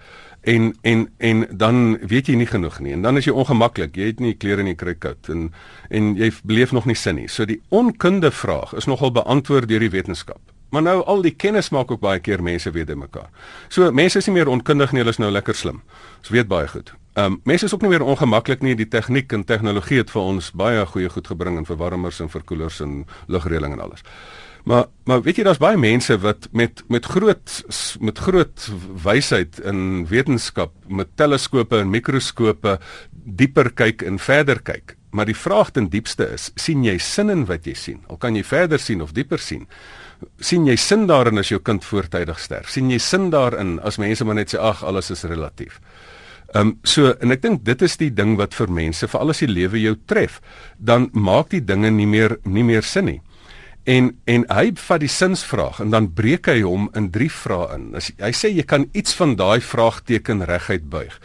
En 0.45 0.75
en 0.85 1.07
en 1.25 1.47
dan 1.49 1.97
weet 2.05 2.29
jy 2.29 2.37
nie 2.37 2.49
genoeg 2.51 2.83
nie 2.85 2.93
en 2.93 3.07
dan 3.07 3.17
is 3.17 3.25
jy 3.25 3.33
ongemaklik. 3.33 3.97
Jy 3.97 4.11
het 4.13 4.21
nie 4.21 4.35
klere 4.37 4.61
in 4.61 4.69
die 4.75 4.77
kry 4.77 4.93
koud 5.01 5.31
en 5.33 5.47
en 5.89 6.11
jy 6.21 6.29
beleef 6.45 6.75
nog 6.77 6.85
nie 6.85 6.99
sin 7.01 7.17
nie. 7.17 7.29
So 7.29 7.49
die 7.49 7.63
onkunde 7.73 8.29
vraag 8.29 8.75
is 8.77 8.91
nogal 8.93 9.15
beantwoord 9.17 9.73
deur 9.73 9.81
die 9.81 9.95
wetenskap. 9.95 10.43
Maar 10.69 10.83
nou 10.83 10.99
al 11.09 11.25
die 11.25 11.33
kennis 11.33 11.73
maak 11.73 11.91
ook 11.91 12.05
baie 12.05 12.21
keer 12.21 12.43
mense 12.43 12.71
weet 12.77 12.93
dit 12.93 12.99
mekaar. 12.99 13.31
So 13.71 13.89
mense 13.93 14.21
is 14.21 14.29
nie 14.29 14.37
meer 14.37 14.53
onkundig 14.53 14.93
nie, 14.93 15.01
hulle 15.01 15.17
is 15.17 15.23
nou 15.23 15.33
lekker 15.33 15.57
slim. 15.57 15.81
Ons 16.21 16.35
weet 16.35 16.51
baie 16.51 16.69
goed. 16.69 16.93
Ehm 17.15 17.33
um, 17.33 17.41
mense 17.45 17.65
is 17.65 17.75
ook 17.75 17.83
nie 17.83 17.91
meer 17.93 18.03
ongemaklik 18.03 18.63
nie. 18.63 18.75
Die 18.75 18.89
tegniek 18.89 19.33
en 19.33 19.45
tegnologie 19.47 20.01
het 20.01 20.11
vir 20.11 20.23
ons 20.23 20.51
baie 20.51 20.87
goeie 20.87 21.09
goed 21.09 21.29
gebring 21.31 21.61
in 21.61 21.67
verwarmers 21.69 22.19
en 22.21 22.31
verkoelers 22.31 22.81
en 22.83 23.05
lugreëling 23.31 23.77
en 23.77 23.85
alles. 23.85 24.03
Maar 24.65 24.87
maar 25.05 25.23
weet 25.23 25.37
jy 25.37 25.45
daar's 25.45 25.61
baie 25.63 25.77
mense 25.79 26.17
wat 26.19 26.49
met 26.53 26.83
met 26.89 27.07
groot 27.07 27.63
met 28.01 28.19
groot 28.19 28.71
wysheid 29.05 29.61
in 29.63 30.07
wetenskap 30.11 30.73
met 30.89 31.13
teleskope 31.15 31.79
en 31.79 31.91
mikroskope 31.93 32.79
dieper 33.13 33.71
kyk 33.71 34.03
en 34.03 34.19
verder 34.19 34.63
kyk. 34.63 34.97
Maar 35.11 35.29
die 35.31 35.37
vraag 35.37 35.71
ten 35.71 35.87
diepste 35.89 36.27
is, 36.35 36.49
sien 36.59 36.83
jy 36.83 36.97
sin 36.99 37.31
in 37.31 37.45
wat 37.47 37.67
jy 37.67 37.75
sien? 37.79 38.01
Al 38.11 38.19
kan 38.19 38.35
jy 38.35 38.43
verder 38.43 38.83
sien 38.83 39.03
of 39.03 39.13
dieper 39.13 39.39
sien? 39.39 39.69
sien 40.41 40.65
jy 40.67 40.77
sin 40.77 41.07
daarin 41.07 41.39
as 41.39 41.51
jou 41.53 41.61
kind 41.61 41.85
voortydig 41.85 42.39
sterf? 42.41 42.71
sien 42.71 42.91
jy 42.91 42.99
sin 42.99 43.31
daarin 43.31 43.79
as 43.85 43.99
mense 43.99 44.25
maar 44.25 44.35
net 44.35 44.55
sê 44.55 44.59
ag 44.59 44.83
alles 44.83 45.11
is 45.11 45.23
relatief? 45.23 45.79
Ehm 46.55 46.69
um, 46.69 46.75
so 46.87 47.11
en 47.19 47.35
ek 47.35 47.43
dink 47.43 47.65
dit 47.67 47.81
is 47.83 47.97
die 47.99 48.13
ding 48.15 48.37
wat 48.39 48.55
vir 48.55 48.71
mense 48.71 49.09
veral 49.11 49.33
as 49.33 49.41
die 49.43 49.51
lewe 49.51 49.81
jou 49.83 49.97
tref, 50.07 50.41
dan 50.79 51.09
maak 51.13 51.51
die 51.51 51.65
dinge 51.65 51.91
nie 51.91 52.07
meer 52.07 52.37
nie 52.45 52.63
meer 52.63 52.87
sin 52.87 53.11
nie. 53.11 53.21
En 53.91 54.13
en 54.31 54.47
hy 54.49 54.71
vat 54.79 55.03
die 55.03 55.11
sinsvraag 55.11 55.81
en 55.83 55.91
dan 55.91 56.13
breek 56.15 56.47
hy 56.47 56.61
hom 56.63 56.87
in 56.95 57.11
drie 57.11 57.31
vrae 57.31 57.75
in. 57.75 57.89
As, 57.99 58.13
hy 58.23 58.31
sê 58.31 58.53
jy 58.55 58.63
kan 58.63 58.87
iets 58.95 59.17
van 59.19 59.35
daai 59.37 59.59
vraagteken 59.61 60.47
reguit 60.47 60.87
buig. 60.91 61.19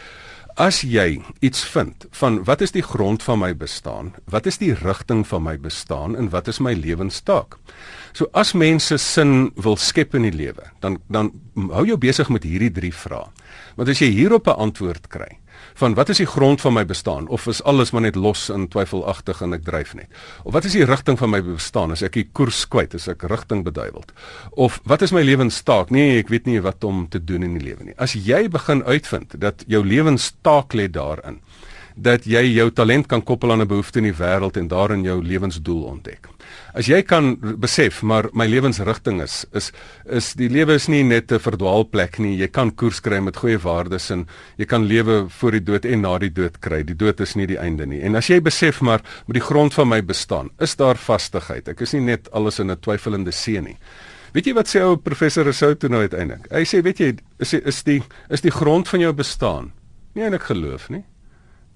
As 0.59 0.81
jy 0.83 1.21
iets 1.39 1.61
vind 1.71 2.03
van 2.19 2.41
wat 2.43 2.59
is 2.59 2.73
die 2.75 2.83
grond 2.83 3.23
van 3.23 3.39
my 3.39 3.53
bestaan? 3.55 4.09
Wat 4.27 4.43
is 4.49 4.57
die 4.59 4.73
rigting 4.75 5.21
van 5.27 5.45
my 5.45 5.53
bestaan 5.55 6.17
en 6.19 6.27
wat 6.33 6.49
is 6.51 6.59
my 6.59 6.73
lewenstaak? 6.75 7.55
So 8.11 8.27
as 8.35 8.51
mense 8.51 8.97
sin 8.99 9.53
wil 9.55 9.79
skep 9.79 10.17
in 10.19 10.27
die 10.27 10.35
lewe, 10.35 10.67
dan 10.83 10.97
dan 11.07 11.31
hou 11.71 11.85
jou 11.87 11.95
besig 11.95 12.27
met 12.27 12.43
hierdie 12.43 12.73
drie 12.75 12.91
vrae. 12.91 13.31
Want 13.79 13.93
as 13.93 14.03
jy 14.03 14.11
hierop 14.11 14.51
'n 14.51 14.59
antwoord 14.67 15.07
kry, 15.07 15.39
van 15.79 15.95
wat 15.95 16.09
is 16.11 16.19
die 16.19 16.27
grond 16.27 16.61
van 16.61 16.75
my 16.75 16.83
bestaan 16.85 17.27
of 17.31 17.47
is 17.47 17.61
alles 17.63 17.93
maar 17.95 18.03
net 18.03 18.17
los 18.19 18.49
en 18.51 18.67
twyfelagtig 18.71 19.41
en 19.45 19.55
ek 19.55 19.63
dryf 19.67 19.93
net? 19.95 20.09
Of 20.43 20.53
wat 20.57 20.67
is 20.67 20.75
die 20.75 20.85
rigting 20.87 21.17
van 21.19 21.31
my 21.31 21.39
bestaan 21.45 21.95
as 21.95 22.03
ek 22.05 22.17
die 22.19 22.25
koers 22.35 22.65
kwyt, 22.67 22.97
as 22.97 23.07
ek 23.11 23.23
rigting 23.31 23.63
beduiweld? 23.67 24.11
Of 24.51 24.81
wat 24.89 25.05
is 25.05 25.15
my 25.15 25.23
lewenstaak? 25.23 25.93
Nee, 25.95 26.19
ek 26.19 26.33
weet 26.33 26.49
nie 26.49 26.59
wat 26.65 26.83
om 26.83 27.05
te 27.07 27.21
doen 27.23 27.47
in 27.47 27.55
die 27.59 27.65
lewe 27.69 27.91
nie. 27.91 27.97
As 27.97 28.17
jy 28.17 28.47
begin 28.51 28.83
uitvind 28.83 29.37
dat 29.39 29.63
jou 29.71 29.83
lewenstaak 29.85 30.75
lê 30.75 30.89
daarin, 30.91 31.39
dat 31.95 32.27
jy 32.27 32.43
jou 32.55 32.69
talent 32.71 33.07
kan 33.07 33.23
koppel 33.23 33.51
aan 33.51 33.61
'n 33.61 33.67
behoefte 33.67 33.99
in 33.99 34.11
die 34.11 34.19
wêreld 34.19 34.57
en 34.57 34.67
daarin 34.67 35.03
jou 35.03 35.21
lewensdoel 35.23 35.83
ontdek. 35.83 36.27
As 36.73 36.87
jy 36.87 37.01
kan 37.07 37.35
besef 37.59 38.01
maar 38.03 38.29
my 38.33 38.47
lewensrigting 38.47 39.21
is 39.21 39.45
is 39.53 39.71
is 40.05 40.33
die 40.39 40.49
lewe 40.49 40.75
is 40.75 40.87
nie 40.87 41.03
net 41.03 41.31
'n 41.31 41.39
verdwaalplek 41.39 42.19
nie. 42.19 42.37
Jy 42.37 42.47
kan 42.47 42.71
koers 42.71 42.99
kry 43.01 43.19
met 43.19 43.37
goeie 43.37 43.57
waardes 43.57 44.09
en 44.11 44.27
jy 44.57 44.65
kan 44.65 44.85
lewe 44.85 45.29
voor 45.29 45.51
die 45.51 45.63
dood 45.63 45.85
en 45.85 46.01
na 46.01 46.17
die 46.17 46.33
dood 46.33 46.59
kry. 46.59 46.83
Die 46.83 46.95
dood 46.95 47.19
is 47.19 47.35
nie 47.35 47.47
die 47.47 47.59
einde 47.59 47.85
nie. 47.85 48.01
En 48.01 48.15
as 48.15 48.27
jy 48.27 48.39
besef 48.41 48.81
maar 48.81 49.01
met 49.27 49.33
die 49.33 49.47
grond 49.47 49.73
van 49.73 49.87
my 49.87 50.01
bestaan, 50.01 50.49
is 50.59 50.75
daar 50.75 50.95
vastigheid. 50.95 51.67
Ek 51.67 51.81
is 51.81 51.93
nie 51.93 52.01
net 52.01 52.31
alles 52.31 52.59
in 52.59 52.71
'n 52.71 52.79
twyfelende 52.79 53.31
see 53.31 53.61
nie. 53.61 53.77
Weet 54.33 54.45
jy 54.45 54.53
wat 54.53 54.67
sê 54.67 54.81
ou 54.81 54.95
professor 54.95 55.43
Rousseau 55.43 55.75
toe 55.75 55.89
nou 55.89 56.01
uiteindelik? 56.01 56.51
Hy 56.51 56.63
sê 56.63 56.83
weet 56.83 56.99
jy 56.99 57.17
is 57.39 57.53
is 57.53 57.83
die 57.83 58.03
is 58.29 58.41
die 58.41 58.51
grond 58.51 58.87
van 58.87 58.99
jou 58.99 59.13
bestaan 59.13 59.71
nie 60.15 60.23
eintlik 60.23 60.43
geloof 60.43 60.89
nie 60.89 61.03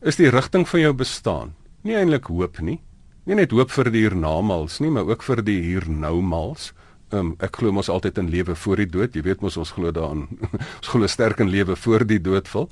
is 0.04 0.20
die 0.20 0.30
rigting 0.30 0.68
van 0.68 0.82
jou 0.84 0.94
bestaan. 0.94 1.54
Nie 1.88 1.96
eintlik 1.96 2.28
hoop 2.32 2.60
nie. 2.60 2.82
Nie 3.24 3.38
net 3.40 3.54
hoop 3.56 3.72
vir 3.72 3.88
die 3.88 4.02
hiernamaals 4.04 4.82
nie, 4.84 4.90
maar 4.92 5.08
ook 5.08 5.22
vir 5.24 5.40
die 5.48 5.62
hiernoumals. 5.64 6.74
Um, 7.14 7.36
ek 7.46 7.62
glo 7.62 7.72
mos 7.72 7.88
altyd 7.94 8.18
in 8.20 8.32
lewe 8.34 8.56
voor 8.58 8.82
die 8.82 8.90
dood. 8.90 9.16
Jy 9.16 9.24
weet 9.24 9.44
mos 9.46 9.56
ons 9.62 9.72
glo 9.72 9.94
daaraan. 9.96 10.26
ons 10.82 10.90
glo 10.92 11.08
sterk 11.08 11.40
in 11.40 11.52
lewe 11.54 11.78
voor 11.80 12.04
die 12.10 12.20
dood 12.20 12.50
vol. 12.52 12.68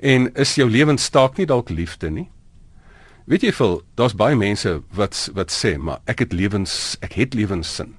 En 0.00 0.30
is 0.40 0.54
jou 0.56 0.68
lewensstaak 0.70 1.36
nie 1.36 1.48
dalk 1.50 1.68
liefde 1.74 2.08
nie? 2.14 2.30
Weet 3.28 3.44
jy 3.44 3.52
veel, 3.52 3.76
daar's 4.00 4.16
baie 4.16 4.38
mense 4.38 4.78
wat 4.96 5.18
wat 5.36 5.52
sê, 5.52 5.74
maar 5.76 6.00
ek 6.08 6.24
het 6.24 6.32
lewens 6.32 6.96
ek 7.04 7.18
het 7.20 7.36
lewenssin. 7.36 7.92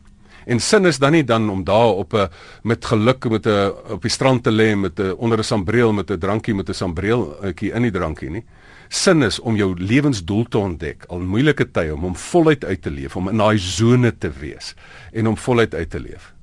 En 0.50 0.58
sin 0.60 0.90
is 0.90 0.98
dan 0.98 1.14
nie 1.14 1.24
dan 1.24 1.46
om 1.54 1.62
daar 1.64 2.02
op 2.02 2.16
'n 2.18 2.30
met 2.64 2.86
geluk 2.86 3.30
met 3.30 3.46
'n 3.46 3.94
op 3.94 4.02
die 4.02 4.12
strand 4.12 4.44
te 4.44 4.52
lê 4.52 4.76
met 4.76 5.00
'n 5.00 5.14
onder 5.22 5.38
'n 5.38 5.44
sambreel 5.44 5.94
met 5.94 6.10
'n 6.10 6.18
drankie 6.18 6.56
met 6.56 6.70
'n 6.70 6.74
sambreeltjie 6.74 7.72
in 7.72 7.84
die 7.84 7.92
drankie 7.92 8.30
nie 8.30 8.46
sin 8.92 9.24
is 9.24 9.40
om 9.40 9.56
jou 9.56 9.72
lewensdoel 9.80 10.46
te 10.52 10.60
ontdek, 10.60 11.08
al 11.08 11.24
moeilike 11.24 11.70
tye 11.72 11.94
om 11.96 12.10
hom 12.10 12.18
voluit 12.20 12.66
uit 12.68 12.82
te 12.84 12.92
leef, 12.92 13.16
om 13.16 13.32
in 13.32 13.40
daai 13.40 13.58
sone 13.64 14.12
te 14.12 14.32
wees 14.42 14.74
en 15.16 15.32
om 15.32 15.40
voluit 15.40 15.74
uit 15.76 15.90
te 15.90 16.02
leef. 16.04 16.34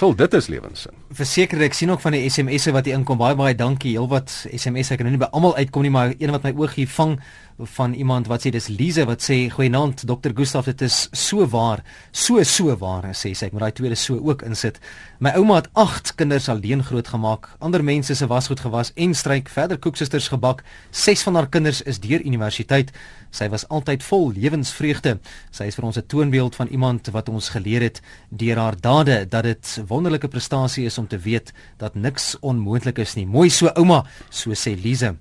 Vol 0.00 0.16
dit 0.18 0.34
is 0.34 0.48
lewenssin. 0.50 0.94
Verseker 1.14 1.60
ek 1.62 1.76
sien 1.76 1.92
ook 1.92 2.00
van 2.02 2.16
die 2.16 2.24
SMS'e 2.26 2.72
wat 2.74 2.88
hier 2.88 2.96
inkom. 2.96 3.20
Baie 3.20 3.36
baie 3.38 3.54
dankie. 3.54 3.92
Heelwat 3.94 4.32
SMS'e 4.48 4.96
ek 4.96 5.02
kan 5.02 5.06
nou 5.06 5.14
nie 5.14 5.20
by 5.20 5.28
almal 5.36 5.54
uitkom 5.58 5.84
nie, 5.86 5.92
maar 5.94 6.14
een 6.16 6.32
wat 6.34 6.46
my 6.46 6.54
oog 6.56 6.74
hier 6.78 6.90
vang 6.96 7.18
van 7.58 7.92
iemand 7.92 8.26
wat 8.26 8.44
sê 8.44 8.50
dis 8.50 8.68
Lize 8.68 9.04
wat 9.06 9.22
sê 9.24 9.48
goeienaand 9.52 10.04
Dr. 10.08 10.32
Gustaf 10.34 10.66
dit 10.70 10.82
is 10.82 11.08
so 11.12 11.46
waar 11.46 11.82
so 12.10 12.42
so 12.42 12.74
waar 12.76 13.04
sê 13.12 13.32
sy. 13.34 13.46
Ek 13.46 13.54
moet 13.54 13.64
daai 13.66 13.76
tweede 13.76 13.98
so 13.98 14.18
ook 14.18 14.42
insit. 14.46 14.80
My 15.22 15.34
ouma 15.38 15.60
het 15.60 15.68
8 15.78 16.14
kinders 16.18 16.48
alleen 16.48 16.82
grootgemaak 16.84 17.48
ander 17.60 17.84
mense 17.84 18.14
se 18.14 18.26
wasgoed 18.26 18.60
gewas 18.64 18.92
en 18.96 19.14
stryk 19.14 19.50
verder 19.52 19.78
koeksusters 19.78 20.28
gebak. 20.32 20.62
6 20.90 21.22
van 21.28 21.40
haar 21.40 21.48
kinders 21.48 21.82
is 21.82 22.00
deur 22.00 22.24
universiteit. 22.24 22.92
Sy 23.30 23.48
was 23.48 23.66
altyd 23.68 24.02
vol 24.02 24.32
lewensvreugde. 24.36 25.18
Sy 25.50 25.70
is 25.70 25.76
vir 25.76 25.84
ons 25.84 25.98
'n 25.98 26.06
toonbeeld 26.06 26.54
van 26.54 26.68
iemand 26.68 27.08
wat 27.12 27.28
ons 27.28 27.48
geleer 27.48 27.82
het 27.82 28.00
deur 28.30 28.56
haar 28.56 28.76
dade 28.80 29.28
dat 29.28 29.44
dit 29.44 29.82
wonderlike 29.88 30.28
prestasie 30.28 30.86
is 30.86 30.98
om 30.98 31.08
te 31.08 31.18
weet 31.18 31.52
dat 31.78 31.94
niks 31.94 32.36
onmoontlik 32.40 32.98
is 32.98 33.14
nie. 33.14 33.26
Mooi 33.26 33.50
so 33.50 33.66
ouma 33.74 34.04
so 34.30 34.50
sê 34.50 34.76
Lize 34.76 35.16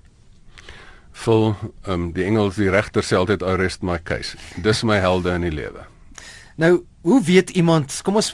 vol 1.13 1.55
um 1.87 2.11
die 2.15 2.25
engels 2.25 2.55
die 2.55 2.69
regter 2.69 3.03
sê 3.03 3.17
altyd 3.19 3.43
arrest 3.43 3.83
my 3.83 3.99
case. 4.03 4.37
Dis 4.57 4.83
my 4.83 4.99
helde 4.99 5.33
in 5.35 5.41
die 5.41 5.53
lewe. 5.53 5.85
Nou, 6.61 6.83
hoe 7.01 7.21
weet 7.23 7.49
iemand, 7.49 8.01
kom 8.03 8.15
ons 8.15 8.33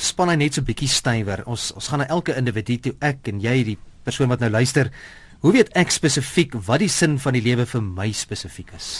span 0.00 0.28
hy 0.32 0.36
net 0.40 0.56
so 0.56 0.64
bietjie 0.64 0.88
stywer. 0.88 1.44
Ons 1.46 1.70
ons 1.76 1.88
gaan 1.88 2.04
na 2.04 2.08
elke 2.08 2.36
individu 2.36 2.78
toe 2.78 2.94
ek 3.00 3.28
en 3.32 3.40
jy 3.40 3.56
die 3.72 3.78
persoon 4.06 4.30
wat 4.32 4.40
nou 4.40 4.50
luister. 4.50 4.90
Hoe 5.40 5.52
weet 5.52 5.72
ek 5.78 5.92
spesifiek 5.92 6.56
wat 6.66 6.82
die 6.82 6.92
sin 6.92 7.18
van 7.20 7.36
die 7.36 7.44
lewe 7.44 7.66
vir 7.66 7.82
my 7.84 8.10
spesifiek 8.12 8.74
is? 8.76 8.90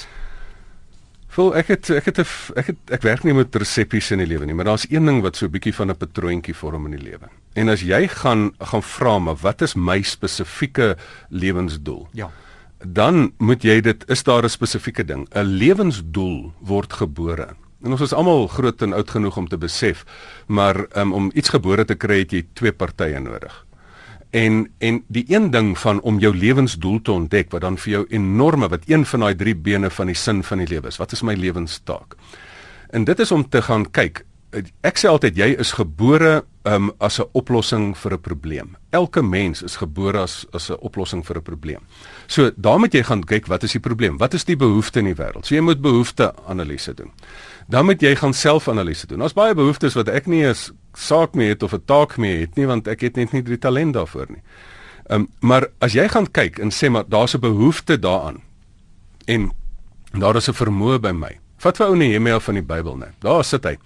Vol 1.30 1.52
ek 1.54 1.68
het 1.70 1.90
ek 1.94 2.08
het 2.10 2.18
ek 2.58 2.70
het 2.72 2.94
ek 2.96 3.04
werk 3.06 3.24
nie 3.24 3.34
met 3.36 3.54
resepsies 3.54 4.10
in 4.16 4.22
die 4.24 4.28
lewe 4.32 4.48
nie, 4.48 4.56
maar 4.56 4.72
daar's 4.72 4.88
een 4.90 5.06
ding 5.06 5.20
wat 5.22 5.36
so 5.36 5.46
'n 5.46 5.52
bietjie 5.52 5.74
van 5.74 5.90
'n 5.90 5.96
patroontjie 5.96 6.54
vorm 6.54 6.86
in 6.86 6.96
die 6.98 7.04
lewe. 7.10 7.28
En 7.54 7.68
as 7.68 7.80
jy 7.80 8.08
gaan 8.08 8.50
gaan 8.58 8.82
vra 8.82 9.18
maar 9.18 9.36
wat 9.36 9.62
is 9.62 9.74
my 9.74 10.02
spesifieke 10.02 10.96
lewensdoel? 11.28 12.08
Ja. 12.12 12.30
Dan 12.84 13.32
moet 13.38 13.62
jy 13.62 13.80
dit 13.80 14.04
is 14.08 14.22
daar 14.22 14.44
'n 14.44 14.48
spesifieke 14.48 15.04
ding. 15.04 15.28
'n 15.34 15.44
Lewensdoel 15.44 16.52
word 16.60 16.92
gebore. 16.92 17.56
En 17.82 17.90
ons 17.90 18.00
is 18.00 18.12
almal 18.12 18.46
groot 18.46 18.82
en 18.82 18.92
oud 18.92 19.10
genoeg 19.10 19.36
om 19.36 19.48
te 19.48 19.58
besef, 19.58 20.04
maar 20.46 20.86
um, 20.96 21.12
om 21.12 21.30
iets 21.34 21.48
gebore 21.48 21.84
te 21.84 21.94
kry 21.94 22.18
het 22.18 22.32
jy 22.32 22.44
twee 22.52 22.72
partye 22.72 23.20
nodig. 23.20 23.66
En 24.30 24.68
en 24.78 25.00
die 25.08 25.24
een 25.28 25.50
ding 25.50 25.78
van 25.78 26.00
om 26.00 26.18
jou 26.18 26.36
lewensdoel 26.36 27.00
te 27.02 27.12
ontdek 27.12 27.50
wat 27.50 27.60
dan 27.60 27.78
vir 27.78 27.92
jou 27.92 28.04
enorme 28.08 28.68
wat 28.68 28.84
een 28.86 29.06
van 29.06 29.20
daai 29.20 29.34
drie 29.34 29.54
bene 29.54 29.90
van 29.90 30.06
die 30.06 30.14
sin 30.14 30.42
van 30.42 30.58
die 30.58 30.68
lewe 30.68 30.88
is. 30.88 31.00
Wat 31.00 31.12
is 31.12 31.22
my 31.22 31.34
lewenstaak? 31.34 32.14
En 32.90 33.04
dit 33.04 33.18
is 33.18 33.32
om 33.32 33.48
te 33.48 33.62
gaan 33.62 33.90
kyk. 33.90 34.24
Ek 34.82 34.98
sê 34.98 35.08
altyd 35.08 35.36
jy 35.36 35.48
is 35.58 35.72
gebore 35.72 36.44
um, 36.64 36.92
as 36.98 37.18
'n 37.20 37.28
oplossing 37.32 37.96
vir 37.96 38.12
'n 38.12 38.20
probleem. 38.20 38.76
Elke 38.90 39.22
mens 39.22 39.62
is 39.62 39.76
gebore 39.76 40.18
as 40.18 40.46
as 40.52 40.70
'n 40.70 40.78
oplossing 40.80 41.26
vir 41.26 41.36
'n 41.36 41.42
probleem. 41.42 41.80
So, 42.30 42.52
daar 42.54 42.78
moet 42.78 42.94
jy 42.94 43.02
gaan 43.02 43.24
kyk 43.26 43.48
wat 43.50 43.64
is 43.66 43.72
die 43.74 43.82
probleem? 43.82 44.18
Wat 44.20 44.34
is 44.38 44.44
die 44.46 44.54
behoefte 44.58 45.00
in 45.02 45.08
die 45.10 45.16
wêreld? 45.18 45.48
So 45.48 45.56
jy 45.56 45.64
moet 45.66 45.80
behoefte-analise 45.82 46.94
doen. 46.94 47.10
Dan 47.70 47.88
moet 47.88 48.02
jy 48.02 48.12
gaan 48.20 48.34
self-analise 48.34 49.08
doen. 49.10 49.18
Daar's 49.24 49.34
baie 49.34 49.54
behoeftes 49.58 49.96
wat 49.98 50.08
ek 50.14 50.28
nie 50.30 50.44
eens 50.44 50.68
saak 50.94 51.34
mee 51.34 51.50
het 51.50 51.64
of 51.66 51.74
'n 51.74 51.82
taak 51.90 52.16
mee 52.18 52.38
het 52.40 52.54
nie 52.54 52.66
want 52.66 52.86
ek 52.86 53.00
het 53.00 53.16
net 53.16 53.32
nie 53.32 53.42
die 53.42 53.58
talent 53.58 53.94
daarvoor 53.94 54.26
nie. 54.30 54.42
Ehm 55.10 55.20
um, 55.20 55.28
maar 55.40 55.66
as 55.80 55.92
jy 55.92 56.08
gaan 56.08 56.30
kyk 56.30 56.58
en 56.58 56.70
sê 56.70 56.90
maar 56.90 57.04
daar's 57.08 57.34
'n 57.34 57.40
behoefte 57.40 57.98
daaraan 57.98 58.42
en 59.26 59.50
daar 60.12 60.36
is 60.36 60.48
'n 60.48 60.54
vermoë 60.54 61.00
by 61.00 61.12
my. 61.12 61.38
Vat 61.58 61.76
vir 61.76 61.86
ou 61.86 61.96
Nehemia 61.96 62.40
van 62.40 62.54
die 62.54 62.62
Bybel 62.62 62.96
net. 62.96 63.14
Daar 63.20 63.44
sit 63.44 63.64
hy. 63.64 63.76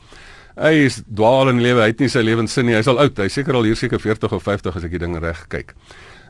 Hy 0.57 0.73
is 0.85 1.03
dwaal 1.15 1.49
in 1.49 1.61
lewe, 1.61 1.81
hy 1.81 1.87
het 1.87 1.99
nie 1.99 2.09
sy 2.09 2.21
lewenssin 2.21 2.67
nie. 2.67 2.75
Hy's 2.75 2.87
al 2.87 2.99
oud. 2.99 3.17
Hy's 3.17 3.33
seker 3.33 3.55
al 3.55 3.63
hier 3.63 3.77
seker 3.77 4.01
40 4.01 4.33
of 4.33 4.43
50 4.43 4.77
as 4.77 4.85
ek 4.85 4.91
die 4.91 4.99
ding 4.99 5.19
reg 5.19 5.47
kyk. 5.49 5.75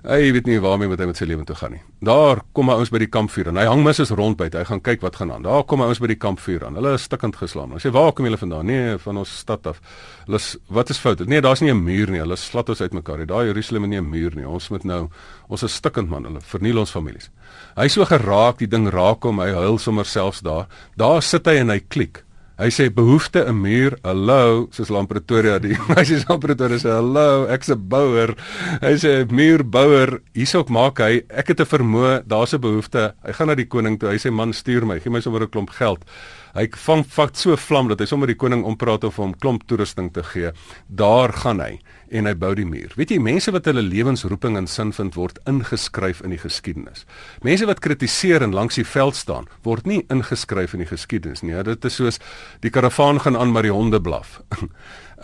Hy 0.05 0.35
weet 0.37 0.45
nie 0.45 0.59
waarmee 0.61 0.91
met 0.91 1.01
hy 1.01 1.07
met 1.09 1.17
sy 1.17 1.25
lewe 1.25 1.47
toe 1.49 1.55
gaan 1.57 1.73
nie. 1.73 1.79
Daar 2.05 2.43
kom 2.53 2.69
hy 2.69 2.75
ons 2.83 2.91
by 2.93 2.99
die 3.01 3.09
kampvuur 3.09 3.49
en 3.49 3.57
hy 3.57 3.63
hang 3.65 3.81
mis 3.87 4.03
is 4.03 4.11
rond 4.13 4.37
by. 4.37 4.51
Hy 4.53 4.65
gaan 4.69 4.83
kyk 4.85 5.01
wat 5.01 5.17
gaan 5.17 5.31
aan. 5.33 5.47
Daar 5.47 5.63
kom 5.65 5.81
hy 5.81 5.87
ons 5.95 6.01
by 6.03 6.11
die 6.13 6.19
kampvuur 6.21 6.67
aan. 6.69 6.77
Hulle 6.77 6.93
is 6.99 7.07
stikkend 7.09 7.39
geslaan. 7.41 7.73
Hy 7.73 7.81
sê 7.81 7.93
waar 7.95 8.13
kom 8.13 8.29
julle 8.29 8.37
vandaan? 8.37 8.69
Nee, 8.69 8.99
van 9.01 9.23
ons 9.23 9.33
stad 9.33 9.65
af. 9.71 9.79
Hulle 10.27 10.43
is 10.43 10.51
wat 10.69 10.93
is 10.93 11.01
fout? 11.01 11.23
Nee, 11.25 11.41
daar's 11.41 11.63
nie 11.65 11.73
'n 11.73 11.81
muur 11.81 12.13
nie. 12.13 12.21
Hulle 12.21 12.37
slat 12.37 12.69
ons 12.69 12.83
uitmekaar. 12.85 13.25
Daar 13.25 13.47
Jerusalem 13.47 13.85
is 13.85 13.91
nie 13.91 14.01
'n 14.01 14.11
muur 14.11 14.37
nie. 14.37 14.45
Ons 14.47 14.69
moet 14.69 14.85
nou 14.85 15.09
ons 15.49 15.63
is 15.63 15.75
stikkend 15.75 16.11
man. 16.11 16.25
Hulle 16.25 16.41
verniel 16.41 16.79
ons 16.79 16.91
families. 16.91 17.31
Hy 17.75 17.89
so 17.89 18.05
geraak, 18.05 18.59
die 18.59 18.69
ding 18.69 18.91
raak 18.91 19.23
hom. 19.23 19.39
Hy 19.39 19.53
huil 19.53 19.79
sommer 19.79 20.05
selfs 20.05 20.41
daar. 20.41 20.67
Daar 20.97 21.23
sit 21.23 21.47
hy 21.47 21.57
en 21.57 21.71
hy 21.71 21.81
klik. 21.81 22.25
Hy 22.55 22.71
sê 22.71 22.85
behoefte 22.87 23.43
'n 23.43 23.57
muur. 23.59 23.97
Hallo, 24.07 24.69
soos 24.71 24.87
Lam 24.89 25.09
Pretoria 25.11 25.59
die 25.59 25.75
meisie 25.91 26.21
van 26.23 26.39
Pretoria 26.39 26.79
sê 26.79 26.93
hallo, 26.95 27.51
ek's 27.51 27.73
'n 27.75 27.81
bouer. 27.91 28.37
Hy 28.79 28.95
sê 28.95 29.27
muurbouer, 29.27 30.23
hierso 30.39 30.63
maak 30.71 31.03
hy, 31.03 31.27
ek 31.35 31.51
het 31.51 31.61
'n 31.61 31.67
vermoë, 31.67 32.23
daar's 32.23 32.55
'n 32.55 32.63
behoefte. 32.63 33.15
Hy 33.27 33.33
gaan 33.35 33.51
na 33.51 33.59
die 33.59 33.67
koning 33.67 33.99
toe. 33.99 34.15
Hy 34.15 34.23
sê 34.23 34.31
man, 34.31 34.53
stuur 34.55 34.87
my, 34.87 35.01
gee 35.03 35.11
my 35.11 35.19
sommer 35.21 35.43
'n 35.43 35.51
klomp 35.51 35.71
geld. 35.75 36.07
Hy 36.55 36.69
vang 36.85 37.01
vat 37.17 37.35
so 37.35 37.57
vlam 37.59 37.89
dat 37.91 37.99
hy 37.99 38.07
sommer 38.07 38.31
die 38.31 38.39
koning 38.39 38.61
ompraat 38.63 39.03
of 39.09 39.17
hom 39.19 39.33
klomp 39.43 39.65
toerusting 39.67 40.13
te 40.15 40.23
gee. 40.23 40.53
Daar 40.87 41.33
gaan 41.43 41.59
hy 41.59 41.81
en 42.15 42.29
hy 42.31 42.35
bou 42.39 42.53
die 42.55 42.67
muur. 42.69 42.93
Weet 42.95 43.11
jy, 43.11 43.19
mense 43.19 43.51
wat 43.51 43.67
hulle 43.67 43.83
lewensroeping 43.83 44.55
en 44.61 44.69
sin 44.71 44.93
vind 44.95 45.17
word 45.19 45.41
ingeskryf 45.51 46.21
in 46.23 46.31
die 46.31 46.39
geskiedenis. 46.39 47.03
Mense 47.43 47.67
wat 47.67 47.83
kritiseer 47.83 48.45
en 48.47 48.55
langs 48.55 48.79
die 48.79 48.87
veld 48.87 49.19
staan, 49.19 49.49
word 49.67 49.89
nie 49.91 50.05
ingeskryf 50.15 50.77
in 50.77 50.85
die 50.85 50.91
geskiedenis 50.91 51.43
nie. 51.43 51.57
Ja, 51.57 51.65
dit 51.67 51.89
is 51.91 51.99
soos 51.99 52.21
die 52.63 52.71
karavaan 52.71 53.19
gaan 53.25 53.39
aan 53.41 53.51
maar 53.55 53.67
die 53.67 53.75
honde 53.75 53.99
blaf. 54.03 54.39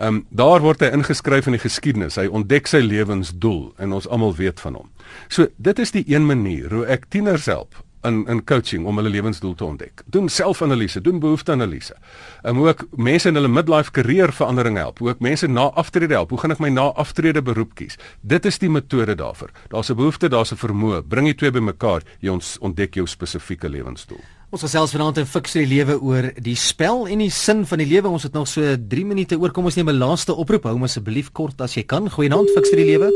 Ehm 0.01 0.07
um, 0.17 0.19
daar 0.31 0.63
word 0.65 0.81
hy 0.81 0.89
ingeskryf 0.97 1.47
in 1.51 1.55
die 1.59 1.63
geskiedenis. 1.63 2.17
Hy 2.17 2.27
ontdek 2.27 2.71
sy 2.71 2.81
lewensdoel 2.81 3.75
en 3.83 3.93
ons 3.99 4.07
almal 4.09 4.33
weet 4.39 4.63
van 4.63 4.79
hom. 4.79 4.91
So 5.29 5.51
dit 5.59 5.79
is 5.83 5.93
die 5.93 6.05
een 6.09 6.27
manier 6.27 6.73
hoe 6.73 6.87
ek 6.89 7.11
tieners 7.13 7.47
help 7.51 7.77
in 8.03 8.27
in 8.29 8.45
coaching 8.45 8.87
om 8.87 8.97
hulle 8.97 9.11
lewensdoel 9.13 9.55
te 9.55 9.65
ontdek. 9.65 10.03
Doen 10.07 10.29
selfanalise, 10.29 11.01
doen 11.01 11.21
behoefteanalise. 11.21 11.97
En 12.43 12.57
hoe 12.57 12.71
ek 12.73 12.85
mense 12.97 13.29
in 13.29 13.37
hulle 13.37 13.51
midlife 13.53 13.93
karrierverandering 13.97 14.79
help, 14.81 14.99
hoe 14.99 15.13
ek 15.13 15.21
mense 15.25 15.49
na 15.49 15.69
aftrede 15.81 16.17
help, 16.17 16.33
hoe 16.33 16.41
gaan 16.41 16.57
ek 16.57 16.63
my 16.65 16.73
na 16.73 16.89
aftrede 17.01 17.43
beroep 17.45 17.75
kies? 17.79 17.99
Dit 18.21 18.49
is 18.49 18.61
die 18.63 18.71
metode 18.73 19.17
daarvoor. 19.21 19.51
Daar's 19.69 19.91
'n 19.91 19.97
behoefte, 19.97 20.29
daar's 20.29 20.53
'n 20.53 20.57
vermoë. 20.57 21.03
Bring 21.03 21.27
die 21.27 21.35
twee 21.35 21.51
bymekaar, 21.51 22.03
jy 22.21 22.31
ons 22.31 22.59
ontdek 22.61 22.95
jou 22.95 23.07
spesifieke 23.07 23.69
lewensdoel. 23.69 24.21
Ons 24.51 24.63
gesels 24.63 24.91
vanaand 24.91 25.19
in 25.19 25.27
Fix 25.27 25.53
die 25.53 25.67
lewe 25.67 26.01
oor 26.01 26.33
die 26.43 26.57
spel 26.57 27.07
en 27.07 27.19
die 27.19 27.31
sin 27.31 27.67
van 27.67 27.79
die 27.79 27.87
lewe. 27.87 28.09
Ons 28.09 28.23
het 28.23 28.33
nog 28.33 28.49
so 28.49 28.77
3 28.89 29.05
minute 29.07 29.39
oor. 29.39 29.53
Kom 29.53 29.65
ons 29.65 29.77
neem 29.77 29.89
'n 29.89 29.99
laaste 29.99 30.35
oproep. 30.35 30.65
Hou 30.65 30.83
asseblief 30.83 31.31
kort 31.33 31.61
as 31.61 31.75
jy 31.75 31.83
kan. 31.83 32.11
Goeienaand 32.11 32.51
Fix 32.51 32.71
die 32.71 32.85
lewe. 32.85 33.13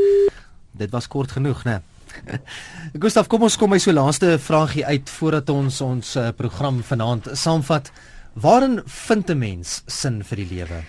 Dit 0.73 0.91
was 0.91 1.09
kort 1.09 1.33
genoeg, 1.33 1.65
né? 1.65 1.71
Nee. 1.71 1.94
Gustav, 3.03 3.29
kom 3.29 3.43
ons 3.43 3.57
kom 3.57 3.71
my 3.71 3.79
so 3.79 3.93
laaste 3.93 4.39
vragie 4.39 4.85
uit 4.87 5.11
voordat 5.19 5.51
ons 5.51 5.81
ons 5.81 6.17
uh, 6.17 6.29
program 6.37 6.83
vanaand 6.83 7.31
saamvat. 7.33 7.91
Waarin 8.35 8.81
vind 8.85 9.31
'n 9.31 9.39
mens 9.39 9.83
sin 9.87 10.23
vir 10.23 10.37
die 10.37 10.49
lewe? 10.51 10.85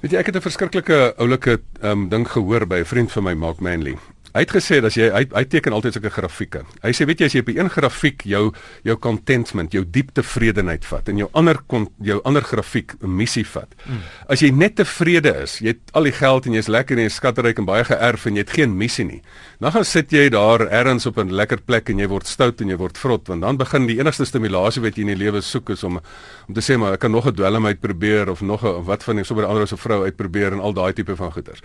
Weet 0.00 0.12
jy, 0.12 0.18
ek 0.18 0.26
het 0.26 0.36
'n 0.36 0.48
verskriklike 0.48 1.14
oulike 1.18 1.60
um, 1.82 2.08
ding 2.08 2.28
gehoor 2.28 2.66
by 2.66 2.80
'n 2.80 2.84
vriend 2.84 3.12
van 3.12 3.24
my, 3.24 3.34
Mark 3.34 3.60
Manley. 3.60 3.96
Hy 4.36 4.42
het 4.44 4.52
gesê 4.52 4.82
dat 4.84 4.92
jy 4.92 5.06
hy, 5.08 5.22
hy 5.32 5.44
teken 5.48 5.72
altyd 5.72 5.96
sulke 5.96 6.10
grafieke. 6.12 6.60
Hy 6.82 6.90
sê 6.92 7.06
weet 7.08 7.22
jy 7.22 7.28
as 7.30 7.34
jy 7.36 7.40
op 7.40 7.48
'n 7.48 7.70
grafiek 7.72 8.20
jou 8.28 8.52
jou 8.84 8.96
contentment, 9.00 9.72
jou 9.72 9.82
diep 9.82 10.12
tevredenheid 10.12 10.84
vat 10.84 11.08
en 11.08 11.16
jou 11.16 11.28
ander 11.32 11.56
kon 11.66 11.88
jou 12.02 12.20
ander 12.24 12.42
grafiek 12.42 12.92
'n 13.00 13.16
missie 13.16 13.46
vat. 13.46 13.72
Mm. 13.86 14.02
As 14.28 14.40
jy 14.40 14.50
net 14.50 14.76
tevrede 14.76 15.42
is, 15.42 15.60
jy 15.60 15.68
het 15.68 15.80
al 15.94 16.04
die 16.04 16.12
geld 16.12 16.46
en 16.46 16.52
jy's 16.52 16.68
lekker 16.68 16.98
en 16.98 17.04
jy's 17.04 17.14
skatryk 17.14 17.58
en 17.58 17.64
baie 17.64 17.84
geërf 17.84 18.26
en 18.26 18.34
jy 18.34 18.44
het 18.44 18.50
geen 18.50 18.76
missie 18.76 19.04
nie. 19.04 19.22
Dan 19.58 19.72
gaan 19.72 19.84
sit 19.84 20.10
jy 20.10 20.28
daar 20.28 20.60
ergens 20.68 21.06
op 21.06 21.16
'n 21.16 21.32
lekker 21.32 21.60
plek 21.64 21.88
en 21.88 21.98
jy 21.98 22.06
word 22.06 22.26
stout 22.26 22.60
en 22.60 22.68
jy 22.68 22.76
word 22.76 22.98
vrot 22.98 23.28
want 23.28 23.40
dan 23.40 23.56
begin 23.56 23.86
die 23.86 23.98
enigste 23.98 24.26
stimulasie 24.26 24.82
wat 24.82 24.96
jy 24.96 25.00
in 25.00 25.16
die 25.16 25.24
lewe 25.24 25.40
soek 25.40 25.70
is 25.70 25.82
om 25.84 26.00
om 26.48 26.54
te 26.54 26.60
sê 26.60 26.76
maar 26.78 26.92
ek 26.92 27.00
kan 27.00 27.10
nog 27.10 27.26
'n 27.26 27.34
dwelm 27.34 27.66
uitprobeer 27.66 28.28
of 28.28 28.42
nog 28.42 28.62
'n 28.64 28.84
wat 28.84 29.02
van 29.02 29.24
so 29.24 29.34
'n 29.34 29.44
ander 29.44 29.66
se 29.66 29.76
vrou 29.76 30.04
uitprobeer 30.04 30.52
en 30.52 30.60
al 30.60 30.72
daai 30.72 30.92
tipe 30.92 31.16
van 31.16 31.32
goeters. 31.32 31.62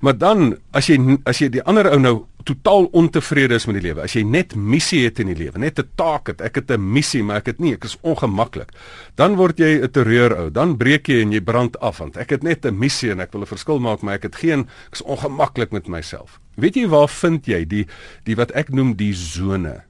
Maar 0.00 0.18
dan 0.18 0.56
as 0.72 0.86
jy 0.86 1.18
as 1.24 1.38
jy 1.38 1.48
die 1.48 1.62
ander 1.62 1.90
ou 1.90 1.98
nou 1.98 2.13
totaal 2.44 2.88
ontevrede 2.92 3.56
is 3.56 3.66
met 3.66 3.78
die 3.78 3.86
lewe. 3.86 4.02
As 4.04 4.14
jy 4.16 4.22
net 4.28 4.54
missie 4.54 5.04
het 5.06 5.20
in 5.22 5.30
die 5.32 5.38
lewe, 5.38 5.58
net 5.58 5.78
'n 5.80 5.88
taak 5.96 6.28
het, 6.28 6.40
ek 6.40 6.54
het 6.60 6.70
'n 6.70 6.92
missie, 6.92 7.22
maar 7.22 7.36
ek 7.36 7.46
het 7.46 7.60
nie, 7.60 7.72
ek 7.74 7.84
is 7.84 7.96
ongemaklik. 8.02 8.70
Dan 9.16 9.36
word 9.36 9.58
jy 9.58 9.80
'n 9.82 9.90
terreur 9.90 10.36
ou. 10.36 10.50
Dan 10.50 10.76
breek 10.76 11.08
jy 11.08 11.22
en 11.22 11.32
jy 11.32 11.40
brand 11.40 11.78
af 11.80 11.98
want 11.98 12.16
ek 12.16 12.30
het 12.30 12.42
net 12.42 12.66
'n 12.66 12.78
missie 12.78 13.10
en 13.10 13.20
ek 13.20 13.32
wil 13.32 13.42
'n 13.42 13.46
verskil 13.46 13.78
maak, 13.78 14.02
maar 14.02 14.14
ek 14.14 14.22
het 14.22 14.36
geen 14.36 14.60
ek 14.60 14.92
is 14.92 15.02
ongemaklik 15.02 15.72
met 15.72 15.88
myself. 15.88 16.40
Weet 16.56 16.74
jy 16.74 16.88
waar 16.88 17.08
vind 17.08 17.46
jy 17.46 17.64
die 17.64 17.86
die 18.24 18.36
wat 18.36 18.50
ek 18.52 18.70
noem 18.70 18.94
die 18.94 19.14
sone? 19.14 19.82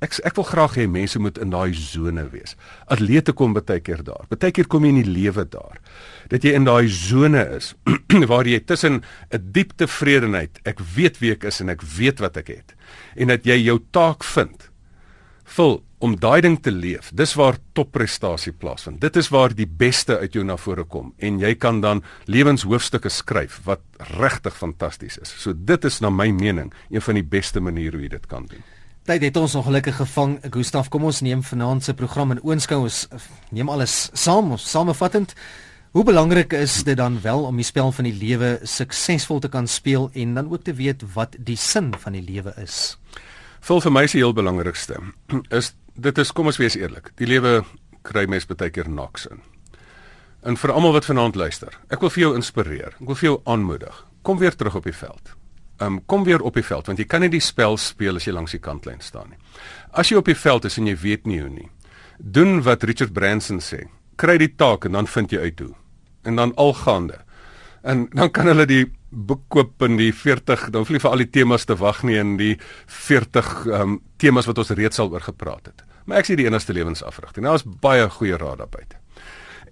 Ek 0.00 0.16
ek 0.24 0.36
wil 0.36 0.44
graag 0.44 0.76
hê 0.76 0.86
mense 0.88 1.18
moet 1.18 1.38
in 1.38 1.50
daai 1.50 1.74
sone 1.76 2.28
wees. 2.32 2.56
Atlete 2.88 3.32
kom 3.32 3.52
baie 3.52 3.80
keer 3.80 4.02
daar. 4.02 4.24
Baie 4.28 4.50
keer 4.50 4.66
kom 4.66 4.84
jy 4.84 4.88
in 4.88 5.02
die 5.02 5.12
lewe 5.12 5.44
daar. 5.44 5.76
Dat 6.30 6.46
jy 6.46 6.54
in 6.54 6.66
daai 6.68 6.88
sone 6.88 7.42
is 7.56 7.74
waar 8.30 8.46
jy 8.46 8.60
tussen 8.62 9.02
'n 9.34 9.52
diep 9.52 9.76
tevredenheid, 9.76 10.60
ek 10.64 10.80
weet 10.94 11.18
wie 11.18 11.32
ek 11.32 11.44
is 11.44 11.60
en 11.60 11.68
ek 11.68 11.82
weet 11.82 12.20
wat 12.20 12.36
ek 12.36 12.48
het 12.48 12.74
en 13.16 13.28
dat 13.28 13.44
jy 13.44 13.58
jou 13.58 13.78
taak 13.90 14.24
vind. 14.24 14.70
Vul 15.44 15.80
om 16.00 16.16
daai 16.16 16.40
ding 16.40 16.56
te 16.62 16.72
leef. 16.72 17.10
Dis 17.12 17.34
waar 17.36 17.58
topprestasie 17.76 18.52
plaasvind. 18.56 19.00
Dit 19.00 19.16
is 19.20 19.28
waar 19.28 19.52
die 19.54 19.66
beste 19.66 20.16
uit 20.18 20.32
jou 20.32 20.44
na 20.44 20.56
vore 20.56 20.84
kom 20.84 21.12
en 21.18 21.40
jy 21.40 21.54
kan 21.54 21.80
dan 21.84 22.02
lewenshoofstukke 22.24 23.10
skryf 23.12 23.60
wat 23.66 23.82
regtig 24.16 24.56
fantasties 24.56 25.18
is. 25.20 25.34
So 25.36 25.52
dit 25.52 25.84
is 25.84 26.00
na 26.00 26.10
my 26.10 26.30
mening 26.30 26.72
een 26.90 27.04
van 27.04 27.20
die 27.20 27.26
beste 27.26 27.60
maniere 27.60 27.98
hoe 27.98 28.06
jy 28.06 28.14
dit 28.16 28.28
kan 28.30 28.46
doen. 28.48 28.62
Tyd 29.08 29.24
het 29.26 29.36
ons 29.36 29.54
ongelukkig 29.58 29.96
gevang. 29.96 30.38
Gustaf, 30.54 30.88
kom 30.88 31.04
ons 31.08 31.20
neem 31.24 31.42
vanaand 31.42 31.84
se 31.84 31.94
program 31.96 32.36
in 32.36 32.42
oënskou. 32.44 32.82
Ons 32.86 33.08
neem 33.50 33.68
alles 33.68 34.08
saam, 34.12 34.52
ons 34.56 34.70
samevattend. 34.70 35.34
Hoe 35.90 36.04
belangrik 36.04 36.52
is 36.52 36.84
dit 36.86 36.96
dan 36.96 37.20
wel 37.20 37.44
om 37.44 37.56
die 37.56 37.66
spel 37.66 37.92
van 37.92 38.06
die 38.06 38.14
lewe 38.14 38.60
suksesvol 38.62 39.40
te 39.42 39.48
kan 39.50 39.66
speel 39.66 40.10
en 40.14 40.34
dan 40.34 40.50
ook 40.50 40.62
te 40.64 40.74
weet 40.74 41.02
wat 41.14 41.34
die 41.38 41.56
sin 41.58 41.90
van 41.98 42.14
die 42.14 42.22
lewe 42.22 42.54
is? 42.62 42.98
Vol 43.60 43.82
vir 43.82 43.92
my 43.92 44.04
die 44.06 44.22
heel 44.22 44.36
belangrikste 44.36 45.00
is 45.58 45.74
dit 46.00 46.18
is 46.18 46.30
kom 46.32 46.46
ons 46.46 46.60
wees 46.62 46.78
eerlik. 46.78 47.10
Die 47.18 47.26
lewe 47.26 47.64
kry 48.06 48.24
mens 48.30 48.46
baie 48.46 48.70
keer 48.70 48.88
naks 48.88 49.26
in. 49.26 49.42
En 50.46 50.56
vir 50.56 50.72
almal 50.72 50.94
wat 50.94 51.10
vanaand 51.10 51.36
luister, 51.36 51.74
ek 51.90 52.00
wil 52.00 52.14
vir 52.14 52.22
jou 52.22 52.32
inspireer. 52.38 52.94
Ek 52.96 53.10
wil 53.10 53.18
vir 53.18 53.28
jou 53.32 53.36
aanmoedig. 53.44 54.06
Kom 54.22 54.38
weer 54.38 54.56
terug 54.56 54.78
op 54.78 54.86
die 54.86 54.96
veld 54.96 55.34
um, 55.80 56.00
kom 56.06 56.24
weer 56.24 56.40
op 56.40 56.54
die 56.54 56.64
veld 56.64 56.86
want 56.86 57.00
jy 57.00 57.06
kan 57.08 57.24
nie 57.24 57.32
die 57.32 57.42
spel 57.44 57.76
speel 57.80 58.20
as 58.20 58.26
jy 58.28 58.34
langs 58.36 58.54
die 58.54 58.62
kantlyn 58.62 59.00
staan 59.04 59.32
nie. 59.32 59.40
As 59.90 60.10
jy 60.10 60.20
op 60.20 60.28
die 60.28 60.38
veld 60.38 60.68
is 60.68 60.78
en 60.78 60.88
jy 60.90 60.96
weet 61.00 61.26
nie 61.26 61.40
hoe 61.42 61.50
nie, 61.52 61.68
doen 62.18 62.60
wat 62.66 62.84
Richard 62.88 63.14
Branson 63.16 63.62
sê. 63.64 63.86
Kry 64.20 64.36
die 64.40 64.52
taak 64.52 64.84
en 64.84 64.98
dan 64.98 65.08
vind 65.08 65.32
jy 65.32 65.40
uit 65.40 65.60
hoe. 65.64 65.72
En 66.28 66.36
dan 66.36 66.54
algaande. 66.60 67.22
En 67.82 68.08
dan 68.12 68.30
kan 68.30 68.50
hulle 68.50 68.66
die 68.68 68.84
boek 69.10 69.46
koop 69.48 69.82
in 69.82 69.96
die 69.98 70.12
40, 70.14 70.68
dan 70.70 70.84
hoef 70.84 70.92
jy 70.92 71.00
vir 71.02 71.10
al 71.10 71.22
die 71.24 71.30
temas 71.32 71.64
te 71.66 71.74
wag 71.80 72.02
nie 72.06 72.18
in 72.20 72.36
die 72.38 72.54
40 72.86 73.48
um, 73.66 73.72
ehm, 73.72 73.96
temas 74.20 74.46
wat 74.46 74.60
ons 74.60 74.74
reeds 74.76 75.00
al 75.02 75.10
oor 75.10 75.24
gepraat 75.24 75.72
het. 75.72 75.84
Maar 76.04 76.20
ek 76.20 76.30
sê 76.30 76.36
die 76.38 76.46
enigste 76.46 76.76
lewensafrigting. 76.76 77.46
Nou 77.46 77.56
is 77.56 77.64
baie 77.64 78.06
goeie 78.12 78.38
raad 78.38 78.60
daar 78.60 78.70
buite. 78.70 79.00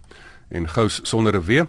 En 0.49 0.69
gous 0.69 1.01
sonder 1.03 1.35
'n 1.35 1.45
w 1.45 1.67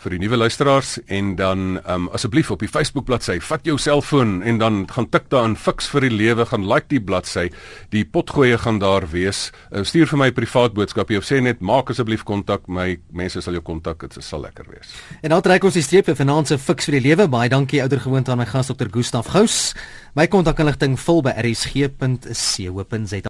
vir 0.00 0.14
die 0.14 0.20
nuwe 0.22 0.38
luisteraars 0.40 0.94
en 1.12 1.34
dan 1.36 1.78
um, 1.84 2.08
asseblief 2.16 2.50
op 2.50 2.62
die 2.64 2.70
Facebook 2.70 3.04
bladsy 3.08 3.36
vat 3.44 3.66
jou 3.68 3.76
selfoon 3.80 4.38
en 4.46 4.58
dan 4.60 4.78
gaan 4.88 5.08
tik 5.12 5.28
daarin 5.32 5.56
fiks 5.60 5.90
vir 5.92 6.06
die 6.06 6.12
lewe 6.14 6.46
gaan 6.48 6.64
like 6.68 6.88
die 6.88 7.00
bladsy. 7.00 7.48
Die 7.92 8.04
potgoeie 8.04 8.58
gaan 8.60 8.80
daar 8.80 9.04
wees. 9.12 9.50
Uh, 9.68 9.84
stuur 9.84 10.08
vir 10.10 10.22
my 10.22 10.30
privaat 10.36 10.72
boodskapie 10.76 11.20
of 11.20 11.28
sê 11.28 11.42
net 11.44 11.60
maak 11.60 11.92
asseblief 11.92 12.24
kontak 12.24 12.64
my 12.68 12.94
mense 13.12 13.42
sal 13.44 13.58
jou 13.58 13.64
kontak 13.66 14.06
dit 14.06 14.18
sal 14.24 14.40
lekker 14.46 14.70
wees. 14.72 14.94
En 15.20 15.34
dan 15.34 15.44
trek 15.44 15.64
ons 15.68 15.76
die 15.76 15.84
streep 15.84 16.08
vir 16.08 16.18
finansiële 16.18 16.60
fiks 16.60 16.88
vir 16.88 16.98
die 16.98 17.04
lewe. 17.10 17.28
Baie 17.28 17.52
dankie 17.52 17.82
ouer 17.84 18.00
gewoonte 18.00 18.32
aan 18.32 18.40
my 18.40 18.48
gas 18.48 18.72
Dr 18.72 18.88
Gustaf 18.92 19.28
Gous. 19.34 19.74
My 20.16 20.26
kontakinligting 20.26 20.96
vul 20.98 21.20
by 21.28 21.36
rsg.co.za 21.44 23.20